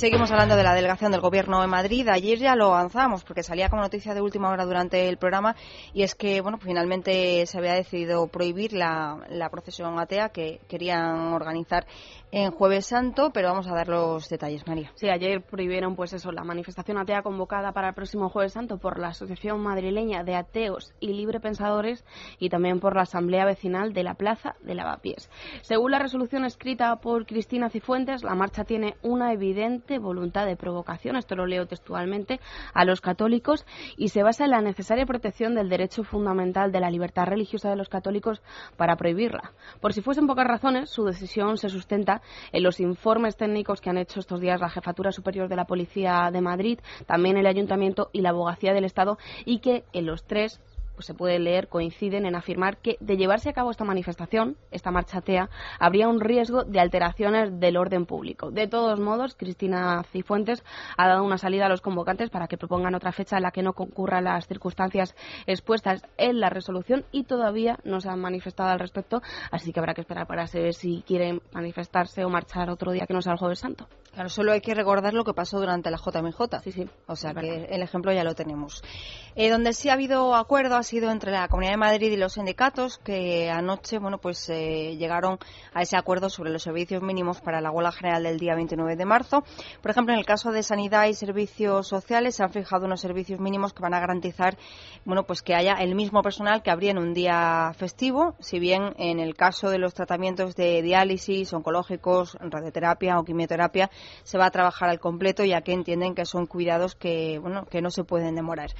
Seguimos 0.00 0.30
hablando 0.30 0.56
de 0.56 0.62
la 0.62 0.72
delegación 0.72 1.12
del 1.12 1.20
Gobierno 1.20 1.60
de 1.60 1.66
Madrid. 1.66 2.08
Ayer 2.08 2.38
ya 2.38 2.56
lo 2.56 2.68
avanzamos 2.68 3.22
porque 3.22 3.42
salía 3.42 3.68
como 3.68 3.82
noticia 3.82 4.14
de 4.14 4.22
última 4.22 4.48
hora 4.48 4.64
durante 4.64 5.10
el 5.10 5.18
programa 5.18 5.54
y 5.92 6.04
es 6.04 6.14
que, 6.14 6.40
bueno, 6.40 6.56
finalmente 6.56 7.44
se 7.44 7.58
había 7.58 7.74
decidido 7.74 8.26
prohibir 8.28 8.72
la 8.72 9.48
procesión 9.50 9.98
atea 9.98 10.30
que 10.30 10.58
querían 10.68 11.34
organizar 11.34 11.86
en 12.32 12.50
Jueves 12.52 12.86
Santo, 12.86 13.30
pero 13.32 13.48
vamos 13.48 13.66
a 13.66 13.74
dar 13.74 13.88
los 13.88 14.28
detalles, 14.28 14.66
María. 14.66 14.92
Sí, 14.94 15.08
ayer 15.08 15.42
prohibieron, 15.42 15.96
pues 15.96 16.12
eso, 16.12 16.30
la 16.30 16.44
manifestación 16.44 16.98
atea 16.98 17.22
convocada 17.22 17.72
para 17.72 17.88
el 17.88 17.94
próximo 17.94 18.28
Jueves 18.28 18.52
Santo 18.52 18.78
por 18.78 18.98
la 18.98 19.08
Asociación 19.08 19.60
Madrileña 19.60 20.22
de 20.22 20.36
Ateos 20.36 20.92
y 21.00 21.12
Libre 21.12 21.40
Pensadores 21.40 22.04
y 22.38 22.48
también 22.48 22.78
por 22.78 22.94
la 22.94 23.02
Asamblea 23.02 23.44
Vecinal 23.44 23.92
de 23.92 24.04
la 24.04 24.14
Plaza 24.14 24.54
de 24.60 24.74
Lavapiés. 24.74 25.28
Según 25.62 25.90
la 25.90 25.98
resolución 25.98 26.44
escrita 26.44 26.96
por 26.96 27.26
Cristina 27.26 27.68
Cifuentes, 27.68 28.22
la 28.22 28.34
marcha 28.34 28.64
tiene 28.64 28.94
una 29.02 29.32
evidente 29.32 29.98
voluntad 29.98 30.46
de 30.46 30.56
provocación, 30.56 31.16
esto 31.16 31.34
lo 31.34 31.46
leo 31.46 31.66
textualmente, 31.66 32.40
a 32.74 32.84
los 32.84 33.00
católicos 33.00 33.66
y 33.96 34.08
se 34.08 34.22
basa 34.22 34.44
en 34.44 34.50
la 34.50 34.60
necesaria 34.60 35.06
protección 35.06 35.54
del 35.54 35.68
derecho 35.68 36.04
fundamental 36.04 36.70
de 36.70 36.80
la 36.80 36.90
libertad 36.90 37.26
religiosa 37.26 37.70
de 37.70 37.76
los 37.76 37.88
católicos 37.88 38.42
para 38.76 38.96
prohibirla. 38.96 39.52
Por 39.80 39.92
si 39.92 40.00
fuesen 40.00 40.26
pocas 40.26 40.46
razones, 40.46 40.90
su 40.90 41.04
decisión 41.04 41.56
se 41.56 41.68
sustenta 41.68 42.19
en 42.52 42.62
los 42.62 42.80
informes 42.80 43.36
técnicos 43.36 43.80
que 43.80 43.90
han 43.90 43.98
hecho 43.98 44.20
estos 44.20 44.40
días 44.40 44.60
la 44.60 44.70
Jefatura 44.70 45.12
Superior 45.12 45.48
de 45.48 45.56
la 45.56 45.66
Policía 45.66 46.30
de 46.32 46.40
Madrid, 46.40 46.80
también 47.06 47.36
el 47.36 47.46
Ayuntamiento 47.46 48.10
y 48.12 48.20
la 48.20 48.30
Abogacía 48.30 48.72
del 48.72 48.84
Estado, 48.84 49.18
y 49.44 49.60
que 49.60 49.84
en 49.92 50.06
los 50.06 50.24
tres 50.24 50.60
pues 51.00 51.06
se 51.06 51.14
puede 51.14 51.38
leer, 51.38 51.68
coinciden 51.68 52.26
en 52.26 52.34
afirmar 52.34 52.76
que 52.76 52.98
de 53.00 53.16
llevarse 53.16 53.48
a 53.48 53.54
cabo 53.54 53.70
esta 53.70 53.84
manifestación, 53.84 54.58
esta 54.70 54.90
marcha 54.90 55.20
atea, 55.20 55.48
habría 55.78 56.08
un 56.08 56.20
riesgo 56.20 56.62
de 56.62 56.78
alteraciones 56.78 57.58
del 57.58 57.78
orden 57.78 58.04
público. 58.04 58.50
De 58.50 58.66
todos 58.66 59.00
modos, 59.00 59.34
Cristina 59.34 60.02
Cifuentes 60.12 60.62
ha 60.98 61.08
dado 61.08 61.24
una 61.24 61.38
salida 61.38 61.64
a 61.64 61.68
los 61.70 61.80
convocantes 61.80 62.28
para 62.28 62.48
que 62.48 62.58
propongan 62.58 62.94
otra 62.94 63.12
fecha 63.12 63.38
en 63.38 63.44
la 63.44 63.50
que 63.50 63.62
no 63.62 63.72
concurran 63.72 64.24
las 64.24 64.46
circunstancias 64.46 65.16
expuestas 65.46 66.02
en 66.18 66.38
la 66.38 66.50
resolución 66.50 67.06
y 67.12 67.24
todavía 67.24 67.78
no 67.82 68.02
se 68.02 68.10
han 68.10 68.20
manifestado 68.20 68.68
al 68.68 68.78
respecto, 68.78 69.22
así 69.50 69.72
que 69.72 69.80
habrá 69.80 69.94
que 69.94 70.02
esperar 70.02 70.26
para 70.26 70.46
saber 70.48 70.74
si 70.74 71.02
quieren 71.06 71.40
manifestarse 71.52 72.26
o 72.26 72.28
marchar 72.28 72.68
otro 72.68 72.92
día 72.92 73.06
que 73.06 73.14
no 73.14 73.22
sea 73.22 73.32
el 73.32 73.38
Jueves 73.38 73.60
Santo. 73.60 73.88
Claro, 74.12 74.28
solo 74.28 74.50
hay 74.50 74.60
que 74.60 74.74
recordar 74.74 75.14
lo 75.14 75.22
que 75.24 75.34
pasó 75.34 75.60
durante 75.60 75.88
la 75.90 75.96
JMJ. 75.96 76.62
Sí, 76.64 76.72
sí. 76.72 76.88
O 77.06 77.14
sea 77.14 77.32
que 77.32 77.66
el 77.70 77.80
ejemplo 77.82 78.12
ya 78.12 78.24
lo 78.24 78.34
tenemos. 78.34 78.82
Eh, 79.36 79.48
donde 79.50 79.72
sí 79.72 79.88
ha 79.88 79.92
habido 79.92 80.34
acuerdo 80.34 80.74
ha 80.74 80.82
sido 80.82 81.12
entre 81.12 81.30
la 81.30 81.46
Comunidad 81.46 81.74
de 81.74 81.76
Madrid 81.76 82.10
y 82.10 82.16
los 82.16 82.32
sindicatos 82.32 82.98
que 82.98 83.48
anoche, 83.50 83.98
bueno, 84.00 84.18
pues 84.18 84.48
eh, 84.48 84.96
llegaron 84.96 85.38
a 85.72 85.82
ese 85.82 85.96
acuerdo 85.96 86.28
sobre 86.28 86.50
los 86.50 86.64
servicios 86.64 87.02
mínimos 87.02 87.40
para 87.40 87.60
la 87.60 87.70
huelga 87.70 87.92
general 87.92 88.24
del 88.24 88.40
día 88.40 88.56
29 88.56 88.96
de 88.96 89.04
marzo. 89.04 89.44
Por 89.80 89.92
ejemplo, 89.92 90.12
en 90.12 90.18
el 90.18 90.26
caso 90.26 90.50
de 90.50 90.64
sanidad 90.64 91.06
y 91.06 91.14
servicios 91.14 91.86
sociales 91.86 92.34
se 92.34 92.42
han 92.42 92.50
fijado 92.50 92.86
unos 92.86 93.00
servicios 93.00 93.38
mínimos 93.38 93.72
que 93.72 93.82
van 93.82 93.94
a 93.94 94.00
garantizar, 94.00 94.58
bueno, 95.04 95.22
pues 95.22 95.40
que 95.42 95.54
haya 95.54 95.74
el 95.74 95.94
mismo 95.94 96.20
personal 96.22 96.62
que 96.64 96.72
habría 96.72 96.90
en 96.90 96.98
un 96.98 97.14
día 97.14 97.72
festivo, 97.76 98.34
si 98.40 98.58
bien 98.58 98.94
en 98.98 99.20
el 99.20 99.36
caso 99.36 99.70
de 99.70 99.78
los 99.78 99.94
tratamientos 99.94 100.56
de 100.56 100.82
diálisis, 100.82 101.52
oncológicos, 101.52 102.36
radioterapia 102.40 103.16
o 103.18 103.24
quimioterapia 103.24 103.88
se 104.22 104.38
va 104.38 104.46
a 104.46 104.50
trabajar 104.50 104.88
al 104.88 105.00
completo 105.00 105.44
ya 105.44 105.62
que 105.62 105.72
entienden 105.72 106.14
que 106.14 106.24
son 106.24 106.46
cuidados 106.46 106.94
que, 106.94 107.38
bueno, 107.38 107.66
que 107.66 107.82
no 107.82 107.90
se 107.90 108.04
pueden 108.04 108.34
demorar. 108.34 108.70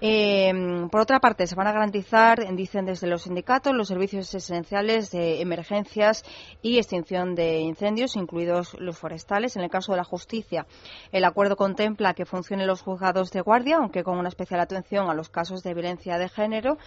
Eh, 0.00 0.86
por 0.92 1.00
otra 1.00 1.18
parte, 1.18 1.46
se 1.48 1.56
van 1.56 1.66
a 1.66 1.72
garantizar, 1.72 2.54
dicen 2.54 2.84
desde 2.84 3.08
los 3.08 3.22
sindicatos, 3.22 3.74
los 3.74 3.88
servicios 3.88 4.32
esenciales 4.32 5.10
de 5.10 5.40
emergencias 5.40 6.24
y 6.62 6.76
extinción 6.78 7.34
de 7.34 7.60
incendios, 7.60 8.14
incluidos 8.14 8.74
los 8.78 8.96
forestales. 8.96 9.56
En 9.56 9.62
el 9.62 9.70
caso 9.70 9.92
de 9.92 9.98
la 9.98 10.04
justicia, 10.04 10.66
el 11.10 11.24
acuerdo 11.24 11.56
contempla 11.56 12.14
que 12.14 12.26
funcionen 12.26 12.68
los 12.68 12.82
juzgados 12.82 13.32
de 13.32 13.40
guardia, 13.40 13.78
aunque 13.78 14.04
con 14.04 14.18
una 14.18 14.28
especial 14.28 14.60
atención 14.60 15.10
a 15.10 15.14
los 15.14 15.30
casos 15.30 15.64
de 15.64 15.74
violencia 15.74 16.16
de 16.16 16.28
género. 16.28 16.78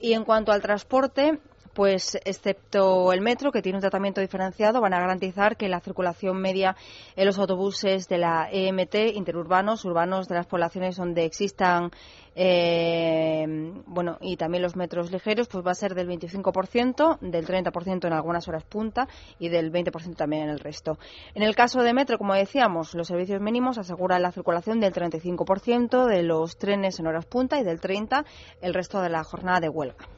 Y 0.00 0.14
en 0.14 0.24
cuanto 0.24 0.50
al 0.50 0.60
transporte, 0.60 1.38
pues 1.76 2.18
excepto 2.24 3.12
el 3.12 3.20
metro, 3.20 3.52
que 3.52 3.60
tiene 3.60 3.76
un 3.76 3.82
tratamiento 3.82 4.22
diferenciado, 4.22 4.80
van 4.80 4.94
a 4.94 4.98
garantizar 4.98 5.58
que 5.58 5.68
la 5.68 5.80
circulación 5.80 6.40
media 6.40 6.74
en 7.16 7.26
los 7.26 7.38
autobuses 7.38 8.08
de 8.08 8.16
la 8.16 8.48
EMT, 8.50 8.94
interurbanos, 9.14 9.84
urbanos 9.84 10.26
de 10.26 10.36
las 10.36 10.46
poblaciones 10.46 10.96
donde 10.96 11.26
existan, 11.26 11.90
eh, 12.34 13.44
bueno, 13.84 14.16
y 14.22 14.38
también 14.38 14.62
los 14.62 14.74
metros 14.74 15.12
ligeros, 15.12 15.48
pues 15.48 15.66
va 15.66 15.72
a 15.72 15.74
ser 15.74 15.94
del 15.94 16.08
25%, 16.08 17.18
del 17.20 17.46
30% 17.46 18.06
en 18.06 18.12
algunas 18.14 18.48
horas 18.48 18.64
punta 18.64 19.06
y 19.38 19.50
del 19.50 19.70
20% 19.70 20.16
también 20.16 20.44
en 20.44 20.48
el 20.48 20.60
resto. 20.60 20.98
En 21.34 21.42
el 21.42 21.54
caso 21.54 21.82
de 21.82 21.92
metro, 21.92 22.16
como 22.16 22.32
decíamos, 22.32 22.94
los 22.94 23.08
servicios 23.08 23.42
mínimos 23.42 23.76
aseguran 23.76 24.22
la 24.22 24.32
circulación 24.32 24.80
del 24.80 24.94
35% 24.94 26.06
de 26.06 26.22
los 26.22 26.56
trenes 26.56 26.98
en 27.00 27.06
horas 27.06 27.26
punta 27.26 27.60
y 27.60 27.64
del 27.64 27.82
30% 27.82 28.24
el 28.62 28.72
resto 28.72 29.02
de 29.02 29.10
la 29.10 29.22
jornada 29.24 29.60
de 29.60 29.68
huelga. 29.68 30.15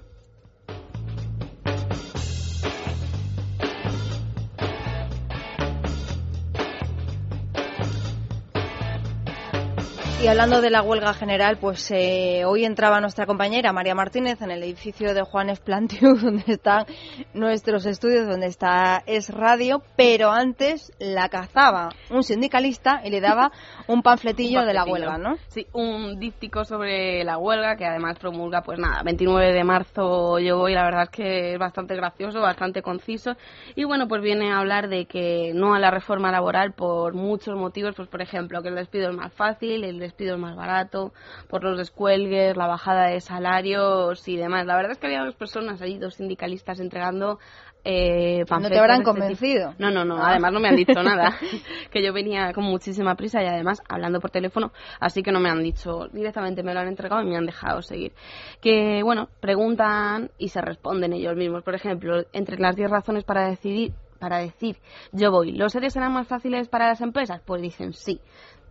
Y 10.20 10.26
hablando 10.26 10.60
de 10.60 10.70
la 10.70 10.82
huelga 10.82 11.14
general, 11.14 11.58
pues 11.60 11.92
eh, 11.92 12.44
hoy 12.44 12.64
entraba 12.64 13.00
nuestra 13.00 13.24
compañera 13.24 13.72
María 13.72 13.94
Martínez 13.94 14.42
en 14.42 14.50
el 14.50 14.64
edificio 14.64 15.14
de 15.14 15.22
Juanes 15.22 15.60
Plantiu, 15.60 16.16
donde 16.20 16.42
están 16.48 16.86
nuestros 17.34 17.86
estudios, 17.86 18.26
donde 18.26 18.48
está 18.48 19.04
Es 19.06 19.30
Radio, 19.30 19.80
pero 19.96 20.32
antes 20.32 20.92
la 20.98 21.28
cazaba 21.28 21.90
un 22.10 22.24
sindicalista 22.24 23.00
y 23.04 23.10
le 23.10 23.20
daba 23.20 23.52
un 23.86 24.02
panfletillo, 24.02 24.64
de 24.64 24.74
la 24.74 24.84
huelga, 24.84 25.18
¿no? 25.18 25.36
Sí, 25.46 25.68
un 25.72 26.18
díptico 26.18 26.64
sobre 26.64 27.22
la 27.22 27.38
huelga 27.38 27.76
que 27.76 27.86
además 27.86 28.18
promulga, 28.18 28.62
pues 28.62 28.80
nada, 28.80 29.02
29 29.04 29.52
de 29.52 29.62
marzo 29.62 30.40
yo 30.40 30.58
voy, 30.58 30.74
la 30.74 30.82
verdad 30.82 31.04
es 31.04 31.10
que 31.10 31.52
es 31.52 31.58
bastante 31.60 31.94
gracioso, 31.94 32.40
bastante 32.40 32.82
conciso 32.82 33.36
y 33.76 33.84
bueno, 33.84 34.08
pues 34.08 34.20
viene 34.20 34.50
a 34.50 34.58
hablar 34.58 34.88
de 34.88 35.06
que 35.06 35.52
no 35.54 35.74
a 35.74 35.78
la 35.78 35.92
reforma 35.92 36.32
laboral 36.32 36.72
por 36.72 37.14
muchos 37.14 37.54
motivos, 37.54 37.94
pues 37.94 38.08
por 38.08 38.20
ejemplo, 38.20 38.62
que 38.62 38.68
el 38.68 38.74
despido 38.74 39.10
es 39.10 39.16
más 39.16 39.32
fácil, 39.32 39.84
el 39.84 40.07
despido 40.08 40.38
más 40.38 40.56
barato, 40.56 41.12
por 41.48 41.64
los 41.64 41.78
descuelgues, 41.78 42.56
la 42.56 42.66
bajada 42.66 43.06
de 43.06 43.20
salarios 43.20 44.26
y 44.26 44.36
demás. 44.36 44.66
La 44.66 44.76
verdad 44.76 44.92
es 44.92 44.98
que 44.98 45.06
había 45.06 45.24
dos 45.24 45.34
personas 45.34 45.80
ahí, 45.80 45.98
dos 45.98 46.14
sindicalistas 46.14 46.80
entregando 46.80 47.38
eh, 47.84 48.44
¿No 48.50 48.68
te 48.68 48.78
habrán 48.78 49.00
este 49.00 49.04
convencido? 49.04 49.74
No, 49.78 49.90
no, 49.90 50.04
no, 50.04 50.16
ah. 50.16 50.30
además 50.30 50.52
no 50.52 50.60
me 50.60 50.68
han 50.68 50.76
dicho 50.76 51.02
nada, 51.02 51.38
que 51.90 52.02
yo 52.02 52.12
venía 52.12 52.52
con 52.52 52.64
muchísima 52.64 53.14
prisa 53.14 53.42
y 53.42 53.46
además 53.46 53.80
hablando 53.88 54.20
por 54.20 54.30
teléfono, 54.30 54.72
así 55.00 55.22
que 55.22 55.32
no 55.32 55.40
me 55.40 55.48
han 55.48 55.62
dicho 55.62 56.08
directamente, 56.12 56.62
me 56.62 56.74
lo 56.74 56.80
han 56.80 56.88
entregado 56.88 57.22
y 57.22 57.26
me 57.26 57.36
han 57.36 57.46
dejado 57.46 57.80
seguir. 57.82 58.12
Que, 58.60 59.02
bueno, 59.02 59.28
preguntan 59.40 60.30
y 60.38 60.48
se 60.48 60.60
responden 60.60 61.12
ellos 61.12 61.36
mismos. 61.36 61.62
Por 61.62 61.74
ejemplo, 61.74 62.24
entre 62.32 62.58
las 62.58 62.76
10 62.76 62.90
razones 62.90 63.24
para 63.24 63.48
decidir 63.48 63.92
para 64.18 64.38
decir 64.38 64.78
yo 65.12 65.30
voy, 65.30 65.52
¿los 65.52 65.72
seres 65.72 65.92
serán 65.92 66.12
más 66.12 66.26
fáciles 66.26 66.68
para 66.68 66.88
las 66.88 67.00
empresas? 67.00 67.40
Pues 67.46 67.62
dicen 67.62 67.92
sí 67.92 68.20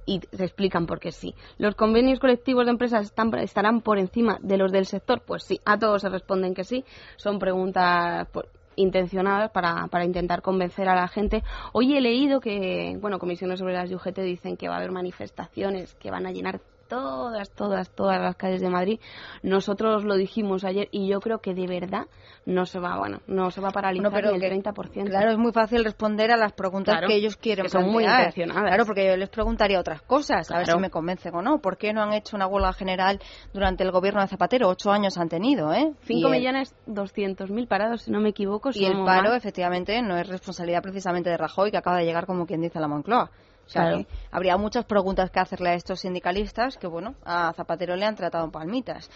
y 0.07 0.19
te 0.19 0.43
explican 0.43 0.87
por 0.87 0.99
qué 0.99 1.11
sí. 1.11 1.35
¿Los 1.59 1.75
convenios 1.75 2.19
colectivos 2.19 2.65
de 2.65 2.71
empresas 2.71 3.05
están, 3.05 3.31
estarán 3.35 3.81
por 3.81 3.99
encima 3.99 4.39
de 4.41 4.57
los 4.57 4.71
del 4.71 4.87
sector? 4.87 5.21
Pues 5.21 5.43
sí, 5.43 5.59
a 5.65 5.77
todos 5.77 6.01
se 6.01 6.09
responden 6.09 6.55
que 6.55 6.63
sí. 6.63 6.83
Son 7.17 7.37
preguntas 7.37 8.27
pues, 8.31 8.47
intencionadas 8.77 9.51
para, 9.51 9.87
para, 9.87 10.05
intentar 10.05 10.41
convencer 10.41 10.87
a 10.87 10.95
la 10.95 11.07
gente. 11.07 11.43
Hoy 11.73 11.95
he 11.95 12.01
leído 12.01 12.39
que, 12.39 12.97
bueno, 13.01 13.19
comisiones 13.19 13.59
sobre 13.59 13.73
las 13.73 13.91
UGT 13.91 14.19
dicen 14.19 14.55
que 14.55 14.69
va 14.69 14.75
a 14.75 14.77
haber 14.77 14.91
manifestaciones 14.91 15.93
que 15.95 16.09
van 16.09 16.25
a 16.25 16.31
llenar 16.31 16.61
todas, 16.87 17.49
todas, 17.51 17.89
todas 17.89 18.21
las 18.21 18.35
calles 18.35 18.61
de 18.61 18.69
Madrid. 18.69 18.99
Nosotros 19.43 20.03
lo 20.03 20.15
dijimos 20.15 20.63
ayer 20.63 20.87
y 20.91 21.07
yo 21.07 21.19
creo 21.19 21.39
que 21.39 21.53
de 21.53 21.67
verdad 21.67 22.05
no 22.45 22.65
se 22.65 22.79
va, 22.79 22.97
bueno, 22.97 23.19
no 23.27 23.51
se 23.51 23.61
va 23.61 23.69
a 23.69 23.71
paralizar 23.71 24.11
pero 24.11 24.31
ni 24.31 24.39
que- 24.39 24.47
el 24.47 24.63
30%. 24.63 25.09
Claro, 25.09 25.31
es 25.31 25.37
muy 25.37 25.51
fácil 25.51 25.83
responder 25.83 26.31
a 26.31 26.37
las 26.37 26.53
preguntas 26.53 26.93
Claro, 26.95 27.07
que 27.07 27.15
ellos 27.15 27.35
quieren 27.37 27.63
que 27.63 27.69
son 27.69 27.83
muy 27.85 28.03
plantear. 28.03 28.19
intencionadas. 28.29 28.63
Claro, 28.69 28.85
porque 28.85 29.05
yo 29.07 29.17
les 29.17 29.29
preguntaría 29.29 29.79
otras 29.79 30.01
cosas, 30.01 30.49
a 30.51 30.57
ver 30.57 30.67
si 30.67 30.77
me 30.77 30.89
convencen 30.89 31.35
o 31.35 31.41
no. 31.41 31.59
¿Por 31.59 31.77
qué 31.77 31.93
no 31.93 32.01
han 32.01 32.13
hecho 32.13 32.35
una 32.35 32.47
huelga 32.47 32.73
general 32.73 33.19
durante 33.53 33.83
el 33.83 33.91
gobierno 33.91 34.21
de 34.21 34.27
Zapatero? 34.27 34.67
Ocho 34.69 34.91
años 34.91 35.17
han 35.17 35.29
tenido, 35.29 35.73
¿eh? 35.73 35.93
5 36.03 36.29
Y 36.29 36.31
el- 36.33 36.39
millones 36.39 36.73
200 36.85 37.51
mil 37.51 37.67
parados, 37.67 38.03
si 38.03 38.11
no 38.11 38.19
me 38.19 38.29
equivoco. 38.29 38.69
Y 38.73 38.85
el 38.85 38.93
paro, 39.03 39.29
mal. 39.29 39.35
efectivamente, 39.37 40.01
no 40.01 40.17
es 40.17 40.27
responsabilidad 40.27 40.81
precisamente 40.81 41.29
de 41.29 41.37
Rajoy, 41.37 41.71
que 41.71 41.77
acaba 41.77 41.97
de 41.97 42.05
llegar, 42.05 42.25
como 42.25 42.45
quien 42.45 42.61
dice, 42.61 42.77
a 42.77 42.81
la 42.81 42.87
Moncloa. 42.87 43.29
O 43.67 43.69
sea, 43.69 43.81
Claro. 43.83 43.97
que 43.97 44.07
habría 44.31 44.57
muchas 44.57 44.85
preguntas 44.85 45.29
que 45.29 45.39
hacerle 45.41 45.69
a 45.71 45.73
estos 45.73 45.99
sindicalistas 45.99 46.77
que, 46.77 46.87
bueno, 46.87 47.15
a 47.25 47.51
Zapatero 47.53 47.97
le 47.97 48.05
han 48.05 48.15
tratado 48.15 48.45
en 48.45 48.51
palmitas. 48.51 49.09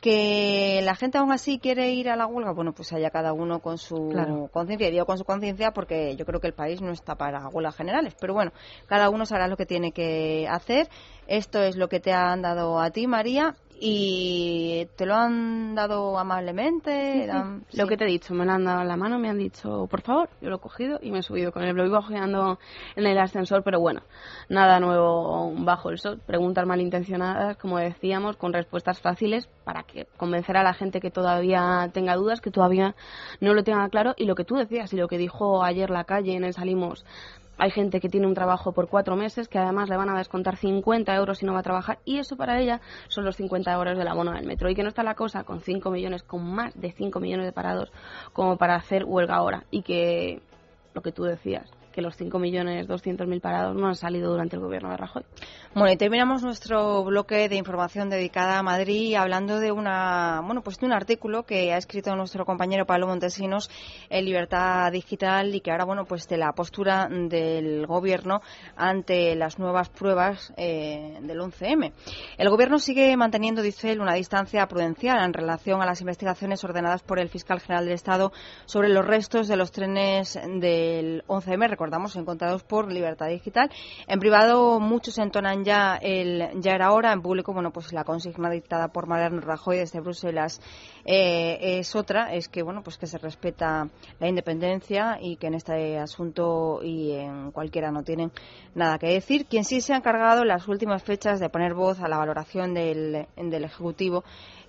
Que 0.00 0.80
la 0.84 0.94
gente 0.94 1.16
aún 1.16 1.32
así 1.32 1.58
quiere 1.58 1.90
ir 1.92 2.10
a 2.10 2.16
la 2.16 2.26
huelga, 2.26 2.52
bueno, 2.52 2.72
pues 2.72 2.92
allá 2.92 3.08
cada 3.10 3.32
uno 3.32 3.60
con 3.60 3.78
su 3.78 4.10
Claro. 4.10 4.48
conciencia. 4.52 4.88
Y 4.88 4.92
digo 4.92 5.06
con 5.06 5.16
su 5.16 5.24
conciencia 5.24 5.70
porque 5.70 6.14
yo 6.16 6.26
creo 6.26 6.40
que 6.40 6.48
el 6.48 6.52
país 6.52 6.82
no 6.82 6.92
está 6.92 7.14
para 7.14 7.48
huelgas 7.48 7.76
generales. 7.76 8.14
Pero 8.20 8.34
bueno, 8.34 8.52
cada 8.86 9.08
uno 9.08 9.24
sabrá 9.24 9.48
lo 9.48 9.56
que 9.56 9.64
tiene 9.66 9.92
que 9.92 10.46
hacer. 10.50 10.88
Esto 11.26 11.62
es 11.62 11.76
lo 11.76 11.88
que 11.88 12.00
te 12.00 12.12
han 12.12 12.42
dado 12.42 12.78
a 12.78 12.90
ti, 12.90 13.06
María. 13.06 13.54
Y 13.86 14.86
te 14.96 15.04
lo 15.04 15.14
han 15.14 15.74
dado 15.74 16.18
amablemente. 16.18 17.12
Sí. 17.12 17.20
eran- 17.20 17.64
Lo 17.74 17.86
que 17.86 17.98
te 17.98 18.04
he 18.04 18.06
dicho, 18.06 18.32
me 18.32 18.46
lo 18.46 18.52
han 18.52 18.64
dado 18.64 18.80
en 18.80 18.88
la 18.88 18.96
mano, 18.96 19.18
me 19.18 19.28
han 19.28 19.36
dicho, 19.36 19.86
por 19.90 20.00
favor, 20.00 20.30
yo 20.40 20.48
lo 20.48 20.56
he 20.56 20.58
cogido 20.58 20.98
y 21.02 21.10
me 21.10 21.18
he 21.18 21.22
subido 21.22 21.52
con 21.52 21.64
él. 21.64 21.76
Lo 21.76 21.84
iba 21.84 21.98
ojeando 21.98 22.58
en 22.96 23.04
el 23.06 23.18
ascensor, 23.18 23.62
pero 23.62 23.80
bueno, 23.80 24.00
nada 24.48 24.80
nuevo 24.80 25.52
bajo 25.58 25.90
el 25.90 25.98
sol. 25.98 26.18
Preguntas 26.24 26.66
malintencionadas, 26.66 27.58
como 27.58 27.76
decíamos, 27.78 28.38
con 28.38 28.54
respuestas 28.54 29.00
fáciles 29.02 29.48
para 29.64 29.82
que 29.82 30.06
convencer 30.16 30.56
a 30.56 30.62
la 30.62 30.72
gente 30.72 30.98
que 30.98 31.10
todavía 31.10 31.90
tenga 31.92 32.14
dudas, 32.16 32.40
que 32.40 32.50
todavía 32.50 32.94
no 33.42 33.52
lo 33.52 33.64
tenga 33.64 33.86
claro. 33.90 34.14
Y 34.16 34.24
lo 34.24 34.34
que 34.34 34.44
tú 34.46 34.54
decías 34.54 34.90
y 34.94 34.96
lo 34.96 35.08
que 35.08 35.18
dijo 35.18 35.62
ayer 35.62 35.90
la 35.90 36.04
calle 36.04 36.34
en 36.34 36.44
el 36.44 36.54
Salimos, 36.54 37.04
hay 37.58 37.70
gente 37.70 38.00
que 38.00 38.08
tiene 38.08 38.26
un 38.26 38.34
trabajo 38.34 38.72
por 38.72 38.88
cuatro 38.88 39.16
meses 39.16 39.48
que 39.48 39.58
además 39.58 39.88
le 39.88 39.96
van 39.96 40.08
a 40.08 40.18
descontar 40.18 40.56
50 40.56 41.14
euros 41.14 41.38
si 41.38 41.46
no 41.46 41.52
va 41.52 41.60
a 41.60 41.62
trabajar 41.62 41.98
y 42.04 42.18
eso 42.18 42.36
para 42.36 42.60
ella 42.60 42.80
son 43.08 43.24
los 43.24 43.36
50 43.36 43.72
euros 43.72 43.96
del 43.96 44.08
abono 44.08 44.32
del 44.32 44.46
metro. 44.46 44.68
Y 44.70 44.74
que 44.74 44.82
no 44.82 44.88
está 44.88 45.02
la 45.02 45.14
cosa 45.14 45.44
con 45.44 45.60
5 45.60 45.90
millones, 45.90 46.22
con 46.22 46.44
más 46.44 46.78
de 46.78 46.92
5 46.92 47.20
millones 47.20 47.46
de 47.46 47.52
parados 47.52 47.92
como 48.32 48.56
para 48.56 48.74
hacer 48.74 49.04
huelga 49.04 49.36
ahora. 49.36 49.64
Y 49.70 49.82
que 49.82 50.42
lo 50.94 51.02
que 51.02 51.12
tú 51.12 51.24
decías, 51.24 51.70
que 51.94 52.02
los 52.02 52.16
5 52.16 52.38
millones 52.40 52.88
200 52.88 53.26
mil 53.28 53.40
parados 53.40 53.76
no 53.76 53.86
han 53.86 53.94
salido 53.94 54.30
durante 54.30 54.56
el 54.56 54.62
gobierno 54.62 54.90
de 54.90 54.96
Rajoy. 54.96 55.22
Bueno, 55.74 55.92
y 55.92 55.96
terminamos 55.96 56.42
nuestro 56.42 57.04
bloque 57.04 57.48
de 57.48 57.56
información 57.56 58.10
dedicada 58.10 58.58
a 58.58 58.62
Madrid 58.62 59.14
hablando 59.14 59.60
de 59.60 59.70
una, 59.70 60.40
bueno, 60.44 60.62
pues 60.62 60.78
de 60.78 60.86
un 60.86 60.92
artículo 60.92 61.44
que 61.44 61.72
ha 61.72 61.76
escrito 61.76 62.14
nuestro 62.16 62.44
compañero 62.44 62.84
Pablo 62.84 63.06
Montesinos 63.06 63.70
en 64.10 64.24
Libertad 64.24 64.90
Digital 64.90 65.54
y 65.54 65.60
que 65.60 65.70
ahora, 65.70 65.84
bueno, 65.84 66.04
pues 66.04 66.26
de 66.28 66.36
la 66.36 66.52
postura 66.52 67.08
del 67.08 67.86
gobierno 67.86 68.40
ante 68.76 69.36
las 69.36 69.58
nuevas 69.58 69.88
pruebas 69.88 70.52
eh, 70.56 71.18
del 71.22 71.38
11M. 71.38 71.92
El 72.38 72.48
gobierno 72.50 72.78
sigue 72.78 73.16
manteniendo, 73.16 73.62
dice 73.62 73.92
él, 73.92 74.00
una 74.00 74.14
distancia 74.14 74.66
prudencial 74.66 75.24
en 75.24 75.32
relación 75.32 75.80
a 75.80 75.86
las 75.86 76.00
investigaciones 76.00 76.64
ordenadas 76.64 77.02
por 77.02 77.20
el 77.20 77.28
fiscal 77.28 77.60
general 77.60 77.84
del 77.84 77.94
Estado 77.94 78.32
sobre 78.66 78.88
los 78.88 79.06
restos 79.06 79.46
de 79.46 79.56
los 79.56 79.70
trenes 79.70 80.34
del 80.34 81.22
11M, 81.28 81.64
recordamos, 81.84 82.16
encontrados 82.16 82.62
por 82.62 82.90
Libertad 82.90 83.28
Digital. 83.28 83.70
En 84.06 84.18
privado, 84.18 84.80
muchos 84.80 85.18
entonan 85.18 85.64
ya 85.64 85.96
el 86.00 86.48
ya 86.62 86.72
era 86.72 86.92
hora, 86.92 87.12
en 87.12 87.20
público, 87.20 87.52
bueno, 87.52 87.72
pues 87.72 87.92
la 87.92 88.04
consigna 88.04 88.48
dictada 88.48 88.88
por 88.88 89.06
Mariano 89.06 89.38
Rajoy 89.42 89.76
desde 89.76 90.00
Bruselas 90.00 90.62
eh, 91.04 91.58
es 91.60 91.94
otra, 91.94 92.32
es 92.32 92.48
que, 92.48 92.62
bueno, 92.62 92.82
pues 92.82 92.96
que 92.96 93.06
se 93.06 93.18
respeta 93.18 93.90
la 94.18 94.28
independencia 94.28 95.18
y 95.20 95.36
que 95.36 95.48
en 95.48 95.54
este 95.54 95.98
asunto 95.98 96.80
y 96.82 97.12
en 97.12 97.50
cualquiera 97.50 97.90
no 97.90 98.02
tienen 98.02 98.32
nada 98.74 98.98
que 98.98 99.08
decir. 99.08 99.44
Quien 99.44 99.64
sí 99.64 99.82
se 99.82 99.92
ha 99.92 99.98
encargado 99.98 100.40
en 100.40 100.48
las 100.48 100.66
últimas 100.66 101.02
fechas 101.02 101.38
de 101.38 101.50
poner 101.50 101.74
voz 101.74 102.00
a 102.00 102.08
la 102.08 102.16
valoración 102.16 102.72
del, 102.72 103.26
del 103.36 103.64
Ejecutivo 103.64 104.24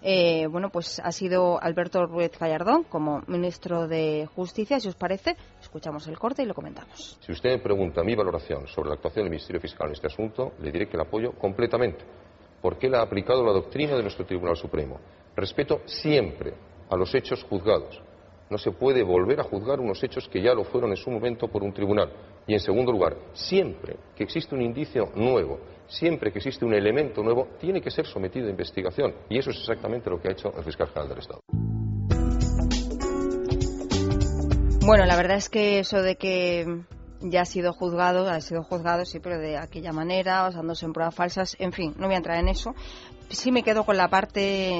eh, 0.08 0.46
bueno, 0.46 0.70
pues 0.70 1.02
ha 1.04 1.12
sido 1.12 1.60
Alberto 1.60 2.06
Ruiz 2.06 2.38
Gallardón 2.40 2.84
como 2.84 3.24
ministro 3.26 3.88
de 3.88 4.30
Justicia. 4.36 4.80
Si 4.80 4.88
os 4.88 4.94
parece, 4.94 5.36
escuchamos 5.60 6.06
el 6.06 6.20
corte 6.20 6.44
y 6.44 6.46
lo 6.46 6.54
comentamos. 6.54 7.18
Si 7.22 7.32
usted 7.32 7.50
me 7.50 7.58
pregunta 7.58 8.04
mi 8.04 8.14
valoración 8.14 8.68
sobre 8.68 8.90
la 8.90 8.96
actuación 8.96 9.24
del 9.24 9.32
Ministerio 9.32 9.60
Fiscal 9.60 9.88
en 9.88 9.94
este 9.94 10.06
asunto, 10.06 10.54
le 10.62 10.72
diré 10.72 10.88
que 10.88 10.96
la 10.96 11.06
apoyo 11.06 11.32
completamente, 11.32 12.06
porque 12.62 12.86
él 12.86 12.94
ha 12.94 13.02
aplicado 13.02 13.44
la 13.44 13.52
doctrina 13.52 13.96
de 13.96 14.04
nuestro 14.04 14.28
Tribunal 14.28 14.56
Supremo. 14.56 15.00
Respeto 15.36 15.82
siempre 15.86 16.54
a 16.88 16.96
los 16.96 17.16
hechos 17.16 17.44
juzgados. 17.44 18.00
No 18.50 18.58
se 18.58 18.72
puede 18.72 19.04
volver 19.04 19.40
a 19.40 19.44
juzgar 19.44 19.80
unos 19.80 20.04
hechos 20.04 20.28
que 20.30 20.42
ya 20.42 20.54
lo 20.54 20.64
fueron 20.64 20.92
en 20.92 20.98
su 20.98 21.10
momento 21.10 21.48
por 21.48 21.64
un 21.64 21.74
tribunal. 21.74 22.12
Y 22.48 22.54
en 22.54 22.60
segundo 22.60 22.92
lugar, 22.92 23.16
siempre 23.34 23.98
que 24.16 24.24
existe 24.24 24.54
un 24.54 24.62
indicio 24.62 25.10
nuevo, 25.16 25.60
siempre 25.88 26.32
que 26.32 26.40
existe 26.40 26.64
un 26.64 26.74
elemento 26.74 27.24
nuevo, 27.24 27.48
tiene 27.60 27.82
que 27.82 27.90
ser 27.90 28.06
sometido 28.06 28.48
a 28.48 28.52
investigación. 28.52 29.16
Y 29.30 29.40
eso 29.40 29.50
es 29.50 29.58
exactamente 29.58 30.10
lo 30.10 30.22
que 30.22 30.28
ha 30.28 30.32
hecho 30.32 30.54
el 30.56 30.64
fiscal 30.64 30.88
general 30.88 31.10
del 31.10 31.20
Estado. 31.20 31.40
Bueno, 34.86 35.06
la 35.06 35.16
verdad 35.16 35.38
es 35.38 35.50
que 35.50 35.80
eso 35.80 36.04
de 36.04 36.16
que 36.16 36.84
ya 37.22 37.42
ha 37.42 37.46
sido 37.46 37.74
juzgado, 37.74 38.28
ha 38.28 38.40
sido 38.42 38.64
juzgado, 38.64 39.06
sí, 39.06 39.20
pero 39.20 39.40
de 39.40 39.58
aquella 39.58 39.92
manera, 39.92 40.44
basándose 40.44 40.86
en 40.86 40.94
pruebas 40.94 41.16
falsas, 41.16 41.56
en 41.60 41.72
fin, 41.72 41.96
no 41.98 42.06
voy 42.06 42.14
a 42.14 42.18
entrar 42.18 42.38
en 42.38 42.50
eso. 42.50 42.76
Sí 43.30 43.52
me 43.52 43.64
quedo 43.64 43.86
con 43.86 43.98
la 43.98 44.08
parte 44.08 44.72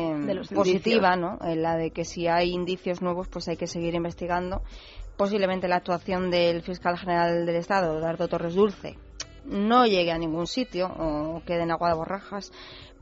positiva, 0.54 1.16
indicios. 1.16 1.18
¿no? 1.18 1.38
En 1.42 1.62
la 1.62 1.76
de 1.78 1.92
que 1.92 2.06
si 2.06 2.28
hay 2.28 2.52
indicios 2.52 3.02
nuevos, 3.02 3.28
pues 3.28 3.48
hay 3.48 3.58
que 3.58 3.68
seguir 3.68 3.96
investigando. 3.96 4.62
Posiblemente 5.18 5.68
la 5.68 5.78
actuación 5.78 6.30
del 6.30 6.62
fiscal 6.62 6.98
general 6.98 7.46
del 7.46 7.56
Estado, 7.56 7.98
Eduardo 7.98 8.28
Torres 8.28 8.56
Dulce, 8.56 8.98
no 9.46 9.86
llegue 9.86 10.12
a 10.12 10.18
ningún 10.18 10.48
sitio 10.48 10.88
o 10.88 11.42
quede 11.46 11.64
en 11.64 11.72
agua 11.72 11.90
de 11.90 11.96
borrajas, 11.96 12.52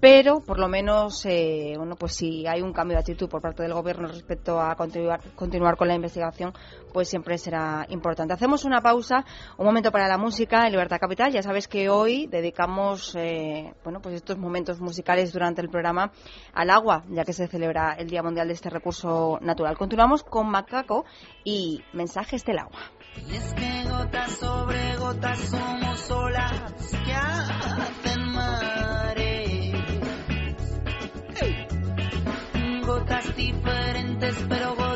pero 0.04 0.42
por 0.42 0.60
lo 0.60 0.68
menos, 0.68 1.26
eh, 1.26 1.76
bueno, 1.78 1.96
pues 1.96 2.14
si 2.14 2.46
hay 2.46 2.62
un 2.62 2.74
cambio 2.74 2.98
de 2.98 3.00
actitud 3.00 3.30
por 3.30 3.42
parte 3.42 3.64
del 3.64 3.74
gobierno 3.74 4.10
respecto 4.10 4.60
a 4.60 4.76
continuar, 4.76 5.78
con 5.78 5.88
la 5.88 5.96
investigación, 5.96 6.52
pues 6.92 7.08
siempre 7.08 7.38
será 7.38 7.86
importante. 7.88 8.34
Hacemos 8.34 8.66
una 8.66 8.82
pausa, 8.82 9.24
un 9.58 9.66
momento 9.66 9.94
para 9.94 10.10
la 10.10 10.18
música 10.18 10.66
en 10.66 10.74
Libertad 10.74 10.98
Capital. 11.00 11.32
Ya 11.32 11.42
sabes 11.42 11.70
que 11.70 11.88
hoy 11.88 12.28
dedicamos, 12.28 13.16
eh, 13.16 13.74
bueno, 13.86 14.02
pues 14.02 14.16
estos 14.16 14.38
momentos 14.38 14.82
musicales 14.82 15.32
durante 15.32 15.62
el 15.62 15.70
programa 15.70 16.12
al 16.54 16.70
agua, 16.70 17.06
ya 17.08 17.24
que 17.24 17.32
se 17.32 17.48
celebra 17.48 17.94
el 17.94 18.10
Día 18.10 18.24
Mundial 18.24 18.50
de 18.50 18.56
este 18.56 18.70
recurso 18.70 19.40
natural. 19.40 19.78
Continuamos 19.78 20.26
con 20.26 20.50
Macaco 20.50 21.06
y 21.46 21.82
mensajes 21.94 22.44
del 22.44 22.60
agua. 22.60 22.92
Es 23.32 23.54
que 23.54 23.90
gotas 23.90 24.32
sobre 24.34 24.98
gotas 24.98 25.40
somos 25.40 26.12
olas 26.12 26.92
que 27.06 27.14
hacen 27.14 28.34
mares. 28.34 28.93
Gotas 32.86 33.36
diferentes, 33.36 34.36
pero 34.50 34.76
gotas 34.76 34.93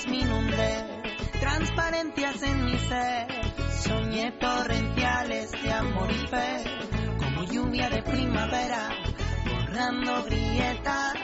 tus 0.00 0.06
gotas 0.06 0.06
mi 0.08 0.22
nombre, 0.24 0.84
transparencias 1.40 2.42
en 2.42 2.64
mi 2.64 2.78
ser. 2.78 3.26
Soñé 3.82 4.32
torrenciales 4.32 5.50
de 5.52 5.72
amor 5.72 6.10
y 6.10 6.26
fe, 6.26 6.64
como 7.18 7.44
lluvia 7.44 7.88
de 7.90 8.02
primavera, 8.02 8.90
borrando 9.48 10.24
grietas, 10.24 11.14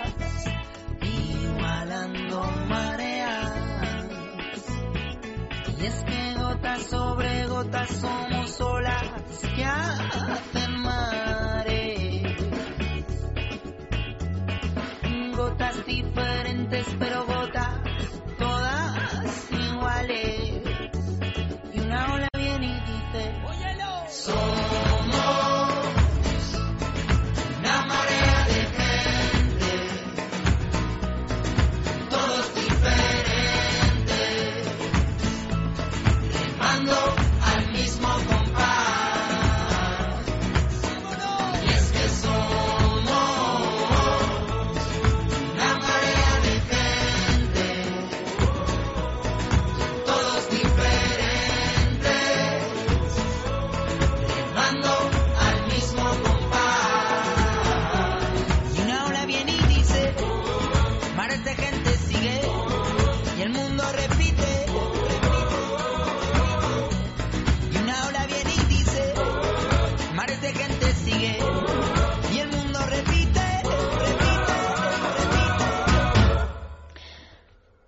igualando 1.03 2.43
mareas. 2.69 3.53
Y 5.79 5.87
es 5.87 6.05
que 6.05 6.35
gotas 6.39 6.83
sobre 6.83 7.47
gotas 7.47 7.91
somos 7.91 8.61
olas 8.61 9.05
que 9.55 9.65
hacen 9.65 10.81
mares. 10.81 12.37
Gotas 15.37 15.87
diferentes 15.87 16.87
pero 16.99 17.36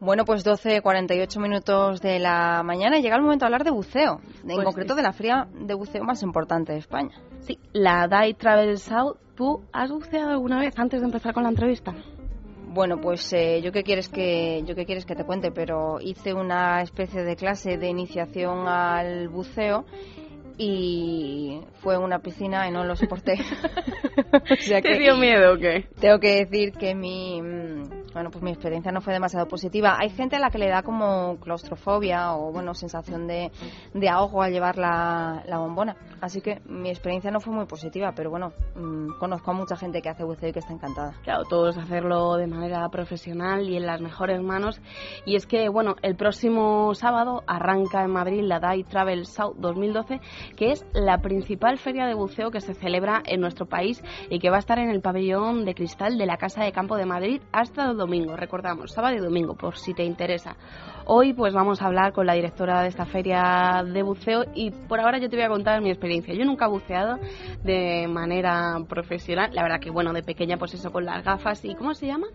Bueno, 0.08 0.24
pues 0.24 0.42
12, 0.42 0.80
48 0.80 1.38
minutos 1.38 2.00
de 2.00 2.18
la 2.18 2.62
mañana 2.62 2.98
y 2.98 3.02
llega 3.02 3.16
el 3.16 3.20
momento 3.20 3.44
de 3.44 3.48
hablar 3.48 3.62
de 3.62 3.70
buceo, 3.70 4.22
en 4.42 4.54
Pues 4.54 4.64
concreto 4.64 4.94
de 4.94 5.02
la 5.02 5.12
feria 5.12 5.46
de 5.52 5.74
buceo 5.74 6.02
más 6.02 6.22
importante 6.22 6.72
de 6.72 6.78
España. 6.78 7.20
Sí, 7.40 7.58
la 7.74 8.08
Dive 8.08 8.32
Travel 8.32 8.78
South. 8.78 9.18
¿Tú 9.34 9.64
has 9.70 9.90
buceado 9.90 10.30
alguna 10.30 10.60
vez 10.60 10.72
antes 10.78 11.02
de 11.02 11.06
empezar 11.08 11.34
con 11.34 11.42
la 11.42 11.50
entrevista? 11.50 11.94
Bueno, 12.68 13.02
pues 13.02 13.30
eh, 13.34 13.60
yo 13.62 13.70
qué 13.70 13.82
quieres 13.82 14.08
que 14.08 14.62
yo 14.64 14.74
qué 14.74 14.86
quieres 14.86 15.04
que 15.04 15.14
te 15.14 15.24
cuente, 15.24 15.50
pero 15.50 16.00
hice 16.00 16.32
una 16.32 16.80
especie 16.80 17.22
de 17.22 17.36
clase 17.36 17.76
de 17.76 17.88
iniciación 17.88 18.66
al 18.66 19.28
buceo 19.28 19.84
y 20.56 21.60
fue 21.82 21.98
una 21.98 22.20
piscina 22.20 22.66
y 22.66 22.70
no 22.70 22.82
lo 22.82 22.96
soporté. 22.96 23.34
O 24.32 24.56
sea 24.62 24.80
¿Te 24.80 24.98
dio 24.98 25.16
miedo 25.16 25.54
o 25.54 25.58
qué? 25.58 25.86
Tengo 26.00 26.18
que 26.18 26.44
decir 26.44 26.72
que 26.72 26.94
mi 26.94 27.40
mm, 27.40 27.97
bueno, 28.18 28.32
pues 28.32 28.42
mi 28.42 28.50
experiencia 28.50 28.90
no 28.90 29.00
fue 29.00 29.12
demasiado 29.12 29.46
positiva. 29.46 29.96
Hay 29.96 30.10
gente 30.10 30.34
a 30.34 30.40
la 30.40 30.50
que 30.50 30.58
le 30.58 30.68
da 30.68 30.82
como 30.82 31.36
claustrofobia 31.38 32.34
o 32.34 32.50
bueno, 32.50 32.74
sensación 32.74 33.28
de, 33.28 33.52
de 33.94 34.08
ahogo 34.08 34.42
al 34.42 34.50
llevar 34.50 34.76
la, 34.76 35.44
la 35.46 35.58
bombona. 35.58 35.96
Así 36.20 36.40
que 36.40 36.60
mi 36.66 36.88
experiencia 36.88 37.30
no 37.30 37.38
fue 37.38 37.54
muy 37.54 37.66
positiva, 37.66 38.12
pero 38.16 38.30
bueno, 38.30 38.52
mm, 38.74 39.18
conozco 39.20 39.52
a 39.52 39.54
mucha 39.54 39.76
gente 39.76 40.02
que 40.02 40.08
hace 40.08 40.24
buceo 40.24 40.48
y 40.48 40.52
que 40.52 40.58
está 40.58 40.72
encantada. 40.72 41.12
Claro, 41.22 41.44
todo 41.48 41.68
es 41.68 41.78
hacerlo 41.78 42.34
de 42.34 42.48
manera 42.48 42.88
profesional 42.88 43.68
y 43.68 43.76
en 43.76 43.86
las 43.86 44.00
mejores 44.00 44.42
manos. 44.42 44.80
Y 45.24 45.36
es 45.36 45.46
que, 45.46 45.68
bueno, 45.68 45.94
el 46.02 46.16
próximo 46.16 46.96
sábado 46.96 47.44
arranca 47.46 48.02
en 48.02 48.10
Madrid 48.10 48.42
la 48.42 48.58
Dive 48.58 48.88
Travel 48.88 49.26
South 49.26 49.54
2012, 49.58 50.20
que 50.56 50.72
es 50.72 50.84
la 50.92 51.18
principal 51.18 51.78
feria 51.78 52.06
de 52.06 52.14
buceo 52.14 52.50
que 52.50 52.60
se 52.60 52.74
celebra 52.74 53.22
en 53.26 53.40
nuestro 53.40 53.66
país 53.66 54.02
y 54.28 54.40
que 54.40 54.50
va 54.50 54.56
a 54.56 54.58
estar 54.58 54.80
en 54.80 54.90
el 54.90 55.02
pabellón 55.02 55.64
de 55.64 55.76
cristal 55.76 56.18
de 56.18 56.26
la 56.26 56.36
Casa 56.36 56.64
de 56.64 56.72
Campo 56.72 56.96
de 56.96 57.06
Madrid 57.06 57.42
hasta 57.52 57.84
el 57.84 57.96
domingo. 58.08 58.34
Recordamos, 58.36 58.90
sábado 58.92 59.16
y 59.16 59.18
domingo, 59.18 59.54
por 59.54 59.76
si 59.76 59.92
te 59.92 60.02
interesa. 60.02 60.56
Hoy 61.04 61.34
pues 61.34 61.52
vamos 61.52 61.82
a 61.82 61.86
hablar 61.86 62.14
con 62.14 62.26
la 62.26 62.32
directora 62.32 62.80
de 62.80 62.88
esta 62.88 63.04
feria 63.04 63.84
de 63.84 64.02
buceo 64.02 64.46
y 64.54 64.70
por 64.70 64.98
ahora 64.98 65.18
yo 65.18 65.28
te 65.28 65.36
voy 65.36 65.44
a 65.44 65.48
contar 65.48 65.82
mi 65.82 65.90
experiencia. 65.90 66.34
Yo 66.34 66.46
nunca 66.46 66.64
he 66.64 66.68
buceado 66.68 67.18
de 67.62 68.08
manera 68.08 68.78
profesional, 68.88 69.50
la 69.52 69.62
verdad 69.62 69.80
que 69.80 69.90
bueno, 69.90 70.14
de 70.14 70.22
pequeña 70.22 70.56
pues 70.56 70.72
eso 70.72 70.90
con 70.90 71.04
las 71.04 71.22
gafas 71.22 71.62
y 71.66 71.74
¿cómo 71.74 71.92
se 71.92 72.06
llama? 72.06 72.28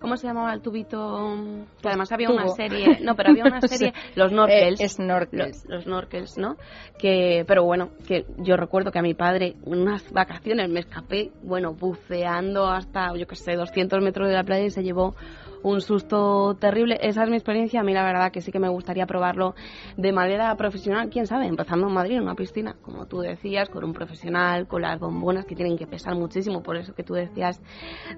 ¿Cómo 0.00 0.16
se 0.16 0.26
llamaba 0.26 0.52
el 0.54 0.60
tubito? 0.60 1.34
Que 1.82 1.88
además 1.88 2.12
había 2.12 2.30
una 2.30 2.48
serie, 2.48 2.98
no, 3.02 3.14
pero 3.14 3.30
había 3.30 3.44
una 3.44 3.60
serie, 3.66 3.92
los 4.14 4.30
snorkels. 4.30 4.80
Eh, 4.80 4.88
snorkels. 4.88 5.64
Los, 5.64 5.64
los 5.66 5.84
snorkels, 5.84 6.38
¿no? 6.38 6.56
Que, 6.98 7.44
pero 7.46 7.64
bueno, 7.64 7.90
que 8.06 8.24
yo 8.38 8.56
recuerdo 8.56 8.92
que 8.92 8.98
a 8.98 9.02
mi 9.02 9.14
padre, 9.14 9.56
unas 9.64 10.10
vacaciones 10.12 10.68
me 10.68 10.80
escapé, 10.80 11.32
bueno, 11.42 11.74
buceando 11.74 12.68
hasta, 12.68 13.14
yo 13.16 13.26
que 13.26 13.36
sé, 13.36 13.56
200 13.56 14.02
metros 14.02 14.28
de 14.28 14.34
la 14.34 14.44
playa 14.44 14.66
y 14.66 14.70
se 14.70 14.82
llevó 14.82 15.14
un 15.62 15.80
susto 15.80 16.56
terrible. 16.58 16.98
Esa 17.00 17.24
es 17.24 17.30
mi 17.30 17.36
experiencia. 17.36 17.80
A 17.80 17.82
mí 17.82 17.92
la 17.92 18.04
verdad 18.04 18.32
que 18.32 18.40
sí 18.40 18.52
que 18.52 18.58
me 18.58 18.68
gustaría 18.68 19.06
probarlo 19.06 19.54
de 19.96 20.12
manera 20.12 20.54
profesional. 20.56 21.08
Quién 21.10 21.26
sabe, 21.26 21.46
empezando 21.46 21.88
en 21.88 21.94
Madrid, 21.94 22.16
en 22.16 22.22
una 22.22 22.34
piscina, 22.34 22.76
como 22.82 23.06
tú 23.06 23.20
decías, 23.20 23.68
con 23.68 23.84
un 23.84 23.92
profesional, 23.92 24.66
con 24.66 24.82
las 24.82 24.98
bombonas 24.98 25.44
que 25.44 25.54
tienen 25.54 25.76
que 25.76 25.86
pesar 25.86 26.14
muchísimo, 26.14 26.62
por 26.62 26.76
eso 26.76 26.94
que 26.94 27.02
tú 27.02 27.14
decías 27.14 27.60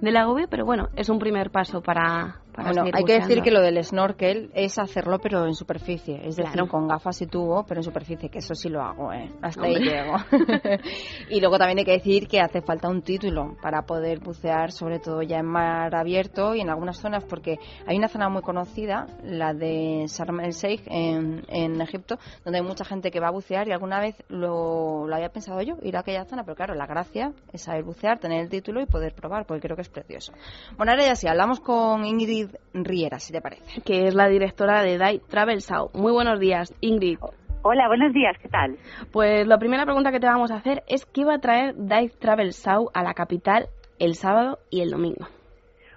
del 0.01 0.17
agobio. 0.17 0.47
Pero 0.49 0.65
bueno, 0.65 0.89
es 0.97 1.09
un 1.09 1.19
primer 1.19 1.51
paso 1.51 1.81
para, 1.83 2.41
Bueno, 2.57 2.85
hay 2.93 3.05
que 3.05 3.15
decir 3.21 3.43
que 3.43 3.51
lo 3.51 3.61
del 3.61 3.83
snorkel 3.85 4.51
es 4.55 4.79
hacerlo 4.79 5.19
pero 5.19 5.47
en 5.47 5.55
superficie, 5.55 6.17
es 6.17 6.37
decir, 6.37 6.53
Claro. 6.53 6.69
con 6.69 6.89
gafas 6.89 7.21
y 7.23 7.27
tubo, 7.27 7.65
pero 7.67 7.81
en 7.81 7.85
superficie, 7.85 8.29
que 8.29 8.39
eso 8.39 8.55
sí 8.55 8.69
lo 8.69 8.83
hago, 8.83 9.13
¿eh? 9.13 9.31
Hasta 9.43 9.65
ahí 9.65 9.77
llego. 9.77 10.15
y 11.31 11.41
luego 11.41 11.59
también 11.59 11.79
hay 11.79 11.85
que 11.85 11.93
decir 11.93 12.27
que 12.29 12.41
hace 12.41 12.61
falta 12.63 12.89
un 12.89 13.03
título 13.03 13.57
para 13.63 13.83
poder 13.83 14.21
bucear, 14.21 14.73
sobre 14.73 14.99
todo 14.99 15.23
ya 15.23 15.39
en 15.39 15.47
mar 15.47 15.95
abierto 15.95 16.55
y 16.55 16.61
en 16.61 16.71
algunas 16.71 16.99
zonas, 16.99 17.25
porque 17.25 17.59
hay 17.87 17.97
una 17.97 18.09
zona 18.09 18.29
muy 18.29 18.43
conocida, 18.43 19.07
la 19.23 19.53
de 19.55 20.05
Sharm 20.07 20.41
el 20.41 20.53
Sheikh 20.53 20.83
en, 20.87 21.45
en 21.49 21.81
Egipto, 21.81 22.19
donde 22.45 22.59
hay 22.61 22.65
mucha 22.65 22.85
gente 22.85 23.11
que 23.11 23.21
va 23.21 23.29
a 23.29 23.33
bucear 23.33 23.69
y 23.69 23.73
alguna 23.73 24.01
vez 24.01 24.17
lo, 24.29 25.07
lo 25.07 25.15
había 25.15 25.29
pensado 25.31 25.61
yo, 25.63 25.75
ir 25.83 25.97
a 25.97 26.01
aquella 26.01 26.25
zona, 26.25 26.45
pero 26.45 26.57
claro, 26.57 26.75
la 26.75 26.87
gracia 26.87 27.33
es 27.53 27.63
saber 27.63 27.85
bucear, 27.85 28.19
tener 28.19 28.41
el 28.41 28.49
título 28.49 28.81
y 28.81 28.87
poder 28.87 29.15
probar, 29.15 29.47
porque 29.47 29.61
creo 29.63 29.77
que 29.77 29.83
es 29.83 29.89
precioso. 29.89 30.33
Bueno, 30.77 30.93
ahora 30.93 31.05
ya 31.07 31.15
sí, 31.15 31.29
hablamos 31.29 31.61
con 31.61 32.05
Ingrid 32.05 32.40
Riera, 32.73 33.19
si 33.19 33.33
te 33.33 33.41
parece. 33.41 33.81
que 33.83 34.07
es 34.07 34.15
la 34.15 34.29
directora 34.29 34.83
de 34.83 34.93
Dive 34.99 35.23
Travel 35.29 35.61
South. 35.61 35.91
Muy 35.95 36.13
buenos 36.13 36.39
días, 36.41 36.75
Ingrid. 36.81 37.19
Hola, 37.63 37.89
buenos 37.89 38.13
días, 38.15 38.37
¿qué 38.41 38.49
tal? 38.49 38.79
Pues 39.13 39.47
la 39.47 39.59
primera 39.59 39.85
pregunta 39.85 40.11
que 40.13 40.21
te 40.21 40.27
vamos 40.27 40.51
a 40.51 40.57
hacer 40.57 40.83
es 40.87 41.05
qué 41.05 41.25
va 41.25 41.35
a 41.35 41.41
traer 41.41 41.75
Dive 41.77 42.13
Travel 42.19 42.53
South 42.53 42.89
a 42.95 43.03
la 43.03 43.13
capital 43.15 43.69
el 43.99 44.15
sábado 44.15 44.59
y 44.71 44.81
el 44.81 44.91
domingo. 44.91 45.29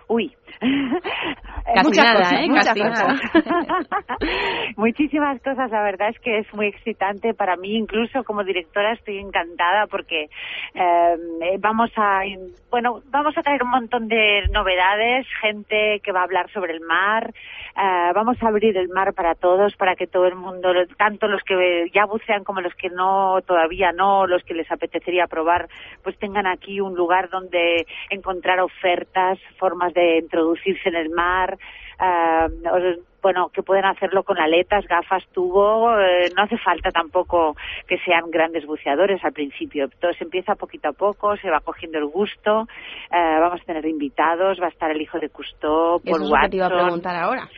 Uy. 0.10 0.36
Casi 0.60 1.88
Muchas 1.88 2.06
nada, 2.06 2.20
cosas, 2.20 2.40
¿eh? 2.40 2.48
muchas 2.48 2.68
Casi 2.68 2.80
nada. 2.80 3.06
cosas. 3.06 3.94
Muchísimas 4.78 5.42
cosas, 5.42 5.72
la 5.72 5.84
verdad 5.84 6.10
es 6.10 6.20
que 6.20 6.40
es 6.40 6.54
muy 6.54 6.68
excitante 6.68 7.34
para 7.34 7.56
mí, 7.56 7.76
incluso 7.76 8.24
como 8.24 8.44
directora 8.44 8.94
estoy 8.94 9.18
encantada 9.18 9.88
porque 9.88 10.30
eh, 10.74 11.58
vamos 11.60 11.90
a, 11.98 12.22
bueno, 12.70 13.02
vamos 13.10 13.38
a 13.38 13.42
traer 13.42 13.64
un 13.64 13.70
montón 13.70 14.08
de 14.08 14.48
novedades, 14.52 15.26
gente 15.42 16.00
que 16.04 16.12
va 16.12 16.22
a 16.22 16.24
hablar 16.24 16.50
sobre 16.52 16.74
el 16.74 16.82
mar, 16.82 17.34
eh, 17.76 18.12
vamos 18.14 18.38
a 18.42 18.48
abrir 18.48 18.78
el 18.78 18.90
mar 18.90 19.14
para 19.14 19.36
todos, 19.36 19.76
para 19.76 19.96
que 19.96 20.08
todo 20.08 20.26
el 20.26 20.36
mundo, 20.36 20.70
tanto 20.98 21.28
los 21.28 21.42
que 21.44 21.90
ya 21.94 22.06
bucean 22.06 22.44
como 22.44 22.62
los 22.62 22.74
que 22.76 22.90
no, 22.90 23.42
todavía 23.46 23.92
no, 23.92 24.28
los 24.28 24.44
que 24.44 24.54
les 24.54 24.72
apetecería 24.72 25.28
probar, 25.28 25.68
pues 26.04 26.18
tengan 26.20 26.46
aquí 26.46 26.82
un 26.82 26.94
lugar 26.94 27.30
donde 27.30 27.86
encontrar 28.10 28.60
ofertas, 28.60 29.40
formas 29.58 29.94
de 29.94 30.18
introducirse 30.44 30.90
en 30.90 30.96
el 30.96 31.10
mar, 31.10 31.58
eh, 32.00 33.00
bueno, 33.22 33.50
que 33.50 33.64
pueden 33.64 33.86
hacerlo 33.86 34.24
con 34.24 34.38
aletas, 34.38 34.86
gafas, 34.88 35.24
tubo, 35.32 35.98
eh, 35.98 36.30
no 36.36 36.44
hace 36.44 36.58
falta 36.58 36.92
tampoco 36.92 37.56
que 37.88 37.98
sean 38.00 38.30
grandes 38.30 38.66
buceadores 38.66 39.24
al 39.24 39.32
principio, 39.32 39.88
todo 40.00 40.12
se 40.14 40.26
empieza 40.26 40.56
poquito 40.56 40.90
a 40.90 40.94
poco, 40.94 41.38
se 41.38 41.50
va 41.50 41.62
cogiendo 41.62 42.00
el 42.00 42.08
gusto, 42.08 42.68
eh, 43.12 43.40
vamos 43.40 43.62
a 43.62 43.66
tener 43.66 43.86
invitados, 43.86 44.60
va 44.62 44.66
a 44.66 44.70
estar 44.70 44.92
el 44.92 45.02
hijo 45.02 45.20
de 45.20 45.30
Cousteau, 45.30 46.02
Paul 46.02 46.04
Eso 46.04 46.24
es 46.24 46.30
lo 46.30 46.36
que 46.42 46.50
te 46.50 46.58
iba 46.58 46.66
a 46.66 46.70
preguntar 46.70 47.16
ahora. 47.16 47.50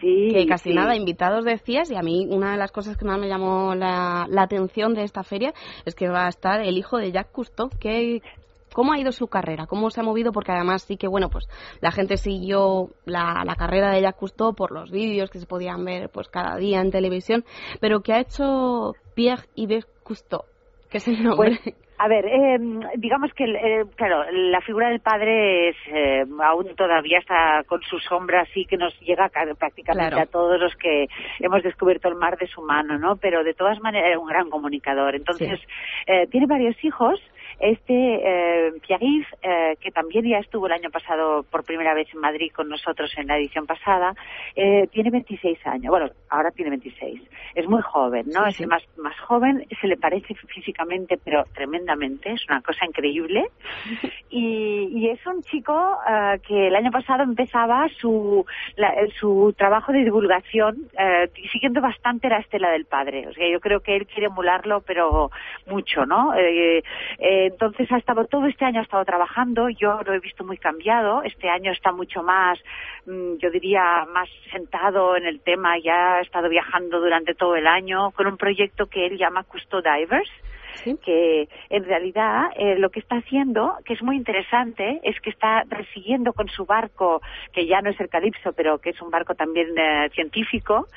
que 0.00 0.46
casi 0.48 0.74
nada 0.74 0.96
invitados 0.96 1.44
decías 1.44 1.90
y 1.92 1.96
a 1.96 2.02
mí 2.02 2.26
una 2.28 2.52
de 2.52 2.58
las 2.58 2.72
cosas 2.72 2.96
que 2.96 3.04
más 3.04 3.18
me 3.20 3.28
llamó 3.28 3.76
la, 3.76 4.26
la 4.28 4.42
atención 4.42 4.94
de 4.94 5.04
esta 5.04 5.22
feria 5.22 5.52
es 5.86 5.94
que 5.94 6.08
va 6.08 6.26
a 6.26 6.28
estar 6.28 6.60
el 6.60 6.76
hijo 6.76 6.98
de 6.98 7.12
Jacques 7.12 7.32
Cousteau, 7.32 7.70
que 7.80 8.20
¿Cómo 8.74 8.92
ha 8.92 8.98
ido 8.98 9.12
su 9.12 9.28
carrera? 9.28 9.66
¿Cómo 9.66 9.88
se 9.88 10.00
ha 10.00 10.04
movido? 10.04 10.32
Porque 10.32 10.52
además 10.52 10.82
sí 10.82 10.96
que, 10.96 11.08
bueno, 11.08 11.30
pues 11.30 11.46
la 11.80 11.92
gente 11.92 12.16
siguió 12.16 12.88
la, 13.06 13.44
la 13.46 13.54
carrera 13.54 13.90
de 13.92 14.02
Jacques 14.02 14.18
Cousteau 14.18 14.54
por 14.54 14.72
los 14.72 14.90
vídeos 14.90 15.30
que 15.30 15.38
se 15.38 15.46
podían 15.46 15.84
ver 15.84 16.10
pues 16.12 16.28
cada 16.28 16.56
día 16.56 16.80
en 16.80 16.90
televisión, 16.90 17.44
pero 17.80 18.00
¿qué 18.00 18.12
ha 18.12 18.20
hecho 18.20 18.92
Pierre-Yves 19.14 19.86
Cousteau? 20.02 20.42
¿Qué 20.90 20.98
es 20.98 21.08
el 21.08 21.22
nombre? 21.22 21.58
Pues, 21.62 21.74
a 21.96 22.08
ver, 22.08 22.26
eh, 22.26 22.58
digamos 22.96 23.32
que, 23.34 23.44
eh, 23.44 23.84
claro, 23.94 24.24
la 24.32 24.60
figura 24.62 24.88
del 24.88 25.00
padre 25.00 25.68
es, 25.68 25.76
eh, 25.86 26.24
aún 26.42 26.74
todavía 26.76 27.18
está 27.20 27.62
con 27.68 27.82
su 27.82 28.00
sombra, 28.00 28.42
así 28.42 28.64
que 28.64 28.76
nos 28.76 28.98
llega 29.00 29.30
prácticamente 29.56 30.20
a 30.20 30.26
todos 30.26 30.60
los 30.60 30.74
que 30.74 31.06
hemos 31.38 31.62
descubierto 31.62 32.08
el 32.08 32.16
mar 32.16 32.36
de 32.36 32.48
su 32.48 32.62
mano, 32.62 32.98
¿no? 32.98 33.16
Pero 33.16 33.44
de 33.44 33.54
todas 33.54 33.80
maneras 33.80 34.08
era 34.10 34.18
un 34.18 34.26
gran 34.26 34.50
comunicador. 34.50 35.14
Entonces, 35.14 35.60
eh, 36.06 36.26
tiene 36.30 36.46
varios 36.46 36.76
hijos 36.82 37.20
este 37.58 37.94
eh, 37.94 38.72
Pierre 38.86 39.26
eh, 39.42 39.76
que 39.80 39.90
también 39.90 40.26
ya 40.26 40.38
estuvo 40.38 40.66
el 40.66 40.72
año 40.72 40.90
pasado 40.90 41.44
por 41.44 41.64
primera 41.64 41.94
vez 41.94 42.08
en 42.14 42.20
Madrid 42.20 42.50
con 42.54 42.68
nosotros 42.68 43.12
en 43.16 43.26
la 43.26 43.38
edición 43.38 43.66
pasada, 43.66 44.14
eh, 44.56 44.86
tiene 44.92 45.10
26 45.10 45.58
años. 45.66 45.90
Bueno, 45.90 46.10
ahora 46.30 46.50
tiene 46.50 46.70
26. 46.70 47.20
Es 47.54 47.68
muy 47.68 47.82
joven, 47.82 48.26
¿no? 48.32 48.46
es 48.46 48.60
el 48.60 48.66
más, 48.66 48.82
más 48.96 49.18
joven, 49.20 49.66
se 49.80 49.86
le 49.86 49.96
parece 49.96 50.34
físicamente, 50.34 51.18
pero 51.22 51.44
tremendamente, 51.54 52.32
es 52.32 52.44
una 52.48 52.60
cosa 52.60 52.84
increíble. 52.86 53.44
Y, 54.36 54.88
y 54.90 55.10
es 55.10 55.24
un 55.28 55.42
chico 55.42 55.96
eh, 56.08 56.40
que 56.44 56.66
el 56.66 56.74
año 56.74 56.90
pasado 56.90 57.22
empezaba 57.22 57.86
su, 58.00 58.44
su 59.20 59.54
trabajo 59.56 59.92
de 59.92 60.02
divulgación 60.02 60.88
eh, 60.98 61.30
siguiendo 61.52 61.80
bastante 61.80 62.28
la 62.28 62.38
estela 62.38 62.70
del 62.70 62.84
padre. 62.84 63.28
O 63.28 63.32
sea, 63.32 63.48
yo 63.48 63.60
creo 63.60 63.78
que 63.78 63.94
él 63.94 64.06
quiere 64.06 64.26
emularlo, 64.26 64.80
pero 64.80 65.30
mucho, 65.66 66.04
¿no? 66.04 66.34
Eh, 66.34 66.82
eh, 67.44 67.48
entonces 67.52 67.90
ha 67.92 67.98
estado 67.98 68.24
todo 68.26 68.46
este 68.46 68.64
año 68.64 68.80
ha 68.80 68.84
estado 68.84 69.04
trabajando, 69.04 69.68
yo 69.68 70.00
lo 70.04 70.12
he 70.12 70.20
visto 70.20 70.44
muy 70.44 70.56
cambiado, 70.56 71.22
este 71.22 71.48
año 71.48 71.72
está 71.72 71.92
mucho 71.92 72.22
más, 72.22 72.58
mm, 73.06 73.36
yo 73.38 73.50
diría, 73.50 74.06
más 74.12 74.28
sentado 74.50 75.16
en 75.16 75.26
el 75.26 75.40
tema, 75.40 75.78
ya 75.78 76.16
ha 76.16 76.20
estado 76.20 76.48
viajando 76.48 77.00
durante 77.00 77.34
todo 77.34 77.56
el 77.56 77.66
año 77.66 78.10
con 78.12 78.26
un 78.26 78.36
proyecto 78.36 78.86
que 78.86 79.06
él 79.06 79.18
llama 79.18 79.44
Custodivers, 79.44 80.30
que 81.02 81.48
en 81.70 81.84
realidad 81.84 82.46
eh, 82.56 82.76
lo 82.78 82.90
que 82.90 83.00
está 83.00 83.16
haciendo, 83.16 83.76
que 83.84 83.94
es 83.94 84.02
muy 84.02 84.16
interesante, 84.16 85.00
es 85.02 85.18
que 85.20 85.30
está 85.30 85.64
resiguiendo 85.68 86.32
con 86.32 86.48
su 86.48 86.66
barco, 86.66 87.22
que 87.52 87.66
ya 87.66 87.80
no 87.80 87.90
es 87.90 88.00
el 88.00 88.08
Calipso, 88.08 88.52
pero 88.52 88.78
que 88.78 88.90
es 88.90 89.00
un 89.00 89.10
barco 89.10 89.34
también 89.34 89.68
eh, 89.78 90.10
científico, 90.12 90.88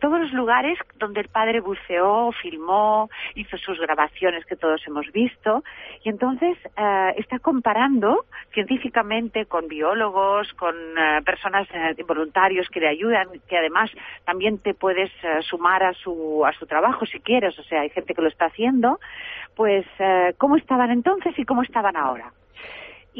todos 0.00 0.20
los 0.20 0.32
lugares 0.32 0.78
donde 0.98 1.20
el 1.20 1.28
padre 1.28 1.60
buceó, 1.60 2.32
filmó, 2.32 3.10
hizo 3.34 3.58
sus 3.58 3.78
grabaciones 3.78 4.46
que 4.46 4.56
todos 4.56 4.80
hemos 4.86 5.10
visto, 5.12 5.62
y 6.02 6.08
entonces 6.08 6.56
eh, 6.76 7.14
está 7.16 7.38
comparando 7.38 8.24
científicamente 8.52 9.46
con 9.46 9.68
biólogos, 9.68 10.52
con 10.54 10.74
eh, 10.74 11.20
personas 11.24 11.68
eh, 11.72 12.02
voluntarios 12.06 12.68
que 12.68 12.80
le 12.80 12.88
ayudan, 12.88 13.28
que 13.46 13.58
además 13.58 13.90
también 14.24 14.58
te 14.58 14.74
puedes 14.74 15.10
sumar 15.42 15.82
a 15.82 15.92
su, 15.92 16.44
a 16.46 16.52
su 16.52 16.66
trabajo 16.66 17.04
si 17.04 17.20
quieres, 17.20 17.58
o 17.58 17.62
sea, 17.64 17.82
hay 17.82 17.90
gente 17.90 18.14
que 18.14 18.22
lo 18.22 18.28
está 18.28 18.46
haciendo, 18.46 19.00
pues 19.54 19.84
cómo 20.38 20.56
estaban 20.56 20.90
entonces 20.90 21.38
y 21.38 21.44
cómo 21.44 21.62
estaban 21.62 21.96
ahora 21.96 22.32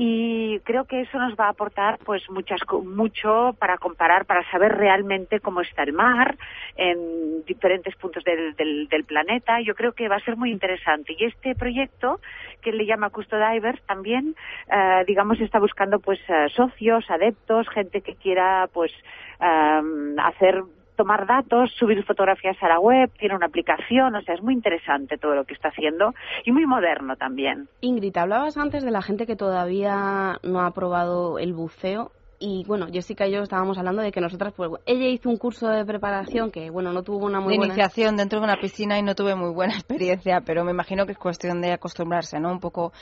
y 0.01 0.61
creo 0.61 0.85
que 0.85 1.01
eso 1.01 1.19
nos 1.19 1.35
va 1.35 1.47
a 1.47 1.51
aportar 1.51 1.99
pues 2.05 2.23
muchas 2.31 2.61
mucho 2.85 3.57
para 3.59 3.79
comparar 3.79 4.27
para 4.27 4.49
saber 4.49 4.77
realmente 4.77 5.41
cómo 5.41 5.61
está 5.61 5.83
el 5.83 5.93
mar 5.93 6.37
en 6.77 7.45
diferentes 7.45 7.97
puntos 7.97 8.23
del, 8.23 8.55
del, 8.55 9.05
planeta. 9.05 9.61
Yo 9.61 9.75
creo 9.75 9.95
que 9.95 10.07
va 10.09 10.15
a 10.15 10.21
ser 10.21 10.37
muy 10.37 10.53
interesante. 10.53 11.17
Y 11.19 11.25
este 11.25 11.57
proyecto 11.57 12.21
que 12.63 12.71
le 12.71 12.87
llama 12.87 13.11
Custodivers 13.11 13.83
también 13.87 14.37
eh, 14.71 15.03
digamos 15.05 15.41
está 15.41 15.59
buscando 15.59 15.99
pues 15.99 16.21
eh, 16.29 16.47
socios 16.55 17.05
adeptos 17.11 17.69
gente 17.69 18.01
que 18.01 18.15
quiera 18.15 18.69
pues 18.73 18.93
eh, 19.41 19.81
hacer 20.23 20.63
tomar 20.99 21.27
datos, 21.29 21.71
subir 21.79 22.05
fotografías 22.05 22.57
a 22.61 22.69
la 22.69 22.81
web, 22.81 23.09
tiene 23.21 23.37
una 23.37 23.47
aplicación, 23.47 24.17
o 24.17 24.21
sea, 24.23 24.35
es 24.35 24.43
muy 24.43 24.53
interesante 24.53 25.17
todo 25.17 25.37
lo 25.37 25.45
que 25.45 25.55
está 25.55 25.69
haciendo 25.69 26.13
y 26.45 26.51
muy 26.51 26.67
moderno 26.67 27.15
también. 27.15 27.69
Ingrid, 27.81 28.17
hablabas 28.17 28.59
antes 28.59 28.83
de 28.83 28.91
la 28.91 29.01
gente 29.01 29.25
que 29.25 29.37
todavía 29.37 30.39
no 30.43 30.61
ha 30.61 30.73
probado 30.73 31.39
el 31.39 31.55
buceo. 31.55 32.11
Y 32.41 32.65
bueno, 32.67 32.87
Jessica 32.93 33.27
y 33.27 33.33
yo 33.33 33.43
estábamos 33.43 33.79
hablando 33.79 34.03
de 34.03 34.13
que 34.13 34.21
nosotras, 34.21 34.53
pues 34.57 34.71
ella 34.87 35.07
hizo 35.07 35.29
un 35.29 35.39
curso 35.39 35.69
de 35.69 35.85
preparación 35.85 36.51
que, 36.51 36.71
bueno, 36.71 36.93
no 36.93 37.03
tuvo 37.03 37.27
una 37.27 37.41
muy 37.41 37.55
de 37.55 37.59
buena... 37.59 37.75
iniciación 37.75 38.17
dentro 38.17 38.41
de 38.41 38.45
una 38.45 38.57
piscina 38.61 38.99
y 38.99 39.03
no 39.03 39.15
tuve 39.15 39.35
muy 39.37 39.53
buena 39.53 39.75
experiencia, 39.79 40.41
pero 40.45 40.65
me 40.65 40.73
imagino 40.73 41.07
que 41.07 41.13
es 41.13 41.19
cuestión 41.19 41.61
de 41.61 41.73
acostumbrarse, 41.73 42.41
¿no? 42.41 42.51
Un 42.51 42.61
poco 42.61 42.93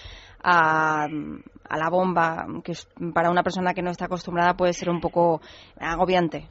a, 0.42 1.05
a 1.05 1.76
la 1.76 1.90
bomba, 1.90 2.47
que 2.62 2.74
para 3.14 3.30
una 3.30 3.42
persona 3.42 3.72
que 3.72 3.82
no 3.82 3.90
está 3.90 4.05
acostumbrada 4.05 4.55
puede 4.55 4.74
ser 4.74 4.90
un 4.90 5.01
poco 5.01 5.40
agobiante 5.78 6.49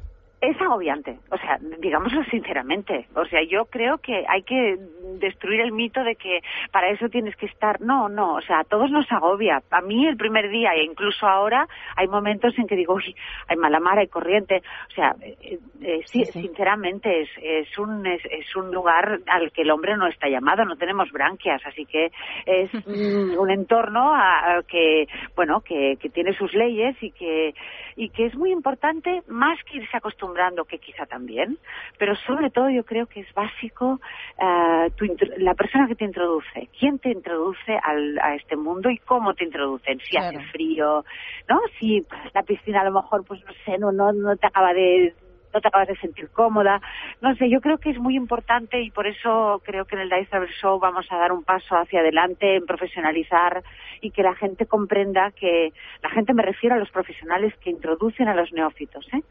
es 0.50 0.62
agobiante, 0.62 1.18
o 1.32 1.38
sea, 1.38 1.58
digámoslo 1.80 2.24
sinceramente. 2.26 3.08
O 3.16 3.26
sea, 3.26 3.42
yo 3.44 3.66
creo 3.66 3.98
que 3.98 4.26
hay 4.28 4.44
que 4.44 4.78
destruir 5.20 5.62
el 5.62 5.72
mito 5.72 6.04
de 6.04 6.16
que 6.16 6.42
para 6.72 6.90
eso 6.90 7.10
tienes 7.10 7.36
que 7.36 7.46
estar. 7.46 7.82
No, 7.82 8.10
no, 8.10 8.36
o 8.36 8.42
sea, 8.42 8.60
a 8.60 8.64
todos 8.64 8.92
nos 8.92 9.12
agobia. 9.12 9.62
A 9.72 9.82
mí 9.82 10.08
el 10.08 10.18
primer 10.18 10.50
día 10.50 10.74
e 10.74 10.84
incluso 10.84 11.28
ahora 11.28 11.68
hay 11.96 12.08
momentos 12.08 12.58
en 12.58 12.68
que 12.68 12.76
digo, 12.76 12.94
uy, 12.94 13.16
hay 13.48 13.58
mala 13.58 13.80
mar, 13.80 13.98
hay 13.98 14.08
corriente. 14.08 14.62
O 14.90 14.92
sea, 14.92 15.16
eh, 15.22 15.60
eh, 15.82 16.02
sí, 16.06 16.26
sinceramente 16.26 17.22
es, 17.22 17.30
es, 17.42 17.78
un, 17.78 18.06
es, 18.06 18.56
un 18.56 18.72
lugar 18.72 19.20
al 19.28 19.52
que 19.52 19.64
el 19.64 19.72
hombre 19.72 19.98
no 19.98 20.08
está 20.08 20.28
llamado, 20.28 20.66
no 20.66 20.76
tenemos 20.76 21.12
branquias, 21.12 21.62
así 21.66 21.86
que 21.86 22.12
es 22.46 22.72
un 22.86 23.50
entorno 23.50 24.14
a, 24.14 24.62
que, 24.68 25.08
bueno, 25.36 25.62
que, 25.62 25.98
que 26.00 26.10
tiene 26.10 26.34
sus 26.34 26.54
leyes 26.54 26.96
y 27.02 27.12
que, 27.12 27.54
y 27.96 28.10
que 28.10 28.26
es 28.26 28.36
muy 28.36 28.52
importante 28.52 29.22
más 29.28 29.58
que 29.64 29.78
irse 29.78 29.98
acostumbrando 29.98 30.35
que 30.66 30.80
quizá 30.80 31.06
también, 31.06 31.58
pero 31.98 32.16
sobre 32.16 32.50
todo 32.50 32.70
yo 32.70 32.84
creo 32.84 33.06
que 33.08 33.22
es 33.22 33.34
básico 33.34 34.00
eh, 34.40 34.92
la 35.38 35.54
persona 35.54 35.88
que 35.88 35.96
te 35.96 36.06
introduce, 36.06 36.70
quién 36.78 37.00
te 37.00 37.10
introduce 37.10 37.78
al, 37.82 38.20
a 38.20 38.36
este 38.36 38.56
mundo 38.56 38.90
y 38.90 38.98
cómo 39.00 39.34
te 39.34 39.46
introducen, 39.46 40.00
si 40.00 40.18
hace 40.18 40.40
frío, 40.52 41.06
¿no? 41.48 41.60
Si 41.80 42.06
la 42.34 42.44
piscina 42.44 42.82
a 42.82 42.86
lo 42.86 42.92
mejor, 42.92 43.24
pues 43.26 43.44
no 43.46 43.52
sé, 43.66 43.78
no, 43.78 43.92
no, 43.92 44.12
no 44.12 44.36
te 44.36 44.48
acaba 44.48 44.74
de 44.74 45.14
no 45.56 45.62
te 45.62 45.70
acabas 45.70 45.88
de 45.88 45.96
sentir 45.96 46.30
cómoda. 46.30 46.82
No 47.22 47.34
sé, 47.36 47.50
yo 47.50 47.62
creo 47.62 47.78
que 47.78 47.90
es 47.90 47.98
muy 47.98 48.16
importante 48.16 48.82
y 48.82 48.92
por 48.92 49.08
eso 49.08 49.62
creo 49.64 49.86
que 49.86 49.96
en 49.96 50.02
el 50.02 50.10
Dice 50.10 50.26
Travel 50.26 50.50
Show 50.62 50.80
vamos 50.80 51.10
a 51.10 51.18
dar 51.18 51.32
un 51.32 51.44
paso 51.44 51.76
hacia 51.76 52.02
adelante 52.02 52.58
en 52.58 52.66
profesionalizar 52.66 53.64
y 54.02 54.12
que 54.12 54.22
la 54.22 54.36
gente 54.36 54.66
comprenda 54.66 55.32
que, 55.32 55.72
la 56.04 56.10
gente 56.10 56.34
me 56.34 56.44
refiero 56.44 56.76
a 56.76 56.80
los 56.80 56.92
profesionales 56.92 57.54
que 57.62 57.70
introducen 57.70 58.28
a 58.28 58.36
los 58.36 58.52
neófitos, 58.52 59.08
¿eh? 59.14 59.22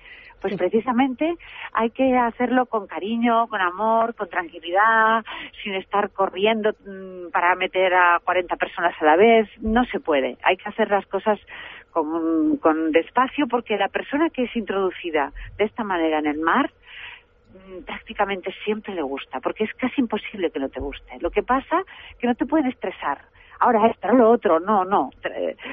Pues 0.40 0.56
precisamente 0.58 1.36
hay 1.72 1.88
que 1.88 2.18
hacerlo 2.18 2.66
con 2.66 2.86
cariño, 2.86 3.46
con 3.46 3.62
amor, 3.62 4.14
con 4.14 4.28
tranquilidad, 4.28 5.24
sin 5.62 5.72
estar 5.72 6.10
corriendo 6.10 6.74
mm, 6.84 7.30
para 7.32 7.54
meter 7.54 7.94
a 7.94 8.20
40 8.22 8.54
personas 8.56 8.94
a 9.00 9.04
la 9.06 9.16
vez. 9.16 9.48
No 9.62 9.86
se 9.86 10.00
puede. 10.00 10.36
Hay 10.42 10.58
que 10.58 10.68
hacer 10.68 10.90
las 10.90 11.06
cosas 11.06 11.40
con, 11.94 12.56
con 12.58 12.90
despacio 12.90 13.46
porque 13.46 13.78
la 13.78 13.88
persona 13.88 14.28
que 14.28 14.42
es 14.44 14.56
introducida 14.56 15.32
de 15.56 15.64
esta 15.64 15.84
manera 15.84 16.18
en 16.18 16.26
el 16.26 16.40
mar 16.40 16.70
mm, 17.54 17.84
prácticamente 17.84 18.52
siempre 18.64 18.94
le 18.94 19.02
gusta, 19.02 19.40
porque 19.40 19.64
es 19.64 19.72
casi 19.74 20.00
imposible 20.00 20.50
que 20.50 20.58
no 20.58 20.68
te 20.68 20.80
guste. 20.80 21.18
Lo 21.20 21.30
que 21.30 21.42
pasa 21.42 21.82
que 22.18 22.26
no 22.26 22.34
te 22.34 22.44
pueden 22.44 22.66
estresar. 22.66 23.18
Ahora 23.60 23.86
esto, 23.86 24.08
lo 24.12 24.30
otro, 24.30 24.58
no, 24.58 24.84
no. 24.84 25.10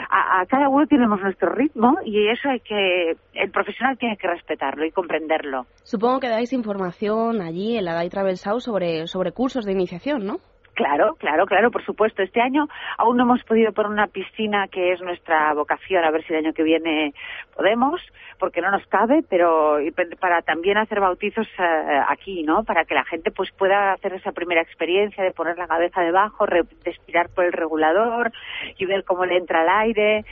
A, 0.10 0.46
cada 0.46 0.70
uno 0.70 0.86
tenemos 0.86 1.20
nuestro 1.20 1.50
ritmo 1.50 1.98
y 2.06 2.28
eso 2.28 2.50
hay 2.50 2.60
que, 2.60 3.18
el 3.34 3.50
profesional 3.50 3.98
tiene 3.98 4.16
que 4.16 4.28
respetarlo 4.28 4.86
y 4.86 4.92
comprenderlo. 4.92 5.66
Supongo 5.84 6.20
que 6.20 6.30
dais 6.30 6.54
información 6.54 7.42
allí 7.42 7.78
en 7.78 7.86
la 7.86 7.96
Day 7.96 8.10
Travel 8.10 8.38
South 8.38 8.62
sobre, 8.62 9.08
sobre 9.08 9.32
cursos 9.32 9.66
de 9.66 9.72
iniciación, 9.72 10.26
¿no? 10.26 10.38
Claro, 10.82 11.16
claro, 11.20 11.46
claro, 11.46 11.70
por 11.70 11.86
supuesto. 11.86 12.24
Este 12.24 12.42
año 12.42 12.68
aún 12.98 13.16
no 13.16 13.24
hemos 13.24 13.44
podido 13.44 13.72
poner 13.72 13.92
una 13.92 14.08
piscina 14.08 14.68
que 14.68 14.94
es 14.94 15.02
nuestra 15.02 15.54
vocación, 15.54 16.04
a 16.04 16.10
ver 16.10 16.26
si 16.26 16.34
el 16.34 16.44
año 16.44 16.54
que 16.54 16.64
viene 16.64 17.14
podemos, 17.56 18.02
porque 18.40 18.62
no 18.62 18.72
nos 18.72 18.84
cabe, 18.88 19.24
pero 19.30 19.78
para 20.20 20.42
también 20.42 20.80
hacer 20.80 21.00
bautizos 21.00 21.48
eh, 21.60 22.02
aquí, 22.08 22.42
¿no? 22.42 22.64
Para 22.64 22.86
que 22.86 22.96
la 22.96 23.06
gente 23.06 23.30
pues 23.30 23.52
pueda 23.52 23.94
hacer 23.94 24.14
esa 24.14 24.32
primera 24.32 24.62
experiencia 24.62 25.24
de 25.24 25.30
poner 25.30 25.56
la 25.56 25.68
cabeza 25.68 26.02
debajo, 26.02 26.48
respirar 26.48 27.30
por 27.30 27.46
el 27.46 27.54
regulador 27.54 28.32
y 28.80 28.86
ver 28.86 29.04
cómo 29.04 29.26
le 29.26 29.38
entra 29.38 29.62
el 29.62 29.70
aire 29.70 30.26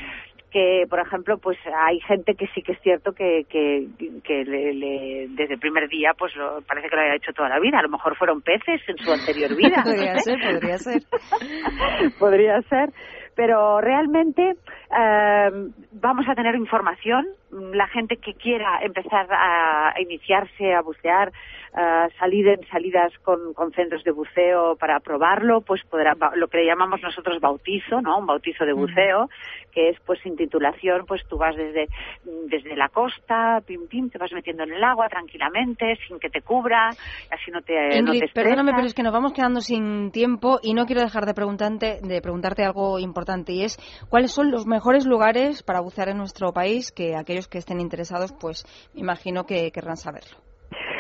que 0.52 0.86
por 0.90 1.00
ejemplo 1.00 1.38
pues 1.38 1.58
hay 1.88 2.00
gente 2.02 2.36
que 2.36 2.48
sí 2.48 2.62
que 2.62 2.74
es 2.74 2.82
cierto 2.82 3.14
que, 3.14 3.46
que, 3.50 3.88
que 4.24 4.44
le, 4.44 5.28
desde 5.30 5.54
el 5.54 5.60
primer 5.60 5.88
día 5.88 6.14
pues 6.18 6.36
lo, 6.36 6.62
parece 6.62 6.90
que 6.90 6.96
lo 6.96 7.02
haya 7.02 7.16
hecho 7.16 7.34
toda 7.34 7.50
la 7.50 7.60
vida. 7.60 7.80
A 7.80 7.84
lo 7.84 7.90
mejor 7.90 8.16
fueron 8.18 8.42
peces 8.42 8.82
en 8.88 8.98
su 8.98 9.12
anterior 9.12 9.56
vida. 9.56 9.84
Podría 9.84 10.20
ser 10.20 10.40
podría 10.40 10.78
ser. 10.78 11.02
Podría 12.20 12.62
ser. 12.64 12.90
Pero 13.36 13.80
realmente 13.80 14.52
eh, 14.52 15.50
vamos 15.94 16.26
a 16.28 16.36
tener 16.36 16.56
información. 16.56 17.26
La 17.52 17.88
gente 17.88 18.18
que 18.18 18.34
quiera 18.34 18.80
empezar 18.82 19.28
a, 19.32 19.94
iniciarse, 20.00 20.74
a 20.74 20.82
bucear, 20.82 21.32
salir 22.18 22.48
en 22.48 22.68
salidas 22.68 23.12
con, 23.24 23.54
con, 23.54 23.72
centros 23.72 24.04
de 24.04 24.12
buceo 24.12 24.76
para 24.76 25.00
probarlo, 25.00 25.62
pues 25.62 25.84
podrá, 25.84 26.16
lo 26.36 26.48
que 26.48 26.66
llamamos 26.66 27.02
nosotros 27.02 27.40
bautizo, 27.40 28.02
¿no? 28.02 28.18
Un 28.18 28.26
bautizo 28.26 28.66
de 28.66 28.74
buceo, 28.74 29.30
que 29.72 29.90
es 29.90 29.98
pues 30.06 30.20
sin 30.22 30.36
titulación, 30.36 31.06
pues 31.06 31.26
tú 31.28 31.38
vas 31.38 31.56
desde, 31.56 31.88
desde 32.24 32.76
la 32.76 32.90
costa, 32.90 33.62
pim 33.66 33.88
pim, 33.88 34.10
te 34.10 34.18
vas 34.18 34.32
metiendo 34.32 34.64
en 34.64 34.74
el 34.74 34.84
agua 34.84 35.08
tranquilamente, 35.10 35.98
sin 36.08 36.20
que 36.20 36.30
te 36.30 36.42
cubra, 36.42 36.90
así 36.90 37.52
no 37.52 37.62
te, 37.62 37.98
Ingrid, 37.98 38.22
no 38.22 38.28
te 38.28 38.34
perdóname, 38.34 38.74
pero 38.74 38.88
es 38.88 38.94
que 38.94 39.04
nos 39.04 39.14
vamos 39.14 39.34
quedando 39.34 39.62
sin 39.62 40.12
tiempo 40.12 40.60
y 40.64 40.74
no 40.74 40.86
quiero 40.86 41.02
dejar 41.02 41.26
de 41.26 41.34
preguntarte, 41.34 42.00
de 42.02 42.22
preguntarte 42.22 42.64
algo 42.64 43.00
importante 43.00 43.54
y 43.54 43.64
es 43.64 43.78
cuáles 44.10 44.32
son 44.32 44.52
los 44.52 44.66
mejores 44.66 45.06
lugares 45.06 45.64
para 45.64 45.82
bucear 45.82 46.10
en 46.10 46.18
nuestro 46.18 46.52
país 46.52 46.92
que 46.92 47.16
aquellos 47.16 47.48
que 47.48 47.60
estén 47.60 47.80
interesados, 47.80 48.34
pues 48.40 48.66
me 48.94 49.02
imagino 49.02 49.46
que 49.46 49.72
querrán 49.72 49.98
saberlo. 49.98 50.49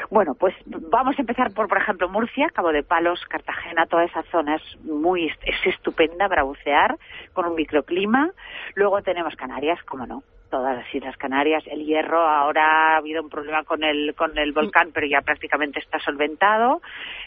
Bueno, 0.10 0.34
pues 0.34 0.55
vamos 0.66 1.16
a 1.18 1.22
empezar 1.22 1.53
por, 1.53 1.68
por 1.68 1.78
ejemplo, 1.78 2.10
Murcia, 2.10 2.49
Cabo 2.49 2.72
de 2.72 2.82
Palos, 2.82 3.24
Cartagena, 3.30 3.86
toda 3.86 4.05
esa 4.05 4.24
zona 4.32 4.55
es 4.55 4.80
muy 4.84 5.28
es 5.28 5.66
estupenda 5.66 6.28
para 6.28 6.43
bucear, 6.43 6.97
con 7.34 7.45
un 7.45 7.55
microclima. 7.55 8.32
Luego 8.74 9.03
tenemos 9.03 9.36
Canarias, 9.36 9.82
como 9.84 10.07
no, 10.07 10.24
todas 10.50 10.76
las 10.76 10.93
Islas 10.93 11.16
Canarias. 11.18 11.64
El 11.68 11.86
Hierro 11.86 12.28
ahora 12.28 12.95
ha 12.95 12.97
habido 12.97 13.22
un 13.22 13.30
problema 13.30 13.64
con 13.64 13.84
el 13.84 14.14
con 14.16 14.38
el 14.38 14.52
volcán, 14.52 14.91
pero 14.93 15.08
ya 15.08 15.22
prácticamente 15.22 15.80
está 15.80 16.00
solventado. 16.00 16.82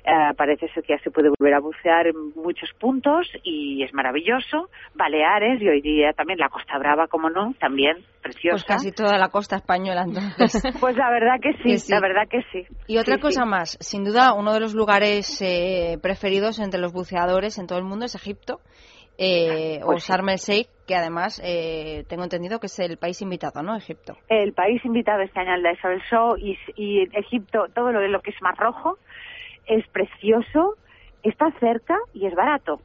Eh, 0.04 0.34
parece 0.36 0.68
ser 0.68 0.82
que 0.82 0.94
ya 0.94 1.02
se 1.02 1.10
puede 1.10 1.30
volver 1.30 1.54
a 1.54 1.60
bucear 1.60 2.06
en 2.08 2.16
muchos 2.34 2.70
puntos 2.78 3.28
y 3.42 3.82
es 3.82 3.92
maravilloso. 3.94 4.68
Baleares 4.94 5.60
y 5.62 5.68
hoy 5.68 5.80
día 5.80 6.12
también 6.12 6.38
la 6.38 6.48
Costa 6.48 6.78
Brava, 6.78 7.06
como 7.06 7.30
no, 7.30 7.54
también 7.58 7.96
preciosa. 8.22 8.54
Pues 8.54 8.64
casi 8.64 8.92
toda 8.92 9.18
la 9.18 9.28
costa 9.28 9.56
española, 9.56 10.04
entonces. 10.06 10.62
pues 10.80 10.96
la 10.96 11.10
verdad 11.10 11.36
que 11.40 11.52
sí, 11.62 11.92
la 11.92 12.00
verdad 12.00 12.28
que 12.28 12.42
sí. 12.52 12.66
Y 12.86 12.98
otra 12.98 13.18
cosa 13.18 13.44
más, 13.44 13.78
sin 13.80 14.04
duda 14.04 14.34
uno 14.34 14.52
de 14.52 14.60
los 14.60 14.74
lugares 14.74 15.40
eh, 15.42 15.98
preferidos 16.02 16.58
entre 16.58 16.80
los 16.80 16.92
buceadores 16.92 17.58
en 17.58 17.66
todo 17.66 17.78
el 17.78 17.84
mundo 17.84 18.06
es 18.06 18.14
Egipto 18.14 18.60
eh, 19.18 19.80
o 19.82 19.86
pues 19.86 20.04
Sharm 20.04 20.28
el 20.30 20.38
Sheikh, 20.38 20.68
que 20.86 20.94
además 20.94 21.40
eh, 21.44 22.04
tengo 22.08 22.24
entendido 22.24 22.58
que 22.58 22.66
es 22.66 22.78
el 22.78 22.96
país 22.96 23.20
invitado, 23.22 23.62
¿no? 23.62 23.76
Egipto. 23.76 24.16
El 24.28 24.52
país 24.52 24.84
invitado 24.84 25.20
este 25.22 25.40
año 25.40 25.52
al 25.52 25.62
Desert 25.62 26.02
Show 26.10 26.36
y, 26.38 26.58
y 26.76 27.02
Egipto, 27.16 27.66
todo 27.74 27.92
lo, 27.92 28.06
lo 28.08 28.20
que 28.20 28.30
es 28.30 28.42
Mar 28.42 28.56
Rojo, 28.56 28.98
es 29.66 29.86
precioso, 29.88 30.76
está 31.22 31.50
cerca 31.60 31.96
y 32.14 32.26
es 32.26 32.34
barato. 32.34 32.80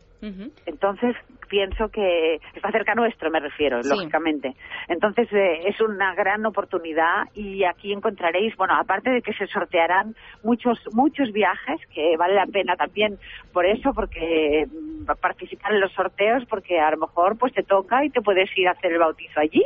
Entonces 0.65 1.15
pienso 1.47 1.89
que 1.89 2.39
está 2.55 2.71
cerca 2.71 2.95
nuestro, 2.95 3.29
me 3.31 3.39
refiero, 3.39 3.81
lógicamente. 3.81 4.55
Entonces 4.87 5.27
eh, 5.31 5.61
es 5.65 5.79
una 5.81 6.13
gran 6.15 6.45
oportunidad 6.45 7.25
y 7.33 7.63
aquí 7.63 7.93
encontraréis, 7.93 8.55
bueno, 8.57 8.75
aparte 8.75 9.09
de 9.09 9.21
que 9.21 9.33
se 9.33 9.47
sortearán 9.47 10.15
muchos 10.43 10.79
muchos 10.93 11.31
viajes 11.31 11.79
que 11.93 12.17
vale 12.17 12.35
la 12.35 12.47
pena 12.47 12.75
también 12.75 13.17
por 13.53 13.65
eso, 13.65 13.93
porque 13.93 14.65
mm, 14.67 15.05
participar 15.21 15.73
en 15.73 15.81
los 15.81 15.93
sorteos, 15.93 16.43
porque 16.49 16.79
a 16.79 16.91
lo 16.91 16.97
mejor 16.97 17.37
pues 17.37 17.53
te 17.53 17.63
toca 17.63 18.03
y 18.03 18.09
te 18.09 18.21
puedes 18.21 18.49
ir 18.57 18.67
a 18.67 18.71
hacer 18.71 18.91
el 18.91 18.99
bautizo 18.99 19.39
allí. 19.39 19.63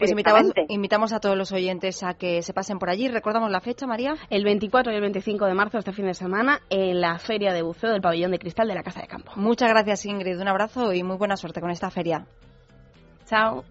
Pues 0.00 0.10
invitamos, 0.12 0.52
invitamos, 0.68 1.12
a 1.12 1.20
todos 1.20 1.36
los 1.36 1.52
oyentes 1.52 2.02
a 2.02 2.14
que 2.14 2.40
se 2.40 2.54
pasen 2.54 2.78
por 2.78 2.88
allí. 2.88 3.08
¿Recordamos 3.08 3.50
la 3.50 3.60
fecha, 3.60 3.86
María? 3.86 4.14
El 4.30 4.44
24 4.44 4.92
y 4.92 4.96
el 4.96 5.02
25 5.02 5.44
de 5.44 5.54
marzo, 5.54 5.78
este 5.78 5.92
fin 5.92 6.06
de 6.06 6.14
semana, 6.14 6.62
en 6.70 7.02
la 7.02 7.18
Feria 7.18 7.52
de 7.52 7.60
Buceo 7.60 7.90
del 7.90 8.00
Pabellón 8.00 8.30
de 8.30 8.38
Cristal 8.38 8.66
de 8.66 8.74
la 8.74 8.82
Casa 8.82 9.02
de 9.02 9.06
Campo. 9.06 9.32
Muchas 9.36 9.68
gracias, 9.68 10.06
Ingrid. 10.06 10.40
Un 10.40 10.48
abrazo 10.48 10.94
y 10.94 11.02
muy 11.02 11.18
buena 11.18 11.36
suerte 11.36 11.60
con 11.60 11.70
esta 11.70 11.90
feria. 11.90 12.24
Chao. 13.26 13.62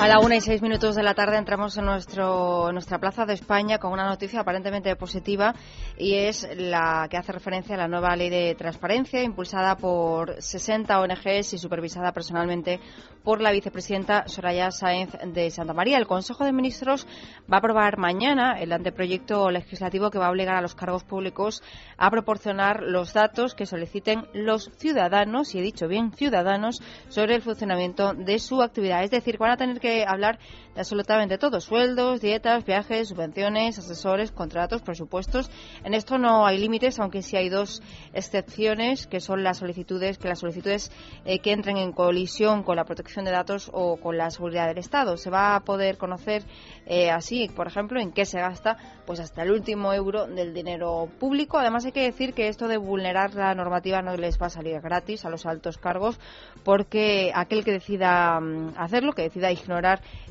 A 0.00 0.08
la 0.08 0.18
una 0.18 0.34
y 0.34 0.40
seis 0.40 0.62
minutos 0.62 0.94
de 0.94 1.02
la 1.02 1.12
tarde 1.12 1.36
entramos 1.36 1.76
en, 1.76 1.84
nuestro, 1.84 2.72
nuestra 2.72 2.98
plaza 2.98 3.26
de 3.26 3.34
España 3.34 3.76
con 3.76 3.92
una 3.92 4.08
noticia 4.08 4.40
aparentemente 4.40 4.96
positiva 4.96 5.54
y 5.98 6.14
es 6.14 6.48
la 6.56 7.06
que 7.10 7.18
hace 7.18 7.32
referencia 7.32 7.74
a 7.74 7.78
la 7.78 7.86
nueva 7.86 8.16
ley 8.16 8.30
de 8.30 8.54
transparencia 8.54 9.22
impulsada 9.22 9.76
por 9.76 10.40
60 10.40 10.98
ONGs 11.02 11.52
y 11.52 11.58
supervisada 11.58 12.12
personalmente 12.12 12.80
por 13.22 13.42
la 13.42 13.52
vicepresidenta 13.52 14.26
Soraya 14.26 14.70
Sáenz 14.70 15.12
de 15.34 15.50
Santa 15.50 15.74
María. 15.74 15.98
El 15.98 16.06
Consejo 16.06 16.44
de 16.44 16.52
Ministros 16.52 17.06
va 17.52 17.56
a 17.56 17.58
aprobar 17.58 17.98
mañana 17.98 18.58
el 18.58 18.72
anteproyecto 18.72 19.50
legislativo 19.50 20.10
que 20.10 20.18
va 20.18 20.28
a 20.28 20.30
obligar 20.30 20.56
a 20.56 20.62
los 20.62 20.74
cargos 20.74 21.04
públicos 21.04 21.62
a 21.98 22.10
proporcionar 22.10 22.82
los 22.82 23.12
datos 23.12 23.54
que 23.54 23.66
soliciten 23.66 24.26
los 24.32 24.70
ciudadanos, 24.78 25.54
y 25.54 25.58
he 25.58 25.62
dicho 25.62 25.88
bien 25.88 26.12
ciudadanos, 26.12 26.80
sobre 27.08 27.34
el 27.34 27.42
funcionamiento 27.42 28.14
de 28.14 28.38
su 28.38 28.62
actividad. 28.62 29.04
Es 29.04 29.10
decir, 29.10 29.36
van 29.36 29.50
a 29.50 29.56
tener 29.58 29.78
que 29.78 29.89
hablar 30.06 30.38
de 30.74 30.80
absolutamente 30.80 31.38
todo, 31.38 31.60
sueldos, 31.60 32.20
dietas, 32.20 32.64
viajes, 32.64 33.08
subvenciones, 33.08 33.78
asesores, 33.78 34.30
contratos, 34.30 34.82
presupuestos. 34.82 35.50
En 35.84 35.94
esto 35.94 36.18
no 36.18 36.46
hay 36.46 36.58
límites, 36.58 36.98
aunque 37.00 37.22
sí 37.22 37.36
hay 37.36 37.48
dos 37.48 37.82
excepciones, 38.12 39.06
que 39.06 39.20
son 39.20 39.42
las 39.42 39.58
solicitudes, 39.58 40.18
que 40.18 40.28
las 40.28 40.38
solicitudes 40.38 40.92
eh, 41.24 41.40
que 41.40 41.52
entren 41.52 41.76
en 41.76 41.92
colisión 41.92 42.62
con 42.62 42.76
la 42.76 42.84
protección 42.84 43.24
de 43.24 43.32
datos 43.32 43.70
o 43.72 43.96
con 43.96 44.16
la 44.16 44.30
seguridad 44.30 44.68
del 44.68 44.78
Estado. 44.78 45.16
Se 45.16 45.30
va 45.30 45.56
a 45.56 45.60
poder 45.60 45.98
conocer 45.98 46.44
eh, 46.86 47.10
así, 47.10 47.48
por 47.48 47.66
ejemplo, 47.66 48.00
en 48.00 48.12
qué 48.12 48.24
se 48.24 48.38
gasta 48.38 48.76
pues 49.06 49.18
hasta 49.18 49.42
el 49.42 49.50
último 49.50 49.92
euro 49.92 50.26
del 50.26 50.54
dinero 50.54 51.08
público. 51.18 51.58
Además 51.58 51.84
hay 51.84 51.92
que 51.92 52.02
decir 52.02 52.32
que 52.32 52.48
esto 52.48 52.68
de 52.68 52.76
vulnerar 52.76 53.34
la 53.34 53.54
normativa 53.54 54.02
no 54.02 54.16
les 54.16 54.40
va 54.40 54.46
a 54.46 54.50
salir 54.50 54.80
gratis 54.80 55.24
a 55.24 55.30
los 55.30 55.46
altos 55.46 55.78
cargos, 55.78 56.20
porque 56.64 57.32
aquel 57.34 57.64
que 57.64 57.72
decida 57.72 58.38
mm, 58.38 58.74
hacerlo, 58.76 59.12
que 59.12 59.22
decida 59.22 59.50
ignorar 59.50 59.79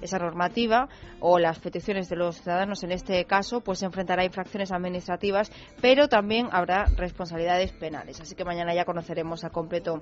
esa 0.02 0.20
normativa 0.20 0.88
o 1.20 1.39
las 1.39 1.60
peticiones 1.60 2.10
de 2.10 2.16
los 2.16 2.41
ciudadanos 2.41 2.84
en 2.84 2.91
este 2.91 3.26
caso, 3.26 3.62
pues 3.62 3.80
se 3.80 3.86
enfrentará 3.86 4.22
a 4.22 4.26
infracciones 4.26 4.72
administrativas, 4.72 5.52
pero 5.82 6.08
también 6.08 6.47
habrá 6.52 6.86
responsabilidades 6.95 7.72
penales. 7.74 8.22
Así 8.22 8.36
que 8.36 8.45
mañana 8.45 8.74
ya 8.74 8.86
conoceremos 8.86 9.43
a 9.43 9.50
completo 9.50 10.02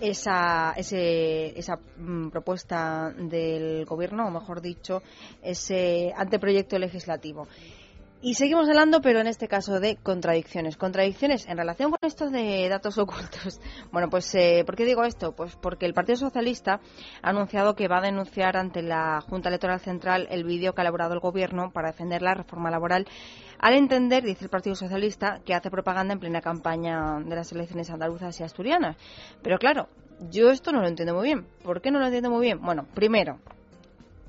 esa, 0.00 0.74
esa 0.76 1.78
mm, 1.96 2.28
propuesta 2.28 3.12
del 3.16 3.84
Gobierno, 3.86 4.26
o 4.26 4.30
mejor 4.30 4.60
dicho, 4.60 5.02
ese 5.42 6.12
anteproyecto 6.16 6.78
legislativo. 6.78 7.46
Y 8.26 8.34
seguimos 8.34 8.68
hablando, 8.68 9.00
pero 9.02 9.20
en 9.20 9.28
este 9.28 9.46
caso 9.46 9.78
de 9.78 9.98
contradicciones. 10.02 10.76
Contradicciones 10.76 11.46
en 11.46 11.58
relación 11.58 11.92
con 11.92 12.00
esto 12.02 12.28
de 12.28 12.68
datos 12.68 12.98
ocultos. 12.98 13.60
Bueno, 13.92 14.10
pues, 14.10 14.34
eh, 14.34 14.64
¿por 14.66 14.74
qué 14.74 14.84
digo 14.84 15.04
esto? 15.04 15.30
Pues 15.36 15.54
porque 15.54 15.86
el 15.86 15.94
Partido 15.94 16.16
Socialista 16.16 16.80
ha 17.22 17.30
anunciado 17.30 17.76
que 17.76 17.86
va 17.86 17.98
a 17.98 18.00
denunciar 18.00 18.56
ante 18.56 18.82
la 18.82 19.20
Junta 19.20 19.48
Electoral 19.48 19.78
Central 19.78 20.26
el 20.28 20.42
vídeo 20.42 20.74
que 20.74 20.80
ha 20.80 20.82
elaborado 20.82 21.14
el 21.14 21.20
Gobierno 21.20 21.70
para 21.70 21.92
defender 21.92 22.20
la 22.20 22.34
reforma 22.34 22.68
laboral, 22.68 23.06
al 23.60 23.74
entender, 23.74 24.24
dice 24.24 24.46
el 24.46 24.50
Partido 24.50 24.74
Socialista, 24.74 25.40
que 25.44 25.54
hace 25.54 25.70
propaganda 25.70 26.12
en 26.12 26.18
plena 26.18 26.40
campaña 26.40 27.20
de 27.24 27.36
las 27.36 27.52
elecciones 27.52 27.90
andaluzas 27.90 28.40
y 28.40 28.42
asturianas. 28.42 28.96
Pero 29.40 29.56
claro, 29.58 29.88
yo 30.32 30.50
esto 30.50 30.72
no 30.72 30.80
lo 30.80 30.88
entiendo 30.88 31.14
muy 31.14 31.26
bien. 31.26 31.46
¿Por 31.62 31.80
qué 31.80 31.92
no 31.92 32.00
lo 32.00 32.06
entiendo 32.06 32.30
muy 32.30 32.44
bien? 32.44 32.60
Bueno, 32.60 32.88
primero, 32.92 33.38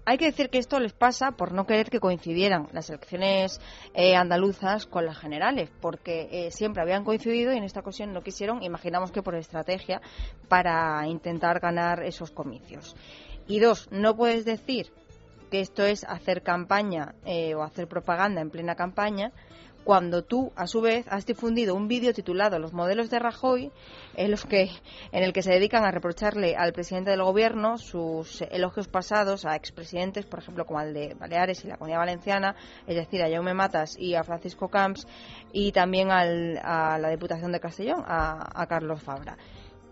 hay 0.08 0.18
que 0.18 0.28
decir 0.28 0.50
que 0.50 0.58
esto 0.58 0.80
les 0.80 0.94
pasa 0.94 1.32
por 1.32 1.52
no 1.52 1.66
querer 1.66 1.90
que 1.90 2.00
coincidieran 2.00 2.70
las 2.72 2.90
elecciones 2.90 3.60
eh, 3.94 4.16
andaluzas 4.16 4.86
con 4.86 5.06
las 5.06 5.18
generales, 5.18 5.70
porque 5.82 6.30
eh, 6.32 6.52
siempre 6.52 6.82
habían 6.82 7.04
coincidido 7.04 7.52
y 7.52 7.58
en 7.58 7.66
esta 7.66 7.82
ocasión 7.82 8.14
no 8.14 8.22
quisieron, 8.22 8.64
imaginamos 8.64 9.12
que 9.12 9.22
por 9.22 9.36
estrategia, 9.36 10.02
para 10.48 11.06
intentar 11.08 11.60
ganar 11.60 12.04
esos 12.04 12.32
comicios. 12.32 12.96
Y 13.48 13.60
dos, 13.60 13.90
no 13.92 14.16
puedes 14.16 14.46
decir 14.46 14.94
que 15.52 15.60
esto 15.60 15.84
es 15.84 16.06
hacer 16.06 16.42
campaña 16.42 17.14
eh, 17.26 17.54
o 17.56 17.62
hacer 17.62 17.90
propaganda 17.90 18.40
en 18.40 18.50
plena 18.50 18.76
campaña 18.76 19.34
cuando 19.88 20.22
tú, 20.22 20.52
a 20.58 20.68
su 20.68 20.82
vez, 20.82 21.06
has 21.08 21.26
difundido 21.26 21.74
un 21.74 21.88
vídeo 21.88 22.12
titulado 22.12 22.60
Los 22.60 22.74
modelos 22.74 23.10
de 23.10 23.20
Rajoy, 23.20 23.72
en, 24.18 24.32
los 24.32 24.44
que, 24.44 24.70
en 25.14 25.24
el 25.24 25.32
que 25.32 25.42
se 25.42 25.54
dedican 25.54 25.86
a 25.86 25.92
reprocharle 25.92 26.58
al 26.58 26.74
presidente 26.74 27.12
del 27.12 27.24
gobierno 27.24 27.78
sus 27.78 28.42
elogios 28.52 28.90
pasados 28.90 29.46
a 29.46 29.56
expresidentes, 29.56 30.26
por 30.26 30.40
ejemplo, 30.40 30.66
como 30.66 30.80
al 30.80 30.94
de 30.94 31.14
Baleares 31.14 31.64
y 31.64 31.70
la 31.70 31.78
Comunidad 31.78 32.00
Valenciana, 32.00 32.58
es 32.86 32.98
decir, 32.98 33.24
a 33.24 33.30
Jaume 33.30 33.54
Matas 33.54 33.98
y 33.98 34.16
a 34.16 34.26
Francisco 34.26 34.68
Camps, 34.68 35.08
y 35.54 35.72
también 35.72 36.12
al, 36.12 36.60
a 36.62 37.00
la 37.00 37.10
Diputación 37.10 37.54
de 37.54 37.62
Castellón, 37.62 38.04
a, 38.06 38.62
a 38.62 38.68
Carlos 38.68 39.02
Fabra. 39.02 39.38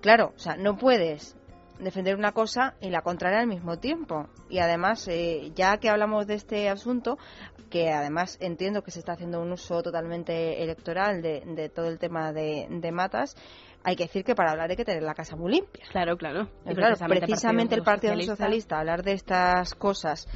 Claro, 0.02 0.34
o 0.36 0.40
sea, 0.40 0.58
no 0.58 0.76
puedes 0.76 1.38
defender 1.80 2.16
una 2.16 2.32
cosa 2.32 2.76
y 2.82 2.90
la 2.90 3.02
contraria 3.02 3.40
al 3.40 3.48
mismo 3.48 3.78
tiempo. 3.78 4.28
Y 4.50 4.60
además, 4.60 5.08
eh, 5.08 5.52
ya 5.56 5.78
que 5.78 5.90
hablamos 5.90 6.28
de 6.28 6.36
este 6.36 6.70
asunto, 6.70 7.18
que 7.70 7.92
además 7.92 8.38
entiendo 8.40 8.82
que 8.84 8.92
se 8.92 9.00
está 9.00 9.14
haciendo 9.14 9.42
un 9.42 9.52
uso 9.52 9.82
totalmente 9.82 10.64
electoral 10.64 11.22
de, 11.22 11.72
todo 11.74 11.88
el 11.88 12.00
tema 12.00 12.32
de, 12.32 12.92
matas, 12.92 13.36
hay 13.84 13.96
que 13.96 14.04
decir 14.04 14.24
que 14.24 14.36
para 14.36 14.52
hablar 14.52 14.70
hay 14.70 14.78
que 14.78 14.86
tener 14.86 15.04
la 15.04 15.14
casa 15.14 15.36
muy 15.36 15.52
limpia. 15.52 15.86
Claro, 15.92 16.18
claro. 16.18 16.50
precisamente, 16.64 17.76
el 17.76 17.84
Partido, 17.84 18.20
Socialista, 18.22 18.80
hablar 18.80 19.04
de 19.04 19.14
estas 19.14 19.76
cosas 19.76 20.28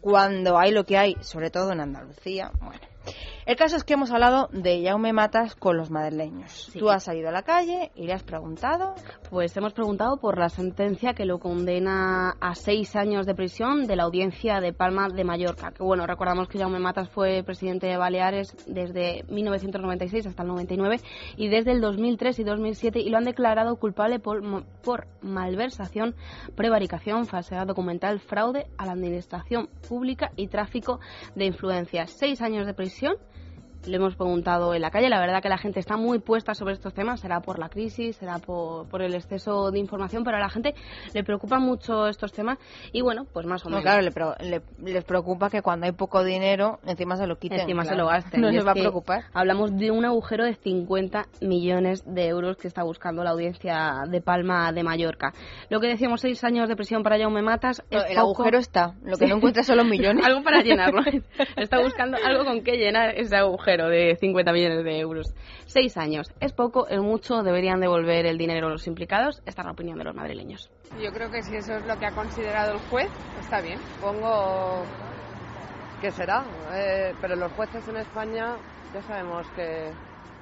cuando 0.00 0.58
hay 0.58 0.70
lo 0.70 0.84
que 0.84 0.96
hay, 0.96 1.16
sobre 1.20 1.50
todo 1.50 1.72
en 1.72 1.80
Andalucía, 1.80 2.52
bueno. 2.60 2.80
El 3.48 3.56
caso 3.56 3.76
es 3.76 3.84
que 3.84 3.94
hemos 3.94 4.10
hablado 4.10 4.50
de 4.52 4.84
Jaume 4.84 5.14
Matas 5.14 5.54
con 5.54 5.78
los 5.78 5.90
madrileños. 5.90 6.70
Tú 6.78 6.90
has 6.90 7.04
salido 7.04 7.30
a 7.30 7.32
la 7.32 7.42
calle 7.42 7.90
y 7.94 8.06
le 8.06 8.12
has 8.12 8.22
preguntado. 8.22 8.94
Pues 9.30 9.56
hemos 9.56 9.72
preguntado 9.72 10.18
por 10.18 10.36
la 10.38 10.50
sentencia 10.50 11.14
que 11.14 11.24
lo 11.24 11.38
condena 11.38 12.36
a 12.40 12.54
seis 12.54 12.94
años 12.94 13.24
de 13.24 13.34
prisión 13.34 13.86
de 13.86 13.96
la 13.96 14.02
audiencia 14.02 14.60
de 14.60 14.74
Palma 14.74 15.08
de 15.08 15.24
Mallorca. 15.24 15.70
Que 15.70 15.82
bueno, 15.82 16.06
recordamos 16.06 16.46
que 16.48 16.58
Jaume 16.58 16.78
Matas 16.78 17.08
fue 17.08 17.42
presidente 17.42 17.86
de 17.86 17.96
Baleares 17.96 18.54
desde 18.66 19.24
1996 19.30 20.26
hasta 20.26 20.42
el 20.42 20.48
99 20.48 21.00
y 21.38 21.48
desde 21.48 21.72
el 21.72 21.80
2003 21.80 22.38
y 22.40 22.44
2007 22.44 23.00
y 23.00 23.08
lo 23.08 23.16
han 23.16 23.24
declarado 23.24 23.76
culpable 23.76 24.18
por, 24.18 24.42
por 24.82 25.06
malversación, 25.22 26.14
prevaricación, 26.54 27.24
falsedad 27.24 27.66
documental, 27.66 28.20
fraude 28.20 28.66
a 28.76 28.84
la 28.84 28.92
administración 28.92 29.70
pública 29.88 30.32
y 30.36 30.48
tráfico 30.48 31.00
de 31.34 31.46
influencias. 31.46 32.10
Seis 32.10 32.42
años 32.42 32.66
de 32.66 32.74
prisión 32.74 32.97
atención 32.98 33.16
le 33.88 33.96
hemos 33.96 34.14
preguntado 34.14 34.74
en 34.74 34.82
la 34.82 34.90
calle. 34.90 35.08
La 35.08 35.20
verdad 35.20 35.42
que 35.42 35.48
la 35.48 35.58
gente 35.58 35.80
está 35.80 35.96
muy 35.96 36.18
puesta 36.18 36.54
sobre 36.54 36.74
estos 36.74 36.94
temas. 36.94 37.20
Será 37.20 37.40
por 37.40 37.58
la 37.58 37.68
crisis, 37.68 38.16
será 38.16 38.38
por, 38.38 38.86
el 39.02 39.14
exceso 39.14 39.70
de 39.70 39.78
información, 39.78 40.24
pero 40.24 40.36
a 40.36 40.40
la 40.40 40.50
gente 40.50 40.74
le 41.14 41.24
preocupan 41.24 41.62
mucho 41.62 42.06
estos 42.06 42.32
temas. 42.32 42.58
Y 42.92 43.00
bueno, 43.00 43.26
pues 43.32 43.46
más 43.46 43.64
o 43.64 43.70
menos. 43.70 43.82
claro, 43.82 44.34
le, 44.40 44.62
les 44.78 45.04
preocupa 45.04 45.50
que 45.50 45.62
cuando 45.62 45.86
hay 45.86 45.92
poco 45.92 46.22
dinero, 46.22 46.78
encima 46.84 47.16
se 47.16 47.26
lo 47.26 47.38
quiten. 47.38 47.60
Encima 47.60 47.84
se 47.84 47.94
lo 47.94 48.06
gasten. 48.06 48.38
No 48.48 48.50
les 48.50 48.64
va 48.64 48.70
a 48.70 48.74
preocupar. 48.74 49.24
Hablamos 49.32 49.76
de 49.76 49.90
un 49.90 50.04
agujero 50.04 50.44
de 50.44 50.54
50 50.54 51.26
millones 51.40 52.04
de 52.06 52.28
euros 52.28 52.56
que 52.56 52.68
está 52.68 52.82
buscando 52.84 53.24
la 53.24 53.30
audiencia 53.30 54.04
de 54.08 54.20
Palma 54.20 54.72
de 54.72 54.82
Mallorca. 54.82 55.32
Lo 55.68 55.80
que 55.80 55.88
decíamos, 55.88 56.20
seis 56.20 56.44
años 56.44 56.68
de 56.68 56.76
prisión 56.76 57.02
para 57.02 57.18
Jaume 57.18 57.42
Matas. 57.42 57.82
el 57.90 58.16
agujero 58.16 58.58
está. 58.58 58.94
Lo 59.02 59.16
que 59.16 59.26
no 59.26 59.36
encuentra 59.36 59.62
son 59.64 59.78
los 59.78 59.86
millones. 59.88 60.24
algo 60.24 60.42
para 60.42 60.62
llenarlo. 60.62 61.02
está 61.56 61.80
buscando 61.80 62.16
algo 62.24 62.44
con 62.44 62.62
que 62.62 62.76
llenar 62.76 63.14
ese 63.16 63.36
agujero 63.36 63.77
de 63.86 64.16
50 64.16 64.52
millones 64.52 64.84
de 64.84 64.98
euros. 64.98 65.34
Seis 65.66 65.96
años. 65.96 66.32
¿Es 66.40 66.52
poco? 66.52 66.88
¿Es 66.88 67.00
mucho? 67.00 67.42
¿Deberían 67.42 67.80
devolver 67.80 68.26
el 68.26 68.38
dinero 68.38 68.68
los 68.68 68.86
implicados? 68.86 69.42
Esta 69.46 69.62
es 69.62 69.66
la 69.66 69.72
opinión 69.72 69.98
de 69.98 70.04
los 70.04 70.14
madrileños. 70.14 70.70
Yo 71.00 71.12
creo 71.12 71.30
que 71.30 71.42
si 71.42 71.54
eso 71.54 71.74
es 71.74 71.86
lo 71.86 71.98
que 71.98 72.06
ha 72.06 72.12
considerado 72.12 72.72
el 72.72 72.78
juez, 72.90 73.10
está 73.40 73.60
bien. 73.60 73.78
Pongo 74.00 74.82
que 76.00 76.10
será. 76.10 76.44
Eh, 76.72 77.14
pero 77.20 77.36
los 77.36 77.52
jueces 77.52 77.86
en 77.88 77.98
España 77.98 78.56
ya 78.94 79.02
sabemos 79.02 79.46
que 79.54 79.90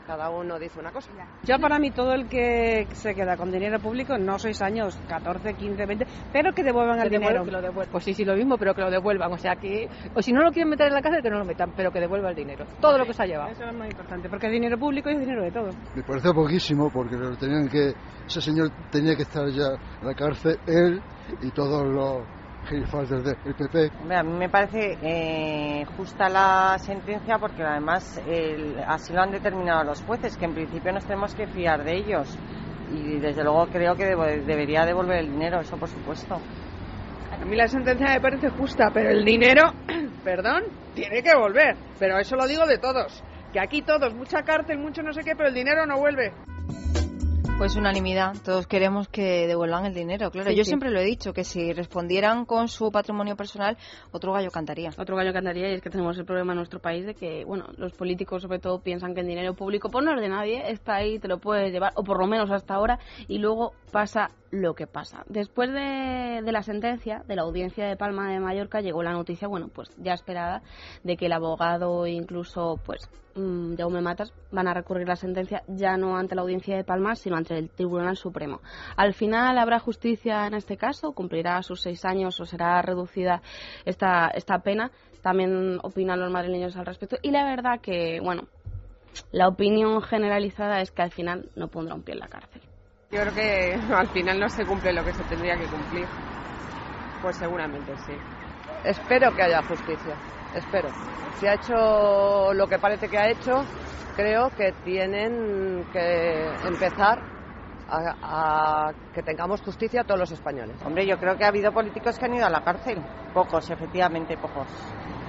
cada 0.06 0.30
uno 0.30 0.58
dice 0.58 0.78
una 0.78 0.92
cosa. 0.92 1.10
Yo 1.42 1.58
para 1.58 1.78
mí 1.78 1.90
todo 1.90 2.12
el 2.12 2.28
que 2.28 2.86
se 2.92 3.14
queda 3.14 3.36
con 3.36 3.50
dinero 3.50 3.78
público, 3.78 4.16
no 4.16 4.38
seis 4.38 4.62
años, 4.62 4.96
14, 5.08 5.54
15, 5.54 5.86
20, 5.86 6.06
pero 6.32 6.52
que 6.52 6.62
devuelvan 6.62 7.00
el 7.00 7.10
dinero. 7.10 7.44
Pues 7.90 8.04
sí, 8.04 8.14
sí, 8.14 8.24
lo 8.24 8.34
mismo, 8.34 8.56
pero 8.56 8.74
que 8.74 8.82
lo 8.82 8.90
devuelvan. 8.90 9.32
O 9.32 9.38
sea, 9.38 9.56
que, 9.56 9.88
o 10.14 10.22
si 10.22 10.32
no 10.32 10.42
lo 10.42 10.52
quieren 10.52 10.70
meter 10.70 10.88
en 10.88 10.94
la 10.94 11.02
cárcel, 11.02 11.22
que 11.22 11.30
no 11.30 11.38
lo 11.38 11.44
metan, 11.44 11.72
pero 11.76 11.90
que 11.90 12.00
devuelva 12.00 12.30
el 12.30 12.36
dinero. 12.36 12.64
Todo 12.80 12.98
lo 12.98 13.04
que 13.04 13.12
se 13.12 13.22
ha 13.22 13.26
llevado. 13.26 13.50
Eso 13.50 13.64
es 13.64 13.74
muy 13.74 13.88
importante, 13.88 14.28
porque 14.28 14.46
el 14.46 14.52
dinero 14.52 14.78
público 14.78 15.08
es 15.08 15.18
dinero 15.18 15.42
de 15.42 15.50
todos. 15.50 15.74
Me 15.94 16.02
parece 16.02 16.32
poquísimo, 16.32 16.90
porque 16.90 17.16
tenían 17.38 17.68
que, 17.68 17.92
ese 18.26 18.40
señor 18.40 18.70
tenía 18.90 19.16
que 19.16 19.22
estar 19.22 19.48
ya 19.48 19.74
en 20.00 20.06
la 20.06 20.14
cárcel, 20.14 20.58
él 20.66 21.00
y 21.42 21.50
todos 21.50 21.84
los 21.86 22.22
a 24.14 24.22
mí 24.22 24.32
me 24.32 24.48
parece 24.48 24.98
eh, 25.02 25.84
justa 25.96 26.28
la 26.28 26.76
sentencia 26.78 27.38
porque 27.38 27.62
además 27.62 28.20
así 28.86 29.12
lo 29.12 29.22
han 29.22 29.30
determinado 29.30 29.84
los 29.84 30.02
jueces, 30.02 30.36
que 30.36 30.44
en 30.44 30.54
principio 30.54 30.92
nos 30.92 31.04
tenemos 31.04 31.34
que 31.34 31.46
fiar 31.46 31.84
de 31.84 31.96
ellos. 31.96 32.36
Y 32.92 33.18
desde 33.18 33.42
luego 33.42 33.66
creo 33.66 33.96
que 33.96 34.04
debería 34.04 34.84
devolver 34.84 35.18
el 35.18 35.30
dinero, 35.30 35.60
eso 35.60 35.76
por 35.76 35.88
supuesto. 35.88 36.38
A 37.32 37.44
mí 37.44 37.56
la 37.56 37.68
sentencia 37.68 38.14
me 38.14 38.20
parece 38.20 38.48
justa, 38.50 38.90
pero 38.92 39.10
el 39.10 39.24
dinero, 39.24 39.72
perdón, 40.24 40.64
tiene 40.94 41.22
que 41.22 41.36
volver. 41.36 41.76
Pero 41.98 42.18
eso 42.18 42.36
lo 42.36 42.46
digo 42.46 42.66
de 42.66 42.78
todos. 42.78 43.22
Que 43.52 43.60
aquí 43.60 43.82
todos, 43.82 44.14
mucha 44.14 44.42
cárcel, 44.42 44.78
mucho 44.78 45.02
no 45.02 45.12
sé 45.12 45.22
qué, 45.22 45.34
pero 45.36 45.48
el 45.48 45.54
dinero 45.54 45.86
no 45.86 45.98
vuelve. 45.98 46.32
Pues 47.58 47.74
unanimidad, 47.74 48.34
todos 48.44 48.66
queremos 48.66 49.08
que 49.08 49.46
devuelvan 49.46 49.86
el 49.86 49.94
dinero, 49.94 50.30
claro. 50.30 50.50
Yo 50.50 50.62
siempre 50.62 50.90
lo 50.90 51.00
he 51.00 51.04
dicho, 51.04 51.32
que 51.32 51.42
si 51.42 51.72
respondieran 51.72 52.44
con 52.44 52.68
su 52.68 52.92
patrimonio 52.92 53.34
personal, 53.34 53.78
otro 54.12 54.34
gallo 54.34 54.50
cantaría. 54.50 54.90
Otro 54.98 55.16
gallo 55.16 55.32
cantaría 55.32 55.70
y 55.70 55.74
es 55.74 55.80
que 55.80 55.88
tenemos 55.88 56.18
el 56.18 56.26
problema 56.26 56.52
en 56.52 56.58
nuestro 56.58 56.80
país 56.80 57.06
de 57.06 57.14
que, 57.14 57.46
bueno, 57.46 57.64
los 57.78 57.94
políticos 57.94 58.42
sobre 58.42 58.58
todo 58.58 58.82
piensan 58.82 59.14
que 59.14 59.22
el 59.22 59.26
dinero 59.26 59.54
público, 59.54 59.88
pues 59.88 60.04
no 60.04 60.14
es 60.14 60.20
de 60.20 60.28
nadie, 60.28 60.70
está 60.70 60.96
ahí, 60.96 61.18
te 61.18 61.28
lo 61.28 61.38
puedes 61.38 61.72
llevar, 61.72 61.92
o 61.96 62.04
por 62.04 62.18
lo 62.18 62.26
menos 62.26 62.50
hasta 62.50 62.74
ahora, 62.74 62.98
y 63.26 63.38
luego 63.38 63.72
pasa 63.90 64.32
lo 64.50 64.74
que 64.74 64.86
pasa. 64.86 65.24
Después 65.26 65.72
de, 65.72 66.42
de, 66.44 66.52
la 66.52 66.62
sentencia 66.62 67.24
de 67.26 67.36
la 67.36 67.42
audiencia 67.42 67.86
de 67.86 67.96
Palma 67.96 68.30
de 68.30 68.38
Mallorca 68.38 68.82
llegó 68.82 69.02
la 69.02 69.12
noticia, 69.12 69.48
bueno, 69.48 69.68
pues 69.68 69.88
ya 69.96 70.12
esperada, 70.12 70.62
de 71.04 71.16
que 71.16 71.24
el 71.24 71.32
abogado 71.32 72.06
incluso, 72.06 72.78
pues, 72.84 73.08
Jaume 73.76 74.00
Matas 74.00 74.32
van 74.50 74.66
a 74.66 74.74
recurrir 74.74 75.06
la 75.06 75.16
sentencia 75.16 75.62
ya 75.68 75.96
no 75.96 76.16
ante 76.16 76.34
la 76.34 76.42
audiencia 76.42 76.76
de 76.76 76.84
Palma, 76.84 77.14
sino 77.14 77.36
ante 77.36 77.56
el 77.58 77.68
Tribunal 77.68 78.16
Supremo. 78.16 78.60
Al 78.96 79.12
final 79.12 79.58
habrá 79.58 79.78
justicia 79.78 80.46
en 80.46 80.54
este 80.54 80.76
caso, 80.76 81.12
cumplirá 81.12 81.62
sus 81.62 81.82
seis 81.82 82.04
años 82.04 82.40
o 82.40 82.46
será 82.46 82.80
reducida 82.82 83.42
esta, 83.84 84.28
esta 84.28 84.60
pena. 84.60 84.90
También 85.22 85.78
opinan 85.82 86.20
los 86.20 86.30
madrileños 86.30 86.76
al 86.76 86.86
respecto. 86.86 87.16
Y 87.20 87.30
la 87.30 87.44
verdad 87.44 87.80
que, 87.80 88.20
bueno, 88.22 88.44
la 89.32 89.48
opinión 89.48 90.00
generalizada 90.02 90.80
es 90.80 90.90
que 90.90 91.02
al 91.02 91.10
final 91.10 91.50
no 91.56 91.68
pondrá 91.68 91.94
un 91.94 92.02
pie 92.02 92.14
en 92.14 92.20
la 92.20 92.28
cárcel. 92.28 92.62
Yo 93.10 93.20
creo 93.20 93.34
que 93.34 93.74
al 93.94 94.08
final 94.08 94.40
no 94.40 94.48
se 94.48 94.64
cumple 94.64 94.92
lo 94.92 95.04
que 95.04 95.12
se 95.12 95.24
tendría 95.24 95.56
que 95.56 95.66
cumplir. 95.66 96.06
Pues 97.22 97.36
seguramente 97.36 97.92
sí. 98.06 98.12
Espero 98.84 99.34
que 99.34 99.42
haya 99.42 99.62
justicia, 99.62 100.14
espero. 100.56 100.88
Si 101.38 101.46
ha 101.46 101.54
hecho 101.54 102.52
lo 102.54 102.66
que 102.66 102.78
parece 102.78 103.08
que 103.08 103.18
ha 103.18 103.28
hecho, 103.28 103.64
creo 104.16 104.50
que 104.50 104.72
tienen 104.84 105.84
que 105.92 106.46
empezar 106.66 107.20
a, 107.88 108.92
que 109.14 109.22
tengamos 109.22 109.60
justicia 109.60 110.02
todos 110.04 110.18
los 110.18 110.32
españoles. 110.32 110.76
Hombre, 110.84 111.06
yo 111.06 111.18
creo 111.18 111.36
que 111.36 111.44
ha 111.44 111.48
habido 111.48 111.72
políticos 111.72 112.18
que 112.18 112.24
han 112.24 112.34
ido 112.34 112.46
a 112.46 112.50
la 112.50 112.62
cárcel. 112.62 112.98
Pocos, 113.32 113.70
efectivamente, 113.70 114.36
pocos. 114.36 114.66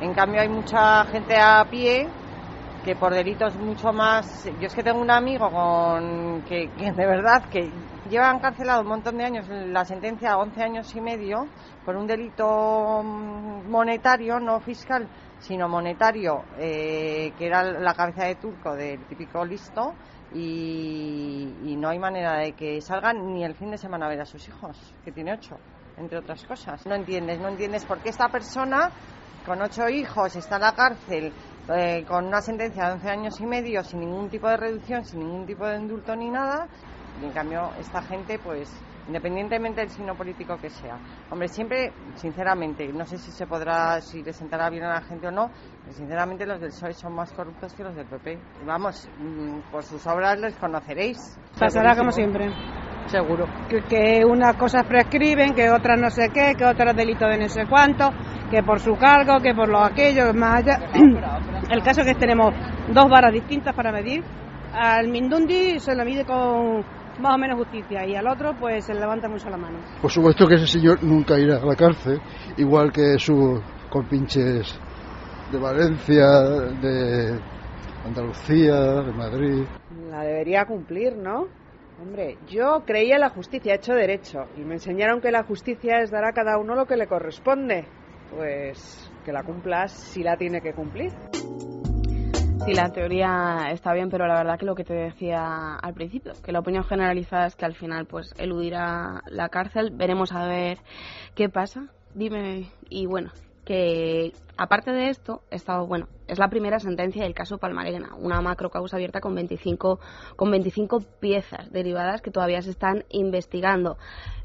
En 0.02 0.14
cambio, 0.14 0.42
hay 0.42 0.50
mucha 0.50 1.06
gente 1.06 1.36
a 1.38 1.66
pie 1.70 2.08
que 2.88 2.96
por 2.96 3.14
delitos 3.14 3.54
mucho 3.58 3.92
más. 3.92 4.46
Yo 4.62 4.68
es 4.68 4.74
que 4.74 4.82
tengo 4.82 5.02
un 5.02 5.12
amigo 5.12 5.52
con 5.52 6.42
que, 6.44 6.70
de 6.70 7.06
verdad 7.06 7.44
que 7.52 7.70
lleva 8.10 8.32
encarcelado 8.32 8.80
un 8.80 8.88
montón 8.88 9.18
de 9.18 9.26
años, 9.26 9.46
la 9.50 9.84
sentencia 9.84 10.38
11 10.38 10.64
años 10.64 10.96
y 10.96 11.02
medio 11.02 11.50
por 11.84 11.98
un 11.98 12.08
delito 12.08 13.04
mm, 13.04 13.70
monetario, 13.70 14.40
no 14.40 14.62
fiscal, 14.62 15.06
sino 15.38 15.68
monetario, 15.68 16.46
eh, 16.58 17.34
que 17.38 17.48
era 17.48 17.62
la 17.62 17.94
cabeza 17.94 18.24
de 18.24 18.36
turco 18.36 18.74
del 18.74 19.04
típico 19.08 19.44
listo. 19.44 19.94
Y, 20.34 21.56
y 21.66 21.76
no 21.76 21.90
hay 21.90 22.00
manera 22.00 22.38
de 22.38 22.54
que 22.54 22.80
salgan 22.80 23.34
ni 23.34 23.44
el 23.44 23.54
fin 23.56 23.70
de 23.72 23.78
semana 23.78 24.06
a 24.06 24.10
ver 24.10 24.22
a 24.22 24.26
sus 24.26 24.48
hijos, 24.48 24.96
que 25.04 25.12
tiene 25.12 25.34
ocho, 25.34 25.58
entre 25.98 26.20
otras 26.20 26.46
cosas. 26.46 26.86
No 26.86 26.96
entiendes, 26.96 27.38
no 27.38 27.50
entiendes 27.50 27.86
por 27.86 28.00
qué 28.00 28.10
esta 28.10 28.30
persona 28.30 28.92
con 29.46 29.62
ocho 29.62 29.90
hijos 29.90 30.36
está 30.38 30.56
en 30.56 30.62
la 30.62 30.74
cárcel 30.74 31.34
eh, 31.76 32.06
con 32.08 32.26
una 32.26 32.42
sentencia 32.42 32.86
de 32.86 32.94
11 32.94 33.10
años 33.10 33.42
y 33.42 33.46
medio 33.46 33.84
sin 33.84 34.00
ningún 34.00 34.30
tipo 34.30 34.48
de 34.48 34.58
reducción, 34.58 35.04
sin 35.04 35.20
ningún 35.20 35.46
tipo 35.46 35.66
de 35.66 35.78
indulto 35.78 36.16
ni 36.16 36.30
nada. 36.30 36.68
Y 37.22 37.26
en 37.26 37.32
cambio, 37.32 37.72
esta 37.80 38.02
gente, 38.04 38.40
pues, 38.40 38.70
independientemente 39.08 39.82
del 39.82 39.90
signo 39.90 40.16
político 40.16 40.58
que 40.58 40.70
sea. 40.70 40.98
Hombre, 41.32 41.48
siempre, 41.48 41.92
sinceramente, 42.16 42.88
no 42.90 43.06
sé 43.06 43.18
si 43.18 43.32
se 43.32 43.48
podrá, 43.48 44.00
si 44.02 44.22
le 44.22 44.34
sentará 44.34 44.70
bien 44.70 44.84
a 44.84 44.94
la 44.94 45.02
gente 45.02 45.28
o 45.28 45.32
no, 45.32 45.50
pero 45.82 45.94
sinceramente 45.94 46.46
los 46.46 46.60
del 46.60 46.70
PSOE 46.70 46.94
son 46.94 47.16
más 47.16 47.32
corruptos 47.34 47.74
que 47.74 47.84
los 47.84 47.96
del 47.96 48.06
PP. 48.06 48.38
Vamos, 48.66 49.10
mm, 49.20 49.72
por 49.72 49.84
sus 49.84 50.06
obras 50.08 50.40
les 50.40 50.56
conoceréis. 50.58 51.18
Pasará 51.60 51.96
como 51.96 52.12
siempre. 52.12 52.50
Seguro. 53.08 53.46
Que, 53.70 53.82
que 53.84 54.26
unas 54.26 54.58
cosas 54.58 54.86
prescriben, 54.86 55.56
que 55.56 55.70
otras 55.70 56.00
no 56.00 56.10
sé 56.10 56.30
qué, 56.34 56.54
que 56.58 56.66
otras 56.66 56.94
delitos 56.94 57.30
de 57.30 57.38
no 57.38 57.48
sé 57.48 57.66
cuánto, 57.66 58.12
que 58.52 58.62
por 58.64 58.80
su 58.82 58.96
cargo, 58.98 59.40
que 59.42 59.54
por 59.56 59.70
lo 59.70 59.80
aquello, 59.80 60.34
más 60.34 60.62
allá. 60.62 60.80
El 61.70 61.84
caso 61.84 62.02
es 62.02 62.08
que 62.08 62.16
tenemos 62.16 62.54
dos 62.94 63.10
varas 63.10 63.34
distintas 63.34 63.76
para 63.76 63.92
medir. 63.92 64.24
Al 64.74 65.08
Mindundi 65.10 65.80
se 65.80 65.96
lo 65.96 66.06
mide 66.06 66.24
con 66.26 66.86
más 67.20 67.36
o 67.36 67.38
menos 67.38 67.58
justicia 67.58 68.06
y 68.06 68.16
al 68.16 68.28
otro 68.28 68.56
pues 68.58 68.86
se 68.86 68.94
levanta 68.94 69.28
mucho 69.28 69.50
la 69.50 69.58
mano. 69.58 69.80
Por 70.02 70.12
supuesto 70.12 70.48
que 70.48 70.56
ese 70.56 70.68
señor 70.68 71.04
nunca 71.04 71.38
irá 71.38 71.58
a 71.58 71.66
la 71.66 71.76
cárcel, 71.76 72.22
igual 72.58 72.92
que 72.92 73.18
sus 73.20 73.60
compinches 73.90 74.80
de 75.52 75.60
Valencia, 75.60 76.26
de 76.82 77.40
Andalucía, 78.06 79.02
de 79.02 79.12
Madrid. 79.12 79.64
La 80.10 80.22
debería 80.22 80.66
cumplir, 80.66 81.18
¿no? 81.18 81.48
Hombre, 82.02 82.38
yo 82.48 82.84
creía 82.86 83.16
en 83.16 83.22
la 83.22 83.30
justicia, 83.30 83.74
hecho 83.74 83.94
derecho, 83.94 84.46
y 84.56 84.62
me 84.62 84.76
enseñaron 84.76 85.20
que 85.20 85.32
la 85.32 85.44
justicia 85.44 86.00
es 86.02 86.12
dar 86.12 86.26
a 86.26 86.32
cada 86.32 86.60
uno 86.60 86.76
lo 86.76 86.86
que 86.86 86.96
le 86.96 87.08
corresponde. 87.08 87.86
Pues 88.36 89.07
que 89.28 89.34
la 89.34 89.44
cumplas 89.44 89.92
si 89.92 90.24
la 90.24 90.38
tiene 90.38 90.62
que 90.62 90.72
cumplir. 90.72 91.12
Sí, 92.66 92.74
la 92.74 92.94
teoría 92.94 93.72
está 93.72 93.92
bien, 93.92 94.10
pero 94.10 94.26
la 94.26 94.36
verdad 94.36 94.58
que 94.58 94.66
lo 94.66 94.74
que 94.74 94.86
te 94.86 94.94
decía 94.94 95.76
al 95.76 95.94
principio, 95.94 96.32
que 96.42 96.54
la 96.54 96.60
opinión 96.60 96.86
generalizada 96.86 97.46
es 97.48 97.58
que 97.58 97.66
al 97.66 97.76
final 97.76 98.06
pues 98.06 98.34
eludirá 98.38 99.22
la 99.28 99.50
cárcel, 99.50 99.92
veremos 99.94 100.32
a 100.32 100.48
ver 100.48 100.78
qué 101.36 101.50
pasa. 101.50 101.88
Dime, 102.16 102.72
y 102.90 103.06
bueno, 103.06 103.32
que 103.68 104.32
aparte 104.56 104.94
de 104.94 105.10
esto, 105.10 105.42
estado, 105.52 105.86
bueno, 105.86 106.08
es 106.26 106.40
la 106.40 106.48
primera 106.48 106.80
sentencia 106.80 107.24
del 107.24 107.34
caso 107.34 107.58
Palmarena, 107.58 108.16
una 108.16 108.40
macrocausa 108.40 108.96
abierta 108.96 109.20
con 109.20 109.36
25, 109.36 110.00
con 110.38 110.52
25 110.52 111.02
piezas 111.20 111.70
derivadas 111.70 112.22
que 112.22 112.32
todavía 112.32 112.62
se 112.62 112.70
están 112.70 113.04
investigando. 113.10 113.98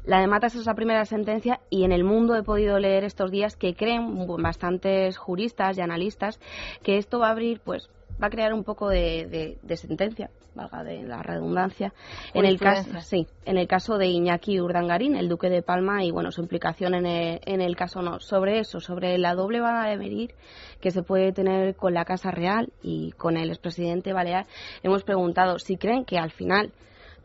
La 0.03 0.19
de 0.19 0.27
Matas 0.27 0.55
es 0.55 0.65
la 0.65 0.75
primera 0.75 1.05
sentencia 1.05 1.61
y 1.69 1.85
en 1.85 1.93
el 1.93 2.03
mundo 2.03 2.35
he 2.35 2.43
podido 2.43 2.77
leer 2.79 3.05
estos 3.05 3.31
días 3.31 3.55
que 3.55 3.75
creen 3.75 4.27
bastantes 4.41 5.15
juristas 5.15 5.77
y 5.77 5.81
analistas 5.81 6.41
que 6.83 6.97
esto 6.97 7.19
va 7.19 7.29
a 7.29 7.31
abrir 7.31 7.61
pues 7.61 7.89
va 8.21 8.27
a 8.27 8.29
crear 8.29 8.53
un 8.53 8.63
poco 8.63 8.89
de, 8.89 9.57
sentencia, 9.75 10.29
valga 10.55 10.83
de 10.83 11.03
la 11.03 11.21
redundancia, 11.21 11.93
en 12.33 12.45
el 12.45 12.59
caso, 12.59 12.89
sí, 13.01 13.27
en 13.45 13.57
el 13.57 13.67
caso 13.67 13.97
de 13.97 14.07
Iñaki 14.07 14.59
Urdangarín, 14.59 15.15
el 15.15 15.29
duque 15.29 15.49
de 15.49 15.61
Palma, 15.61 16.03
y 16.03 16.11
bueno, 16.11 16.31
su 16.31 16.41
implicación 16.41 16.93
en 16.93 17.05
el, 17.05 17.41
en 17.45 17.61
el 17.61 17.75
caso 17.75 18.01
no. 18.01 18.19
Sobre 18.19 18.59
eso, 18.59 18.79
sobre 18.79 19.17
la 19.17 19.35
doble 19.35 19.59
vara 19.59 19.89
de 19.89 19.97
medir 19.97 20.33
que 20.79 20.91
se 20.91 21.03
puede 21.03 21.31
tener 21.31 21.75
con 21.75 21.93
la 21.93 22.05
Casa 22.05 22.31
Real 22.31 22.71
y 22.81 23.11
con 23.13 23.37
el 23.37 23.49
expresidente 23.49 24.13
Balear, 24.13 24.45
hemos 24.83 25.03
preguntado 25.03 25.59
si 25.59 25.77
creen 25.77 26.05
que 26.05 26.17
al 26.17 26.31
final 26.31 26.71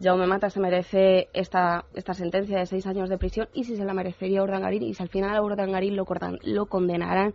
Jaume 0.01 0.27
Mata 0.27 0.49
se 0.49 0.61
merece 0.61 1.29
esta, 1.33 1.85
esta 1.95 2.15
sentencia 2.15 2.59
de 2.59 2.67
seis 2.67 2.87
años 2.87 3.09
de 3.09 3.19
prisión 3.19 3.49
y 3.53 3.65
si 3.65 3.77
se 3.77 3.85
la 3.85 3.95
merecería 3.95 4.43
Urdangarín 4.43 4.85
y 4.85 4.95
si 4.95 5.03
al 5.03 5.09
final 5.09 5.37
a 5.37 5.43
Urdangarín 5.43 5.97
lo, 5.97 6.07
lo 6.43 6.67
condenarán 6.67 7.35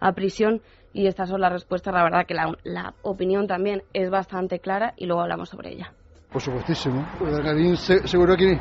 a 0.00 0.12
prisión 0.12 0.62
y 0.92 1.06
estas 1.06 1.28
son 1.28 1.40
las 1.40 1.52
respuestas. 1.52 1.92
La 1.94 2.02
verdad 2.02 2.26
que 2.26 2.34
la, 2.34 2.94
opinión 3.02 3.46
también 3.46 3.82
es 3.92 4.10
bastante 4.10 4.60
clara 4.60 4.94
y 4.96 5.06
luego 5.06 5.22
hablamos 5.22 5.48
sobre 5.48 5.72
ella. 5.72 5.92
Por 6.32 6.40
supuestísimo. 6.40 7.06
Urdangarín 7.20 7.76
seguro 7.76 8.36
que, 8.36 8.58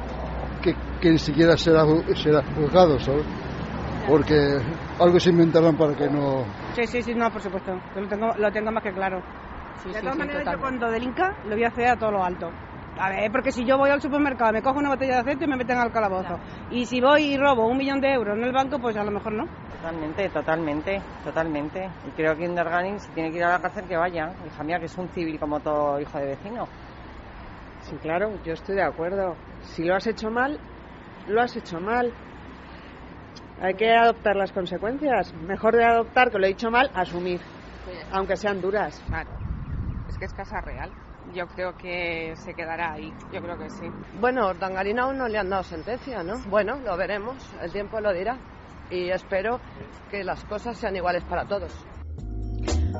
que, 0.62 1.10
ni 1.10 1.18
siquiera 1.18 1.56
será, 1.58 1.86
será 2.16 2.44
juzgado, 2.44 3.00
¿sabes? 3.00 3.26
Porque 4.08 4.60
algo 5.00 5.20
se 5.20 5.30
inventarán 5.30 5.78
para 5.78 5.96
que 5.96 6.10
no... 6.10 6.44
Sí, 6.74 6.86
sí, 6.88 7.02
sí, 7.02 7.14
no, 7.14 7.30
por 7.32 7.42
supuesto. 7.42 7.80
Lo 7.96 8.08
tengo, 8.08 8.34
lo 8.38 8.52
tengo 8.52 8.72
más 8.72 8.84
que 8.84 8.92
claro. 8.92 9.22
de 9.86 10.00
todas 10.00 10.18
maneras, 10.18 10.44
yo 10.52 10.60
cuando 10.60 10.90
delinca 10.90 11.36
lo 11.46 11.56
voy 11.56 11.64
a 11.64 11.68
hacer 11.68 11.88
a 11.88 11.96
todo 11.98 12.12
lo 12.12 12.24
alto. 12.24 12.52
A 12.98 13.10
ver, 13.10 13.32
porque 13.32 13.52
si 13.52 13.66
yo 13.66 13.78
voy 13.78 13.90
al 13.90 14.02
supermercado, 14.02 14.52
me 14.52 14.62
cojo 14.62 14.80
una 14.80 14.90
botella 14.90 15.16
de 15.16 15.20
aceite 15.22 15.46
y 15.46 15.48
me 15.48 15.56
meten 15.56 15.78
al 15.78 15.92
calabozo. 15.92 16.38
Y 16.70 16.86
si 16.86 17.00
voy 17.00 17.34
y 17.34 17.38
robo 17.38 17.68
un 17.68 17.78
millón 17.78 18.02
de 18.02 18.14
euros 18.14 18.38
en 18.38 18.44
el 18.44 18.52
banco, 18.52 18.80
pues 18.80 18.96
a 18.98 19.04
lo 19.04 19.12
mejor 19.12 19.34
no. 19.34 19.46
Totalmente, 19.78 20.30
totalmente, 20.30 21.02
totalmente. 21.24 21.90
Y 22.08 22.12
creo 22.12 22.36
que 22.36 22.46
Inderganin, 22.46 23.00
si 23.00 23.10
tiene 23.12 23.32
que 23.32 23.38
ir 23.38 23.44
a 23.44 23.54
la 23.54 23.60
cárcel, 23.60 23.88
que 23.88 23.98
vaya. 23.98 24.34
Hija 24.46 24.64
mía, 24.64 24.78
que 24.80 24.86
es 24.86 24.98
un 24.98 25.08
civil 25.10 25.40
como 25.40 25.60
todo 25.62 26.00
hijo 26.00 26.18
de 26.20 26.28
vecino. 26.28 26.68
Sí, 27.82 27.96
claro, 27.96 28.32
yo 28.44 28.54
estoy 28.54 28.76
de 28.76 28.84
acuerdo. 28.84 29.36
Si 29.62 29.84
lo 29.84 29.96
has 29.96 30.06
hecho 30.06 30.30
mal, 30.30 30.60
lo 31.28 31.42
has 31.42 31.56
hecho 31.56 31.80
mal. 31.80 32.12
Hay 33.62 33.74
que 33.76 33.92
adoptar 33.92 34.36
las 34.36 34.52
consecuencias. 34.52 35.34
Mejor 35.34 35.76
de 35.76 35.86
adoptar, 35.86 36.30
que 36.30 36.38
lo 36.38 36.46
he 36.46 36.50
dicho 36.50 36.70
mal, 36.70 36.92
asumir. 36.94 37.42
Aunque 38.12 38.36
sean 38.36 38.62
duras. 38.62 39.02
Claro. 39.08 39.32
Es 40.10 40.18
que 40.18 40.26
es 40.26 40.34
casa 40.34 40.62
real 40.62 40.92
yo 41.34 41.48
creo 41.48 41.76
que 41.78 42.34
se 42.36 42.54
quedará 42.54 42.94
ahí. 42.94 43.14
Yo 43.32 43.42
creo 43.42 43.58
que 43.58 43.70
sí. 43.70 43.86
Bueno, 44.20 44.54
Dangarina 44.54 45.04
aún 45.04 45.18
no 45.18 45.28
le 45.28 45.38
han 45.38 45.50
dado 45.50 45.64
sentencia, 45.64 46.24
¿no? 46.24 46.40
Bueno, 46.50 46.80
lo 46.80 46.98
veremos. 46.98 47.38
El 47.62 47.72
tiempo 47.72 48.00
lo 48.00 48.14
dirá. 48.14 48.38
Y 48.90 49.10
espero 49.10 49.60
que 50.10 50.24
las 50.24 50.44
cosas 50.46 50.78
sean 50.78 50.96
iguales 50.96 51.24
para 51.24 51.46
todos. 51.46 51.72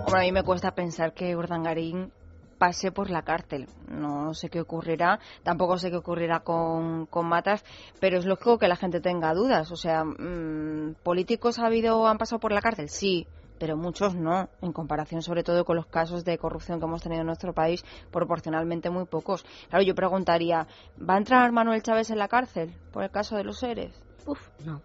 Hombre, 0.06 0.20
a 0.20 0.22
mí 0.22 0.32
me 0.32 0.44
cuesta 0.44 0.72
pensar 0.72 1.14
que 1.14 1.36
Urdangarín 1.36 2.12
pase 2.58 2.92
por 2.92 3.10
la 3.10 3.24
cárcel. 3.24 3.68
No 3.88 4.34
sé 4.34 4.50
qué 4.50 4.62
ocurrirá, 4.62 5.20
tampoco 5.44 5.78
sé 5.78 5.90
qué 5.90 5.98
ocurrirá 5.98 6.42
con, 6.42 7.08
con 7.08 7.28
Matas, 7.28 7.66
pero 8.00 8.20
es 8.20 8.26
lógico 8.26 8.58
que 8.58 8.68
la 8.68 8.76
gente 8.78 9.02
tenga 9.02 9.34
dudas. 9.34 9.72
O 9.72 9.76
sea, 9.76 10.06
mm, 10.06 10.96
¿políticos 11.04 11.60
ha 11.60 11.66
habido, 11.66 12.08
han 12.08 12.18
pasado 12.18 12.40
por 12.40 12.54
la 12.54 12.62
cárcel? 12.62 12.88
Sí 12.88 13.28
pero 13.62 13.78
muchos 13.78 14.16
no, 14.16 14.50
en 14.64 14.74
comparación 14.74 15.22
sobre 15.22 15.44
todo 15.44 15.66
con 15.66 15.76
los 15.76 15.86
casos 15.86 16.26
de 16.26 16.40
corrupción 16.40 16.80
que 16.80 16.86
hemos 16.88 17.04
tenido 17.04 17.22
en 17.22 17.28
nuestro 17.28 17.54
país, 17.54 17.86
proporcionalmente 18.10 18.90
muy 18.90 19.06
pocos. 19.06 19.46
Claro, 19.70 19.86
yo 19.86 19.94
preguntaría, 19.94 20.66
¿va 21.00 21.14
a 21.14 21.18
entrar 21.20 21.52
Manuel 21.52 21.84
Chávez 21.84 22.10
en 22.10 22.18
la 22.18 22.28
cárcel 22.28 22.74
por 22.92 23.04
el 23.04 23.12
caso 23.12 23.36
de 23.38 23.44
los 23.44 23.60
seres? 23.60 23.94
Uf, 24.26 24.50
no. 24.66 24.82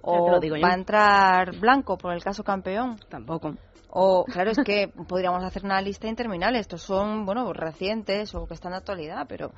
¿O 0.00 0.30
va 0.30 0.70
a 0.70 0.74
entrar 0.74 1.54
Blanco 1.60 1.98
por 1.98 2.14
el 2.14 2.24
caso 2.24 2.42
campeón? 2.42 2.96
Tampoco. 3.10 3.56
O, 3.90 4.24
claro, 4.24 4.52
es 4.52 4.58
que 4.64 4.88
podríamos 4.88 5.44
hacer 5.44 5.62
una 5.62 5.82
lista 5.82 6.08
interminable. 6.08 6.60
Estos 6.60 6.80
son, 6.80 7.26
bueno, 7.26 7.52
recientes 7.52 8.34
o 8.34 8.46
que 8.46 8.54
están 8.54 8.72
de 8.72 8.78
actualidad, 8.78 9.26
pero 9.28 9.52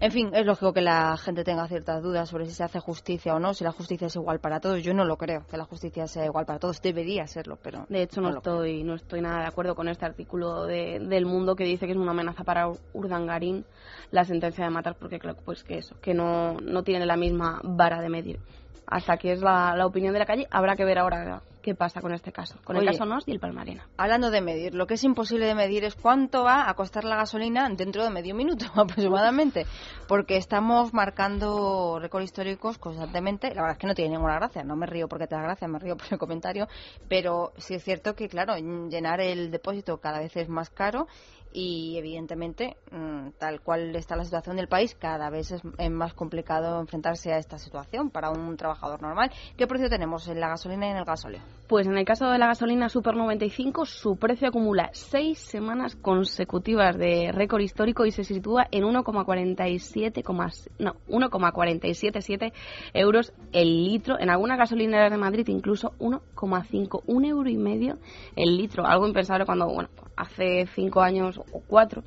en 0.00 0.10
fin, 0.10 0.30
es 0.34 0.44
lógico 0.44 0.72
que 0.72 0.80
la 0.80 1.16
gente 1.16 1.44
tenga 1.44 1.68
ciertas 1.68 2.02
dudas 2.02 2.28
sobre 2.28 2.46
si 2.46 2.52
se 2.52 2.64
hace 2.64 2.80
justicia 2.80 3.34
o 3.34 3.38
no, 3.38 3.54
si 3.54 3.64
la 3.64 3.72
justicia 3.72 4.08
es 4.08 4.16
igual 4.16 4.40
para 4.40 4.60
todos. 4.60 4.82
Yo 4.82 4.92
no 4.92 5.04
lo 5.04 5.16
creo, 5.16 5.46
que 5.46 5.56
la 5.56 5.64
justicia 5.64 6.06
sea 6.06 6.24
igual 6.24 6.46
para 6.46 6.58
todos. 6.58 6.82
Debería 6.82 7.26
serlo, 7.26 7.58
pero. 7.62 7.86
De 7.88 8.02
hecho, 8.02 8.20
no, 8.20 8.30
estoy, 8.30 8.82
no 8.82 8.94
estoy 8.94 9.20
nada 9.20 9.40
de 9.40 9.46
acuerdo 9.46 9.74
con 9.74 9.88
este 9.88 10.04
artículo 10.04 10.64
de, 10.64 10.98
del 11.00 11.26
Mundo 11.26 11.54
que 11.54 11.64
dice 11.64 11.86
que 11.86 11.92
es 11.92 11.98
una 11.98 12.10
amenaza 12.10 12.44
para 12.44 12.68
Urdangarín 12.92 13.64
la 14.10 14.24
sentencia 14.24 14.64
de 14.64 14.70
matar, 14.70 14.96
porque 14.98 15.18
creo 15.18 15.36
pues 15.44 15.64
que 15.64 15.78
eso, 15.78 15.96
que 16.00 16.14
no, 16.14 16.54
no 16.60 16.82
tiene 16.82 17.06
la 17.06 17.16
misma 17.16 17.60
vara 17.62 18.00
de 18.00 18.08
medir. 18.08 18.40
Hasta 18.86 19.14
aquí 19.14 19.30
es 19.30 19.40
la, 19.40 19.74
la 19.76 19.86
opinión 19.86 20.12
de 20.12 20.18
la 20.18 20.26
calle. 20.26 20.46
Habrá 20.50 20.76
que 20.76 20.84
ver 20.84 20.98
ahora 20.98 21.42
qué 21.64 21.74
pasa 21.74 22.02
con 22.02 22.12
este 22.12 22.30
caso, 22.30 22.58
con 22.62 22.76
el 22.76 22.84
caso 22.84 23.06
NOS 23.06 23.26
y 23.26 23.30
el 23.30 23.40
Palmarena. 23.40 23.88
Hablando 23.96 24.30
de 24.30 24.42
medir, 24.42 24.74
lo 24.74 24.86
que 24.86 24.94
es 24.94 25.02
imposible 25.02 25.46
de 25.46 25.54
medir 25.54 25.84
es 25.84 25.94
cuánto 25.94 26.44
va 26.44 26.68
a 26.68 26.74
costar 26.74 27.04
la 27.04 27.16
gasolina 27.16 27.66
dentro 27.70 28.04
de 28.04 28.10
medio 28.10 28.34
minuto 28.34 28.66
aproximadamente, 28.74 29.64
porque 30.06 30.36
estamos 30.36 30.92
marcando 30.92 31.98
récords 31.98 32.26
históricos 32.26 32.76
constantemente. 32.76 33.48
La 33.48 33.62
verdad 33.62 33.72
es 33.72 33.78
que 33.78 33.86
no 33.86 33.94
tiene 33.94 34.10
ninguna 34.10 34.34
gracia, 34.34 34.62
no 34.62 34.76
me 34.76 34.84
río 34.84 35.08
porque 35.08 35.26
te 35.26 35.36
da 35.36 35.42
gracia, 35.42 35.66
me 35.66 35.78
río 35.78 35.96
por 35.96 36.06
el 36.10 36.18
comentario, 36.18 36.68
pero 37.08 37.54
sí 37.56 37.74
es 37.74 37.82
cierto 37.82 38.14
que, 38.14 38.28
claro, 38.28 38.56
llenar 38.56 39.22
el 39.22 39.50
depósito 39.50 39.96
cada 39.96 40.18
vez 40.18 40.36
es 40.36 40.50
más 40.50 40.68
caro 40.68 41.06
y 41.54 41.96
evidentemente 41.96 42.76
mm, 42.90 43.28
tal 43.38 43.60
cual 43.60 43.94
está 43.94 44.16
la 44.16 44.24
situación 44.24 44.56
del 44.56 44.66
país 44.66 44.96
cada 44.96 45.30
vez 45.30 45.52
es, 45.52 45.62
más 45.90 46.12
complicado 46.12 46.80
enfrentarse 46.80 47.32
a 47.32 47.38
esta 47.38 47.58
situación 47.58 48.10
para 48.10 48.30
un 48.30 48.56
trabajador 48.56 49.00
normal. 49.00 49.30
¿Qué 49.56 49.66
precio 49.68 49.88
tenemos 49.88 50.26
en 50.26 50.40
la 50.40 50.48
gasolina 50.48 50.88
y 50.88 50.90
en 50.90 50.96
el 50.96 51.04
gasóleo? 51.04 51.40
Pues 51.68 51.86
en 51.86 51.96
el 51.96 52.04
caso 52.04 52.28
de 52.28 52.38
la 52.38 52.48
gasolina 52.48 52.88
Super 52.88 53.14
95 53.14 53.86
su 53.86 54.16
precio 54.16 54.48
acumula 54.48 54.90
seis 54.92 55.38
semanas 55.38 55.94
consecutivas 55.94 56.98
de 56.98 57.30
récord 57.32 57.62
histórico 57.62 58.04
y 58.04 58.10
se 58.10 58.24
sitúa 58.24 58.66
en 58.72 58.82
1,47 58.84 60.68
no 60.78 60.96
1,477 61.08 62.52
euros 62.94 63.32
el 63.52 63.84
litro 63.84 64.18
en 64.18 64.30
algunas 64.30 64.58
gasolineras 64.58 65.10
de 65.10 65.16
Madrid 65.16 65.46
incluso 65.48 65.92
1,5 66.00 67.02
un 67.06 67.24
euro 67.24 67.48
y 67.48 67.56
medio 67.56 67.98
el 68.34 68.56
litro 68.56 68.84
algo 68.84 69.06
impensable 69.06 69.46
cuando 69.46 69.68
bueno 69.68 69.88
hace 70.16 70.66
cinco 70.74 71.00
años 71.00 71.40
o 71.52 71.60
cuatro 71.60 72.02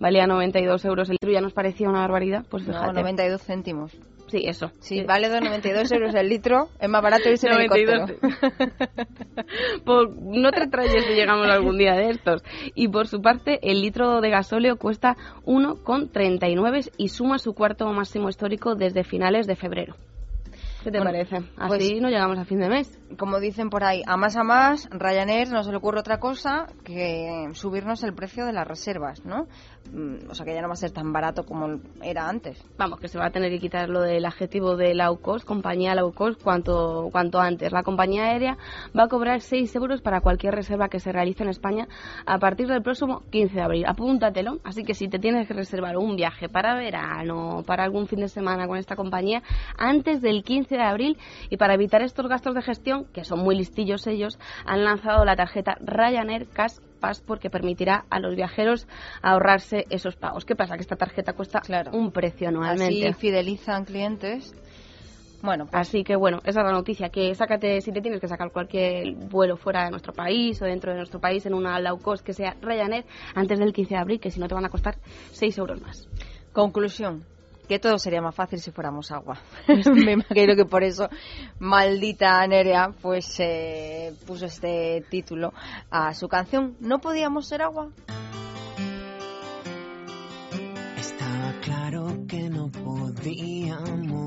valía 0.00 0.26
92 0.26 0.84
euros 0.86 1.08
el 1.10 1.14
litro, 1.20 1.30
ya 1.30 1.40
nos 1.40 1.52
parecía 1.52 1.88
una 1.88 2.00
barbaridad. 2.00 2.44
Pues 2.48 2.64
fíjate. 2.64 2.86
No, 2.86 2.92
92 2.92 3.42
céntimos. 3.42 3.92
Sí, 4.28 4.44
eso. 4.46 4.70
Sí, 4.78 5.02
vale 5.02 5.28
92 5.28 5.90
euros 5.90 6.14
el 6.14 6.28
litro, 6.28 6.68
es 6.80 6.88
más 6.88 7.02
barato 7.02 7.28
irse 7.28 7.48
en 7.48 7.54
helicóptero. 7.58 8.06
por, 9.84 10.16
no 10.16 10.52
te 10.52 10.68
traes 10.68 11.04
si 11.04 11.14
llegamos 11.14 11.48
algún 11.48 11.76
día 11.78 11.94
de 11.94 12.10
estos. 12.10 12.42
Y 12.74 12.88
por 12.88 13.08
su 13.08 13.20
parte, 13.20 13.58
el 13.62 13.80
litro 13.80 14.20
de 14.20 14.30
gasóleo 14.30 14.76
cuesta 14.76 15.16
1,39 15.44 16.92
y 16.96 17.08
suma 17.08 17.38
su 17.38 17.54
cuarto 17.54 17.86
máximo 17.92 18.28
histórico 18.28 18.76
desde 18.76 19.02
finales 19.02 19.48
de 19.48 19.56
febrero. 19.56 19.96
¿Qué 20.84 20.92
te 20.92 20.98
parece? 21.00 21.40
Pues 21.40 21.82
Así 21.82 22.00
no 22.00 22.08
llegamos 22.08 22.38
a 22.38 22.44
fin 22.44 22.60
de 22.60 22.68
mes. 22.68 22.99
Como 23.18 23.40
dicen 23.40 23.70
por 23.70 23.84
ahí, 23.84 24.02
a 24.06 24.16
más 24.16 24.36
a 24.36 24.44
más, 24.44 24.88
Ryanair 24.90 25.50
no 25.50 25.62
se 25.64 25.70
le 25.70 25.76
ocurre 25.78 26.00
otra 26.00 26.18
cosa 26.18 26.66
que 26.84 27.48
subirnos 27.54 28.02
el 28.04 28.14
precio 28.14 28.46
de 28.46 28.52
las 28.52 28.66
reservas, 28.66 29.24
¿no? 29.24 29.46
Mm, 29.92 30.30
o 30.30 30.34
sea 30.34 30.46
que 30.46 30.54
ya 30.54 30.62
no 30.62 30.68
va 30.68 30.74
a 30.74 30.76
ser 30.76 30.92
tan 30.92 31.12
barato 31.12 31.44
como 31.44 31.80
era 32.02 32.28
antes. 32.28 32.62
Vamos, 32.78 33.00
que 33.00 33.08
se 33.08 33.18
va 33.18 33.26
a 33.26 33.30
tener 33.30 33.50
que 33.50 33.58
quitar 33.58 33.88
lo 33.88 34.02
del 34.02 34.24
adjetivo 34.24 34.76
de 34.76 34.94
low 34.94 35.18
cost, 35.20 35.44
compañía 35.44 35.94
low 35.94 36.12
cost, 36.12 36.40
cuanto, 36.40 37.08
cuanto 37.10 37.40
antes. 37.40 37.72
La 37.72 37.82
compañía 37.82 38.24
aérea 38.24 38.56
va 38.96 39.04
a 39.04 39.08
cobrar 39.08 39.40
6 39.40 39.74
euros 39.74 40.00
para 40.02 40.20
cualquier 40.20 40.54
reserva 40.54 40.88
que 40.88 41.00
se 41.00 41.10
realice 41.10 41.42
en 41.42 41.48
España 41.48 41.88
a 42.26 42.38
partir 42.38 42.68
del 42.68 42.82
próximo 42.82 43.22
15 43.30 43.54
de 43.54 43.62
abril. 43.62 43.84
Apúntatelo. 43.86 44.60
Así 44.62 44.84
que 44.84 44.94
si 44.94 45.08
te 45.08 45.18
tienes 45.18 45.48
que 45.48 45.54
reservar 45.54 45.96
un 45.96 46.14
viaje 46.14 46.48
para 46.48 46.74
verano, 46.74 47.64
para 47.66 47.82
algún 47.82 48.06
fin 48.06 48.20
de 48.20 48.28
semana 48.28 48.68
con 48.68 48.76
esta 48.76 48.94
compañía, 48.94 49.42
antes 49.76 50.20
del 50.20 50.44
15 50.44 50.76
de 50.76 50.82
abril 50.82 51.18
y 51.48 51.56
para 51.56 51.74
evitar 51.74 52.02
estos 52.02 52.28
gastos 52.28 52.54
de 52.54 52.62
gestión, 52.62 52.99
que 53.12 53.24
son 53.24 53.40
muy 53.40 53.56
listillos 53.56 54.06
ellos, 54.06 54.38
han 54.64 54.84
lanzado 54.84 55.24
la 55.24 55.36
tarjeta 55.36 55.76
Ryanair 55.80 56.48
Cash 56.48 56.78
Pass 57.00 57.20
porque 57.20 57.50
permitirá 57.50 58.04
a 58.10 58.20
los 58.20 58.36
viajeros 58.36 58.86
ahorrarse 59.22 59.86
esos 59.90 60.16
pagos. 60.16 60.44
¿Qué 60.44 60.54
pasa? 60.54 60.76
Que 60.76 60.82
esta 60.82 60.96
tarjeta 60.96 61.32
cuesta 61.32 61.62
un 61.92 62.12
precio 62.12 62.48
anualmente. 62.48 63.08
Así 63.08 63.18
fidelizan 63.18 63.84
clientes. 63.84 64.54
Bueno, 65.42 65.64
pues 65.64 65.88
así 65.88 66.04
que 66.04 66.16
bueno, 66.16 66.40
esa 66.44 66.60
es 66.60 66.66
la 66.66 66.72
noticia, 66.72 67.08
que 67.08 67.34
sácate, 67.34 67.80
si 67.80 67.92
te 67.92 68.02
tienes 68.02 68.20
que 68.20 68.28
sacar 68.28 68.52
cualquier 68.52 69.14
vuelo 69.14 69.56
fuera 69.56 69.84
de 69.84 69.90
nuestro 69.90 70.12
país 70.12 70.60
o 70.60 70.66
dentro 70.66 70.92
de 70.92 70.98
nuestro 70.98 71.18
país 71.18 71.46
en 71.46 71.54
una 71.54 71.80
low 71.80 71.98
cost 71.98 72.24
que 72.24 72.34
sea 72.34 72.56
Ryanair 72.60 73.06
antes 73.34 73.58
del 73.58 73.72
15 73.72 73.94
de 73.94 74.00
abril, 74.00 74.20
que 74.20 74.30
si 74.30 74.38
no 74.38 74.48
te 74.48 74.54
van 74.54 74.66
a 74.66 74.68
costar 74.68 74.98
6 75.32 75.56
euros 75.56 75.80
más. 75.80 76.08
Conclusión, 76.52 77.24
que 77.70 77.78
todo 77.78 78.00
sería 78.00 78.20
más 78.20 78.34
fácil 78.34 78.58
si 78.58 78.72
fuéramos 78.72 79.12
agua. 79.12 79.38
Me 79.94 80.14
imagino 80.14 80.56
que 80.56 80.64
por 80.64 80.82
eso 80.82 81.08
maldita 81.60 82.44
Nerea 82.48 82.90
pues 83.00 83.38
eh, 83.38 84.12
puso 84.26 84.46
este 84.46 85.04
título 85.08 85.54
a 85.88 86.12
su 86.14 86.26
canción 86.26 86.74
¿No 86.80 86.98
podíamos 86.98 87.46
ser 87.46 87.62
agua? 87.62 87.90
Estaba 90.98 91.54
claro 91.62 92.26
que 92.26 92.50
no 92.50 92.72
podíamos 92.72 94.18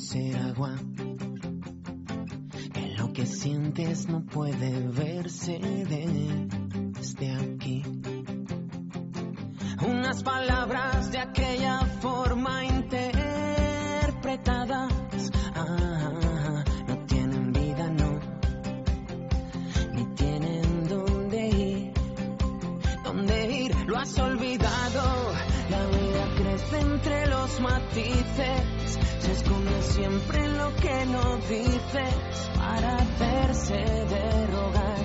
ser 0.00 0.36
agua. 0.38 0.74
Que 2.74 2.88
lo 2.98 3.12
que 3.12 3.24
sientes 3.24 4.08
no 4.08 4.24
puede 4.24 4.88
verse 4.88 5.60
desde 5.60 7.30
aquí. 7.36 7.84
Unas 9.84 10.22
palabras 10.22 11.10
de 11.10 11.18
aquella 11.18 11.80
forma 12.00 12.64
interpretadas 12.64 14.92
ah, 15.56 16.62
no 16.86 16.98
tienen 17.06 17.52
vida, 17.52 17.88
no, 17.88 18.20
ni 19.92 20.04
tienen 20.14 20.88
dónde 20.88 21.48
ir, 21.48 21.92
dónde 23.02 23.52
ir, 23.52 23.74
lo 23.86 23.98
has 23.98 24.16
olvidado. 24.20 25.32
La 25.70 25.84
vida 25.86 26.28
crece 26.36 26.78
entre 26.80 27.26
los 27.26 27.60
matices, 27.60 28.98
se 29.18 29.32
esconde 29.32 29.82
siempre 29.82 30.44
en 30.44 30.58
lo 30.58 30.72
que 30.76 31.06
no 31.06 31.38
dices 31.38 32.50
para 32.56 32.98
hacerse 32.98 33.74
de 33.74 34.46
rogar. 34.46 34.98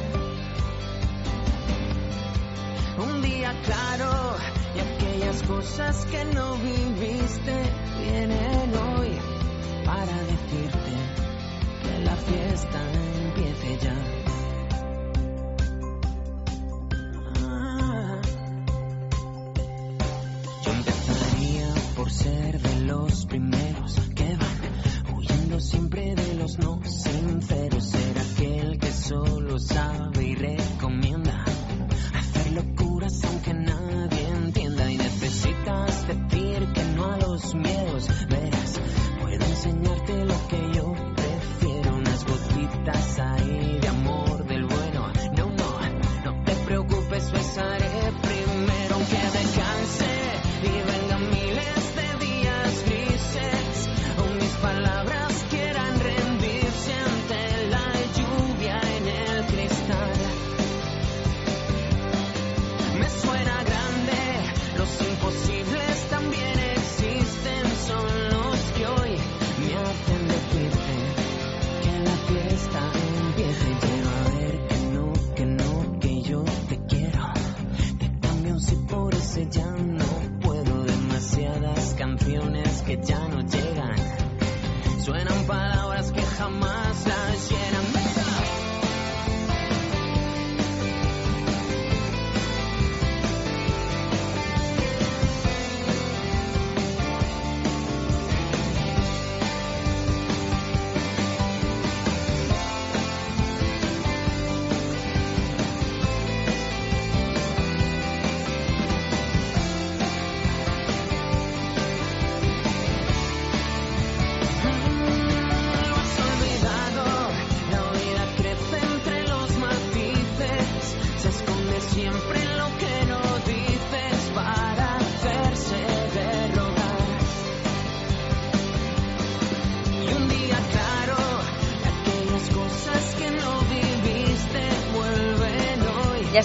Un 3.00 3.22
día 3.22 3.54
claro 3.66 4.36
y 4.78 4.80
aquellas 4.80 5.42
cosas 5.44 6.06
que 6.06 6.24
no 6.26 6.56
viviste 6.58 7.56
vienen 8.00 8.74
hoy 8.76 9.12
para 9.86 10.18
decirte 10.24 10.94
que 11.84 12.06
la 12.06 12.16
fiesta 12.16 12.80
empiece 13.26 13.78
ya. 13.82 14.27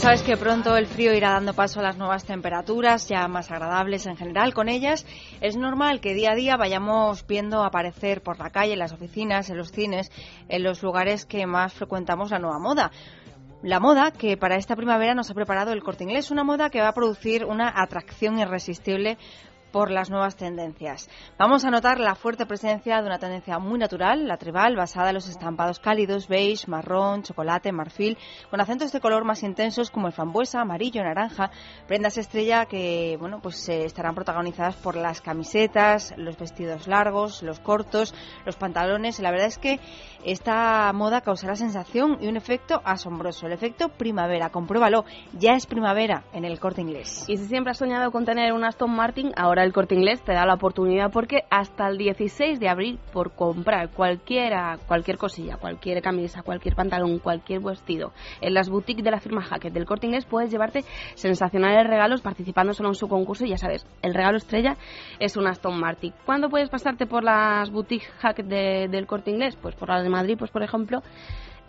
Sabes 0.03 0.25
que 0.25 0.37
pronto 0.37 0.77
el 0.77 0.89
frío 0.89 1.15
irá 1.15 1.31
dando 1.31 1.55
paso 1.55 1.79
a 1.79 1.83
las 1.85 1.97
nuevas 1.97 2.25
temperaturas, 2.25 3.09
ya 3.09 3.29
más 3.29 3.53
agradables 3.53 4.05
en 4.07 4.17
general. 4.17 4.53
Con 4.53 4.69
ellas 4.69 5.07
es 5.41 5.57
normal 5.57 6.01
que 6.01 6.13
día 6.13 6.33
a 6.33 6.35
día 6.35 6.57
vayamos 6.57 7.25
viendo 7.25 7.63
aparecer 7.63 8.21
por 8.21 8.41
la 8.41 8.51
calle, 8.51 8.73
en 8.73 8.81
las 8.81 8.93
oficinas, 8.93 9.49
en 9.49 9.59
los 9.59 9.71
cines, 9.71 10.11
en 10.49 10.65
los 10.65 10.83
lugares 10.83 11.25
que 11.25 11.47
más 11.47 11.73
frecuentamos 11.73 12.33
la 12.33 12.41
nueva 12.41 12.59
moda. 12.59 12.91
La 13.63 13.79
moda 13.79 14.11
que 14.11 14.37
para 14.37 14.57
esta 14.57 14.75
primavera 14.75 15.15
nos 15.15 15.31
ha 15.31 15.35
preparado 15.35 15.73
el 15.73 15.85
corte 15.85 16.03
inglés, 16.03 16.33
una 16.33 16.43
moda 16.43 16.69
que 16.69 16.81
va 16.81 16.89
a 16.89 16.95
producir 16.95 17.45
una 17.45 17.73
atracción 17.73 18.41
irresistible 18.41 19.19
por 19.73 19.91
las 19.91 20.11
nuevas 20.11 20.37
tendencias. 20.37 21.09
Vamos 21.39 21.65
a 21.65 21.71
notar 21.71 21.99
la 21.99 22.15
fuerte 22.15 22.47
presencia 22.47 23.01
de 23.01 23.07
una 23.07 23.19
tendencia 23.19 23.59
muy 23.59 23.79
natural, 23.79 24.29
la 24.29 24.37
tribal, 24.37 24.77
basada 24.77 25.09
en 25.09 25.15
los 25.15 25.29
estampados 25.29 25.81
cálidos, 25.81 26.29
beige, 26.29 26.69
marrón, 26.69 27.23
chocolate, 27.23 27.73
marfil, 27.73 28.19
con 28.51 28.61
acentos 28.61 28.93
de 28.93 29.01
color 29.01 29.25
más 29.25 29.43
intensos 29.43 29.91
como 29.91 30.07
el 30.07 30.13
frambuesa, 30.13 30.61
amarillo, 30.61 31.03
naranja, 31.03 31.51
prendas 31.89 32.19
estrella 32.19 32.67
que, 32.67 33.17
bueno, 33.19 33.41
pues 33.43 33.69
eh, 33.69 33.85
estarán 33.85 34.15
protagonizadas 34.15 34.77
por 34.77 34.95
las 34.95 35.21
camisetas, 35.21 36.15
los 36.17 36.37
vestidos 36.37 36.87
largos, 36.87 37.43
los 37.43 37.59
cortos, 37.61 38.15
los 38.45 38.57
pantalones. 38.57 39.19
La 39.21 39.31
verdad 39.31 39.47
es 39.47 39.59
que 39.59 39.81
esta 40.25 40.93
moda 40.93 41.23
causará 41.23 41.55
sensación 41.57 42.19
y 42.21 42.29
un 42.29 42.37
efecto 42.37 42.81
asombroso, 42.85 43.47
el 43.47 43.53
efecto 43.53 43.89
primavera. 43.89 44.51
Compruébalo, 44.51 45.05
ya 45.39 45.55
es 45.55 45.67
primavera 45.67 46.25
en 46.33 46.45
el 46.45 46.61
corte 46.61 46.83
inglés. 46.83 47.25
Y 47.29 47.37
si 47.37 47.47
siempre 47.47 47.71
has 47.71 47.79
soñado 47.79 48.11
con 48.11 48.25
tener 48.25 48.53
un 48.53 48.65
Aston 48.65 48.91
Martin, 48.91 49.33
ahora 49.37 49.62
el 49.65 49.73
corte 49.73 49.95
inglés 49.95 50.23
te 50.23 50.33
da 50.33 50.47
la 50.47 50.55
oportunidad 50.55 51.11
porque 51.11 51.45
hasta 51.51 51.89
el 51.89 51.99
16 51.99 52.59
de 52.61 52.69
abril, 52.69 52.99
por 53.13 53.33
comprar 53.33 53.91
cualquiera, 53.91 54.79
cualquier 54.87 55.19
cosilla, 55.19 55.57
cualquier 55.57 56.03
camisa, 56.03 56.43
cualquier 56.43 56.75
pantalón, 56.75 57.19
cualquier 57.19 57.61
vestido, 57.61 58.13
en 58.41 58.55
las 58.55 58.69
boutiques 58.69 59.05
de 59.05 59.11
la 59.11 59.21
firma 59.21 59.43
Hackett 59.43 59.73
del 59.73 59.87
corte 59.87 60.07
inglés 60.07 60.25
puedes 60.27 60.51
llevarte 60.51 60.85
sensacionales 61.15 61.87
regalos 61.87 62.21
participando 62.23 62.73
solo 62.75 62.91
en 62.91 62.95
su 62.95 63.09
concurso. 63.09 63.45
Y 63.45 63.51
ya 63.51 63.59
sabes, 63.59 63.87
el 64.03 64.15
regalo 64.15 64.37
estrella 64.37 64.77
es 65.19 65.37
un 65.37 65.47
Aston 65.47 65.79
Martin. 65.79 66.13
¿Cuándo 66.27 66.49
puedes 66.49 66.69
pasarte 66.69 67.07
por 67.07 67.25
las 67.25 67.71
boutiques 67.71 68.09
Hackett 68.19 68.47
de- 68.47 68.89
del 68.89 69.07
corte 69.07 69.31
inglés? 69.31 69.57
Pues 69.61 69.75
por 69.75 69.89
las 69.89 70.03
de 70.03 70.09
Madrid, 70.11 70.37
pues 70.39 70.51
por 70.51 70.63
ejemplo 70.63 71.01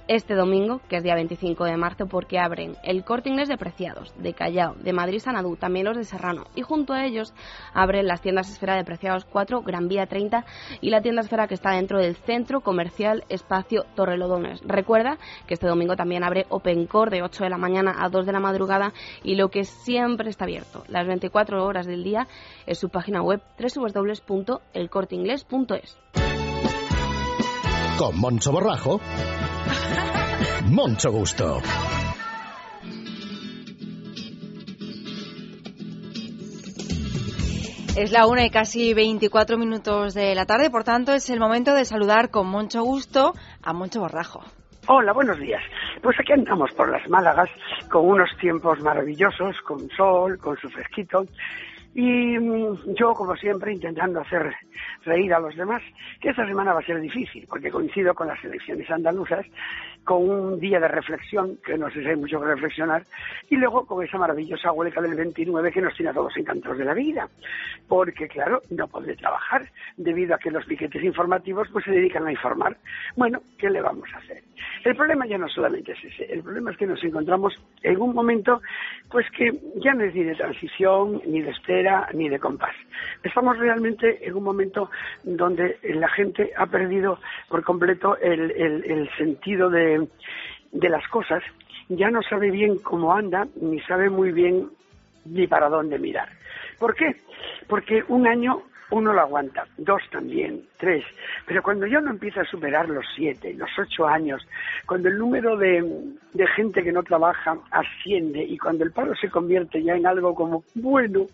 este 0.08 0.36
domingo, 0.36 0.82
que 0.90 0.98
es 0.98 1.04
día 1.04 1.16
25 1.16 1.66
de 1.66 1.78
marzo, 1.78 2.08
porque 2.08 2.40
abren 2.40 2.76
el 2.84 3.04
Corte 3.04 3.30
Inglés 3.30 3.50
de 3.50 3.58
Preciados, 3.58 4.14
de 4.18 4.34
Callao, 4.34 4.76
de 4.76 4.94
Madrid 4.94 5.20
Sanadú, 5.20 5.56
también 5.56 5.86
los 5.86 5.98
de 5.98 6.04
Serrano. 6.04 6.46
Y 6.56 6.62
junto 6.62 6.94
a 6.94 7.06
ellos 7.06 7.34
abren 7.74 8.08
las 8.08 8.22
tiendas 8.22 8.50
Esfera 8.50 8.76
de 8.76 8.84
Preciados 8.84 9.26
4, 9.26 9.62
Gran 9.62 9.88
Vía 9.88 10.06
30 10.06 10.46
y 10.82 10.90
la 10.90 11.02
tienda 11.02 11.22
Esfera 11.22 11.48
que 11.48 11.54
está 11.54 11.72
dentro 11.72 12.00
del 12.00 12.16
Centro 12.16 12.62
Comercial 12.62 13.24
Espacio 13.30 13.86
Torrelodones. 13.96 14.62
Recuerda 14.66 15.18
que 15.48 15.54
este 15.54 15.68
domingo 15.68 15.96
también 15.96 16.24
abre 16.24 16.46
Open 16.50 16.88
Core 16.88 17.18
de 17.18 17.24
8 17.24 17.46
de 17.46 17.50
la 17.50 17.58
mañana 17.58 17.96
a 18.00 18.10
2 18.10 18.26
de 18.26 18.32
la 18.32 18.40
madrugada 18.40 18.94
y 19.24 19.36
lo 19.36 19.50
que 19.50 19.64
siempre 19.64 20.30
está 20.30 20.46
abierto, 20.46 20.84
las 20.88 21.08
24 21.08 21.66
horas 21.66 21.86
del 21.86 22.04
día, 22.04 22.28
es 22.66 22.80
su 22.80 22.90
página 22.90 23.22
web 23.22 23.42
www.elcorteingles.es. 23.58 25.98
Con 27.98 28.20
Moncho 28.20 28.52
Borrajo, 28.52 29.00
Moncho 30.70 31.12
Gusto. 31.12 31.62
Es 37.96 38.12
la 38.12 38.26
una 38.26 38.44
y 38.44 38.50
casi 38.50 38.94
24 38.96 39.58
minutos 39.58 40.16
de 40.16 40.34
la 40.34 40.46
tarde, 40.46 40.72
por 40.72 40.84
tanto 40.84 41.14
es 41.14 41.30
el 41.30 41.40
momento 41.40 41.76
de 41.76 41.86
saludar 41.86 42.32
con 42.32 42.48
mucho 42.48 42.82
gusto 42.84 43.34
a 43.62 43.74
Moncho 43.74 44.00
Borrajo. 44.00 44.42
Hola, 44.88 45.14
buenos 45.14 45.40
días. 45.40 45.62
Pues 46.02 46.18
aquí 46.20 46.34
andamos 46.34 46.72
por 46.72 46.90
las 46.90 47.08
Málagas 47.08 47.50
con 47.90 48.06
unos 48.06 48.30
tiempos 48.42 48.80
maravillosos, 48.82 49.56
con 49.62 49.88
sol, 49.92 50.38
con 50.40 50.58
su 50.58 50.70
fresquito. 50.70 51.24
Y 51.96 52.38
mm, 52.40 52.96
yo, 52.96 53.14
como 53.14 53.36
siempre, 53.36 53.74
intentando 53.74 54.22
hacer 54.22 54.54
reír 55.06 55.34
a 55.34 55.40
los 55.40 55.56
demás, 55.56 55.82
que 56.20 56.30
esta 56.30 56.46
semana 56.48 56.74
va 56.74 56.80
a 56.80 56.86
ser 56.86 57.00
difícil, 57.00 57.46
porque 57.48 57.70
coincido 57.70 58.14
con 58.14 58.28
las 58.28 58.44
elecciones 58.44 58.90
andaluzas, 58.90 59.46
con 60.04 60.30
un 60.30 60.60
día 60.60 60.80
de 60.80 60.88
reflexión, 60.88 61.58
que 61.66 61.78
no 61.78 61.90
sé 61.90 62.02
si 62.02 62.10
hay 62.10 62.16
mucho 62.16 62.40
que 62.40 62.48
reflexionar, 62.48 63.04
y 63.50 63.56
luego 63.56 63.86
con 63.86 64.04
esa 64.04 64.18
maravillosa 64.18 64.72
huelga 64.72 65.02
del 65.02 65.16
29 65.16 65.72
que 65.72 65.82
nos 65.82 65.96
tiene 65.96 66.10
a 66.12 66.14
todos 66.14 66.36
encantados 66.36 66.78
de 66.78 66.86
la 66.86 66.94
vida. 66.94 67.30
Porque, 67.88 68.28
claro, 68.28 68.62
no 68.70 68.88
podré 68.88 69.16
trabajar, 69.16 69.70
debido 69.98 70.36
a 70.36 70.40
que 70.40 70.52
los 70.52 70.66
piquetes 70.66 71.04
informativos 71.04 71.70
pues 71.72 71.86
se 71.86 71.92
dedican 71.92 72.26
a 72.28 72.32
informar. 72.32 72.76
Bueno, 73.16 73.42
¿qué 73.58 73.70
le 73.70 73.82
vamos 73.82 74.10
a 74.14 74.18
hacer? 74.18 74.44
El 74.84 74.96
problema 74.96 75.26
ya 75.26 75.38
no 75.38 75.48
solamente 75.48 75.94
es 75.94 76.04
ese, 76.04 76.26
el 76.34 76.44
problema 76.44 76.72
es 76.72 76.78
que 76.78 76.88
nos 76.88 77.04
encontramos 77.04 77.54
en 77.82 78.02
un 78.02 78.14
momento 78.14 78.62
pues 79.10 79.26
que 79.32 79.52
ya 79.78 79.94
no 79.94 80.04
es 80.04 80.14
ni 80.16 80.24
de 80.24 80.36
transición, 80.36 81.22
ni 81.26 81.42
de 81.42 81.52
espera, 81.52 81.83
ni 82.14 82.30
de 82.30 82.40
compás. 82.40 82.76
Estamos 83.24 83.58
realmente 83.58 84.26
en 84.26 84.36
un 84.36 84.44
momento 84.44 84.90
donde 85.24 85.78
la 85.84 86.08
gente 86.10 86.52
ha 86.58 86.66
perdido 86.68 87.20
por 87.50 87.64
completo 87.64 88.18
el, 88.18 88.52
el- 88.52 88.84
sentido 89.18 89.70
de, 89.70 90.08
de 90.72 90.90
las 90.90 91.08
cosas, 91.10 91.44
ya 91.90 92.10
no 92.10 92.22
sabe 92.24 92.50
bien 92.52 92.78
cómo 92.80 93.14
anda, 93.14 93.46
ni 93.62 93.80
sabe 93.82 94.10
muy 94.10 94.32
bien 94.32 94.70
ni 95.26 95.48
para 95.48 95.70
dónde 95.70 96.00
mirar. 96.00 96.30
¿Por 96.80 96.96
qué? 96.96 97.16
Porque 97.68 98.04
un 98.08 98.28
año 98.28 98.62
uno 98.94 99.12
lo 99.12 99.22
aguanta, 99.22 99.66
dos 99.78 100.02
también, 100.12 100.62
tres, 100.78 101.04
pero 101.48 101.64
cuando 101.64 101.88
ya 101.88 101.98
uno 102.00 102.12
empieza 102.12 102.42
a 102.42 102.46
superar 102.46 102.88
los 102.90 103.06
siete, 103.16 103.54
los 103.56 103.70
ocho 103.78 104.06
años, 104.08 104.46
cuando 104.86 105.10
el 105.10 105.18
número 105.18 105.58
de, 105.58 105.84
de 106.34 106.48
gente 106.48 106.84
que 106.84 106.92
no 106.92 107.02
trabaja 107.04 107.58
asciende 107.72 108.44
y 108.44 108.58
cuando 108.58 108.84
el 108.84 108.92
paro 108.92 109.16
se 109.16 109.30
convierte 109.30 109.82
ya 109.82 109.96
en 109.96 110.06
algo 110.06 110.36
como 110.36 110.64
bueno, 110.76 111.26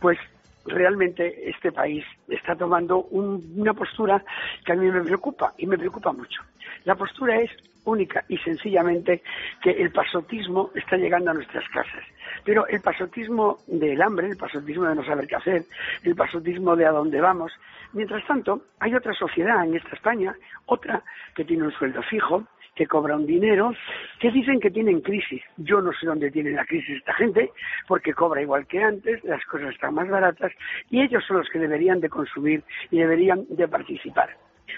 pues 0.00 0.18
realmente 0.66 1.48
este 1.50 1.72
país 1.72 2.04
está 2.28 2.54
tomando 2.54 3.02
un- 3.10 3.54
una 3.56 3.74
postura 3.74 4.22
que 4.64 4.72
a 4.72 4.76
mí 4.76 4.90
me 4.90 5.02
preocupa 5.02 5.52
y 5.58 5.66
me 5.66 5.78
preocupa 5.78 6.12
mucho. 6.12 6.42
La 6.84 6.94
postura 6.94 7.36
es 7.40 7.50
única 7.84 8.24
y 8.28 8.36
sencillamente 8.38 9.22
que 9.62 9.70
el 9.70 9.90
pasotismo 9.90 10.70
está 10.74 10.96
llegando 10.96 11.30
a 11.30 11.34
nuestras 11.34 11.68
casas. 11.68 12.04
Pero 12.44 12.66
el 12.68 12.80
pasotismo 12.80 13.58
del 13.66 14.00
hambre, 14.02 14.28
el 14.28 14.36
pasotismo 14.36 14.84
de 14.84 14.94
no 14.94 15.04
saber 15.04 15.26
qué 15.26 15.36
hacer, 15.36 15.62
el 16.04 16.14
pasotismo 16.14 16.76
de 16.76 16.86
a 16.86 16.92
dónde 16.92 17.20
vamos. 17.20 17.52
Mientras 17.92 18.26
tanto, 18.26 18.62
hay 18.78 18.94
otra 18.94 19.12
sociedad 19.14 19.64
en 19.64 19.76
esta 19.76 19.94
España, 19.94 20.34
otra 20.66 21.02
que 21.34 21.44
tiene 21.44 21.64
un 21.64 21.72
sueldo 21.72 22.02
fijo, 22.02 22.46
que 22.74 22.86
cobra 22.86 23.16
un 23.16 23.26
dinero, 23.26 23.74
que 24.18 24.30
dicen 24.30 24.60
que 24.60 24.70
tienen 24.70 25.00
crisis. 25.00 25.42
Yo 25.56 25.80
no 25.80 25.92
sé 25.92 26.06
dónde 26.06 26.30
tiene 26.30 26.52
la 26.52 26.64
crisis 26.64 26.98
esta 26.98 27.12
gente, 27.14 27.50
porque 27.86 28.14
cobra 28.14 28.40
igual 28.40 28.66
que 28.66 28.82
antes, 28.82 29.22
las 29.24 29.44
cosas 29.44 29.74
están 29.74 29.94
más 29.94 30.08
baratas 30.08 30.52
y 30.88 31.02
ellos 31.02 31.24
son 31.26 31.38
los 31.38 31.48
que 31.50 31.58
deberían 31.58 32.00
de 32.00 32.08
consumir 32.08 32.62
y 32.90 32.98
deberían 32.98 33.44
de 33.48 33.68
participar. 33.68 34.30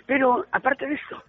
Pero 0.07 0.47
aparte 0.51 0.87
de 0.87 0.95
esto, 0.95 1.23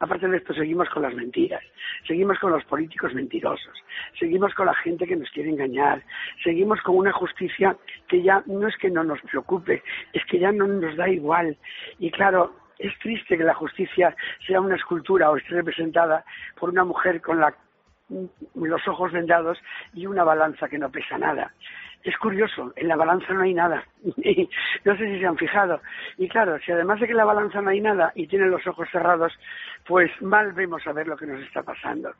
aparte 0.00 0.28
de 0.28 0.36
esto 0.38 0.54
seguimos 0.54 0.88
con 0.90 1.02
las 1.02 1.14
mentiras, 1.14 1.62
seguimos 2.06 2.38
con 2.38 2.52
los 2.52 2.64
políticos 2.64 3.14
mentirosos, 3.14 3.74
seguimos 4.18 4.54
con 4.54 4.66
la 4.66 4.74
gente 4.74 5.06
que 5.06 5.16
nos 5.16 5.30
quiere 5.30 5.50
engañar, 5.50 6.02
seguimos 6.42 6.80
con 6.82 6.96
una 6.96 7.12
justicia 7.12 7.76
que 8.08 8.22
ya 8.22 8.42
no 8.46 8.68
es 8.68 8.76
que 8.76 8.90
no 8.90 9.04
nos 9.04 9.20
preocupe, 9.22 9.82
es 10.12 10.24
que 10.26 10.38
ya 10.38 10.52
no 10.52 10.66
nos 10.66 10.96
da 10.96 11.08
igual. 11.08 11.56
Y 11.98 12.10
claro, 12.10 12.54
es 12.78 12.96
triste 13.00 13.36
que 13.36 13.44
la 13.44 13.54
justicia 13.54 14.14
sea 14.46 14.60
una 14.60 14.76
escultura 14.76 15.30
o 15.30 15.36
esté 15.36 15.54
representada 15.54 16.24
por 16.58 16.70
una 16.70 16.84
mujer 16.84 17.20
con 17.20 17.40
la- 17.40 17.54
los 18.54 18.88
ojos 18.88 19.12
vendados 19.12 19.58
y 19.94 20.06
una 20.06 20.24
balanza 20.24 20.68
que 20.68 20.78
no 20.78 20.90
pesa 20.90 21.18
nada. 21.18 21.52
Es 22.04 22.16
curioso, 22.16 22.72
en 22.76 22.86
la 22.88 22.96
balanza 22.96 23.32
no 23.34 23.42
hay 23.42 23.52
nada. 23.52 23.84
no 24.84 24.96
sé 24.96 25.06
si 25.12 25.18
se 25.18 25.26
han 25.26 25.36
fijado. 25.36 25.80
Y 26.16 26.28
claro, 26.28 26.58
si 26.60 26.70
además 26.72 27.00
de 27.00 27.06
que 27.06 27.12
en 27.12 27.18
la 27.18 27.24
balanza 27.24 27.60
no 27.60 27.70
hay 27.70 27.80
nada 27.80 28.12
y 28.14 28.28
tienen 28.28 28.50
los 28.50 28.64
ojos 28.66 28.88
cerrados, 28.90 29.32
pues 29.88 30.10
mal 30.20 30.52
vemos 30.52 30.86
a 30.86 30.92
ver 30.92 31.06
lo 31.06 31.16
que 31.16 31.24
nos 31.24 31.40
está 31.40 31.62
pasando. 31.62 32.12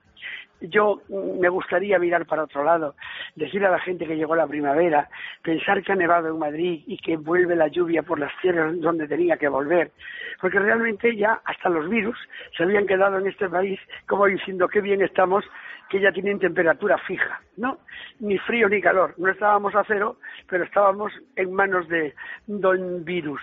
Yo 0.62 1.02
mm, 1.08 1.38
me 1.38 1.50
gustaría 1.50 1.98
mirar 1.98 2.24
para 2.24 2.44
otro 2.44 2.64
lado, 2.64 2.96
decir 3.36 3.64
a 3.64 3.70
la 3.70 3.78
gente 3.78 4.06
que 4.06 4.16
llegó 4.16 4.34
la 4.34 4.46
primavera, 4.46 5.08
pensar 5.42 5.82
que 5.82 5.92
ha 5.92 5.94
nevado 5.94 6.28
en 6.28 6.38
Madrid 6.38 6.82
y 6.86 6.96
que 6.96 7.18
vuelve 7.18 7.54
la 7.54 7.68
lluvia 7.68 8.02
por 8.02 8.18
las 8.18 8.32
tierras 8.40 8.80
donde 8.80 9.06
tenía 9.06 9.36
que 9.36 9.48
volver, 9.48 9.92
porque 10.40 10.58
realmente 10.58 11.14
ya 11.14 11.42
hasta 11.44 11.68
los 11.68 11.90
virus 11.90 12.18
se 12.56 12.62
habían 12.62 12.86
quedado 12.86 13.18
en 13.18 13.26
este 13.26 13.50
país 13.50 13.78
como 14.06 14.24
diciendo 14.24 14.66
qué 14.66 14.80
bien 14.80 15.02
estamos, 15.02 15.44
que 15.90 16.00
ya 16.00 16.10
tienen 16.10 16.38
temperatura 16.38 16.96
fija, 16.96 17.40
¿no? 17.58 17.80
Ni 18.20 18.38
frío 18.38 18.68
ni 18.70 18.80
calor, 18.80 19.14
no 19.18 19.30
estábamos 19.30 19.74
a 19.74 19.84
cero, 19.84 20.16
pero 20.48 20.64
estábamos 20.64 21.12
en 21.36 21.52
manos 21.52 21.86
de 21.88 22.14
don 22.46 23.04
virus. 23.04 23.42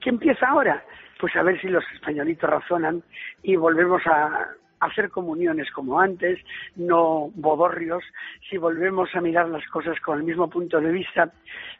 ¿Qué 0.00 0.10
empieza 0.10 0.46
ahora? 0.46 0.84
Pues 1.18 1.34
a 1.36 1.42
ver 1.42 1.60
si 1.60 1.68
los 1.68 1.84
españolitos 1.92 2.48
razonan 2.48 3.02
y 3.42 3.56
volvemos 3.56 4.02
a 4.06 4.54
hacer 4.84 5.10
comuniones 5.10 5.70
como 5.70 6.00
antes, 6.00 6.38
no 6.76 7.30
bodorrios, 7.34 8.04
si 8.48 8.58
volvemos 8.58 9.14
a 9.14 9.20
mirar 9.20 9.48
las 9.48 9.66
cosas 9.68 9.98
con 10.00 10.18
el 10.18 10.24
mismo 10.24 10.48
punto 10.48 10.80
de 10.80 10.92
vista, 10.92 11.32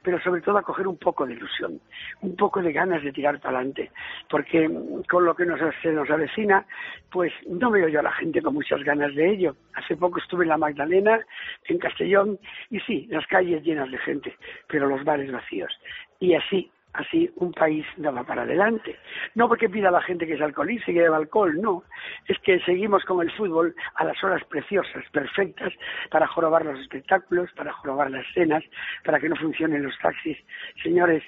pero 0.03 0.21
sobre 0.21 0.41
todo 0.41 0.59
a 0.59 0.63
coger 0.63 0.87
un 0.87 0.97
poco 0.97 1.27
de 1.27 1.35
ilusión, 1.35 1.81
un 2.23 2.37
poco 2.37 2.63
de 2.63 2.73
ganas 2.73 3.03
de 3.03 3.13
tirar 3.13 3.41
para 3.41 3.59
adelante, 3.59 3.91
porque 4.29 4.69
con 5.09 5.25
lo 5.25 5.35
que 5.35 5.47
nos, 5.47 5.61
se 5.83 5.93
nos 5.93 6.09
avecina, 6.11 6.67
pues 7.11 7.33
no 7.47 7.71
veo 7.71 7.89
yo 7.89 8.01
a 8.01 8.05
la 8.05 8.13
gente 8.13 8.43
con 8.43 8.55
muchas 8.55 8.83
ganas 8.83 9.15
de 9.15 9.31
ello. 9.31 9.57
Hace 9.75 9.97
poco 9.97 10.19
estuve 10.19 10.45
en 10.45 10.51
la 10.51 10.59
Magdalena, 10.59 11.21
en 11.67 11.79
Castellón, 11.79 12.39
y 12.71 12.81
sí, 12.81 13.07
las 13.11 13.27
calles 13.27 13.63
llenas 13.63 13.91
de 13.91 13.99
gente, 13.99 14.37
pero 14.69 14.87
los 14.87 15.05
bares 15.05 15.31
vacíos. 15.31 15.73
Y 16.21 16.35
así 16.35 16.71
así 16.95 17.31
un 17.37 17.53
país 17.53 17.85
va 17.99 18.25
para 18.25 18.43
adelante. 18.43 18.97
No 19.35 19.49
porque 19.49 19.69
pida 19.69 19.89
a 19.89 19.93
la 19.93 20.03
gente 20.03 20.27
que 20.27 20.37
se 20.37 20.45
alcoholice 20.45 20.91
y 20.91 20.95
que 20.95 21.03
beba 21.03 21.17
alcohol, 21.17 21.61
no. 21.61 21.85
Es 22.27 22.39
que 22.41 22.61
seguimos 22.61 23.05
con 23.05 23.21
el 23.21 23.31
fútbol 23.33 23.75
a 23.97 24.05
las 24.05 24.23
horas 24.25 24.43
preciosas, 24.45 25.05
perfectas, 25.11 25.73
para 26.11 26.27
jorobar 26.27 26.65
los 26.65 26.81
espectáculos, 26.81 27.51
para 27.53 27.73
jorobar 27.73 28.11
las 28.11 28.27
cenas, 28.33 28.65
para 29.05 29.21
que 29.21 29.29
no 29.29 29.37
funcionen 29.37 29.83
los 29.83 29.99
taxis. 29.99 30.39
Señores, 30.83 31.23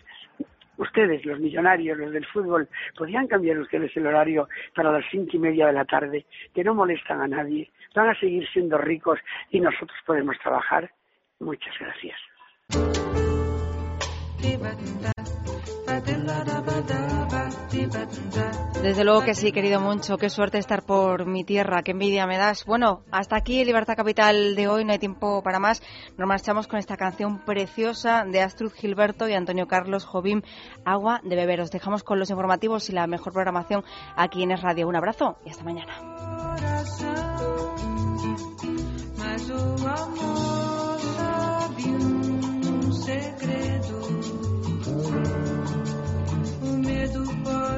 ustedes, 0.78 1.24
los 1.24 1.40
millonarios, 1.40 1.98
los 1.98 2.12
del 2.12 2.26
fútbol, 2.26 2.68
podrían 2.96 3.26
cambiar 3.26 3.58
ustedes 3.58 3.96
el 3.96 4.06
horario 4.06 4.48
para 4.74 4.92
las 4.92 5.04
cinco 5.10 5.30
y 5.36 5.38
media 5.38 5.66
de 5.66 5.72
la 5.72 5.84
tarde, 5.84 6.26
que 6.54 6.64
no 6.64 6.74
molestan 6.74 7.20
a 7.20 7.28
nadie, 7.28 7.70
van 7.94 8.10
a 8.10 8.18
seguir 8.18 8.46
siendo 8.48 8.78
ricos 8.78 9.18
y 9.50 9.60
nosotros 9.60 9.98
podemos 10.06 10.38
trabajar. 10.38 10.90
Muchas 11.40 11.74
gracias. 11.78 12.16
Desde 18.82 19.04
luego 19.04 19.22
que 19.22 19.34
sí, 19.34 19.50
querido 19.50 19.80
Moncho. 19.80 20.16
Qué 20.16 20.30
suerte 20.30 20.58
estar 20.58 20.84
por 20.84 21.26
mi 21.26 21.42
tierra. 21.42 21.82
Qué 21.82 21.90
envidia 21.90 22.26
me 22.26 22.38
das. 22.38 22.64
Bueno, 22.64 23.02
hasta 23.10 23.36
aquí 23.36 23.64
Libertad 23.64 23.96
Capital 23.96 24.54
de 24.54 24.68
hoy. 24.68 24.84
No 24.84 24.92
hay 24.92 24.98
tiempo 24.98 25.42
para 25.42 25.58
más. 25.58 25.82
Nos 26.16 26.28
marchamos 26.28 26.68
con 26.68 26.78
esta 26.78 26.96
canción 26.96 27.44
preciosa 27.44 28.24
de 28.24 28.40
Astrud 28.40 28.72
Gilberto 28.72 29.28
y 29.28 29.34
Antonio 29.34 29.66
Carlos 29.66 30.04
Jobim, 30.04 30.42
Agua 30.84 31.20
de 31.24 31.34
beber. 31.34 31.60
Os 31.60 31.70
dejamos 31.70 32.04
con 32.04 32.18
los 32.18 32.30
informativos 32.30 32.88
y 32.88 32.92
la 32.92 33.06
mejor 33.06 33.32
programación 33.32 33.84
aquí 34.16 34.42
en 34.44 34.52
Es 34.52 34.62
Radio. 34.62 34.86
Un 34.86 34.96
abrazo 34.96 35.38
y 35.44 35.50
hasta 35.50 35.64
mañana. 35.64 35.92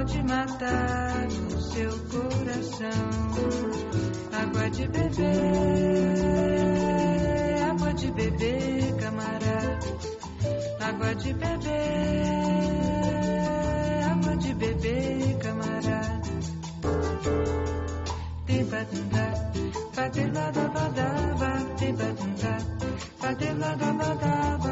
Pode 0.09 0.23
matar 0.23 1.27
o 1.29 1.61
seu 1.61 1.91
coração. 2.09 2.89
Água 4.33 4.71
de 4.71 4.89
beber, 4.89 5.29
água 7.71 7.93
de 7.93 8.11
beber, 8.13 8.97
camarada. 8.97 9.79
Água 10.81 11.15
de 11.15 11.35
beber, 11.35 11.69
água 14.11 14.37
de 14.37 14.55
beber, 14.55 15.39
camarada. 15.39 16.23
Tibadunda, 18.47 19.53
badilada-badaba, 19.95 21.51
tibadunda, 21.77 22.57
badilada-badaba, 23.21 24.17
tibadunda, 24.57 24.68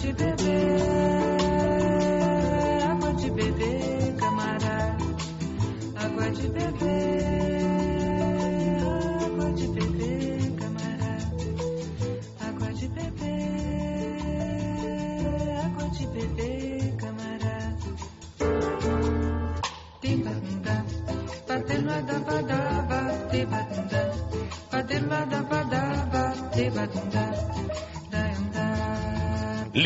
Água 0.00 0.12
de 0.12 0.12
beber, 0.14 1.29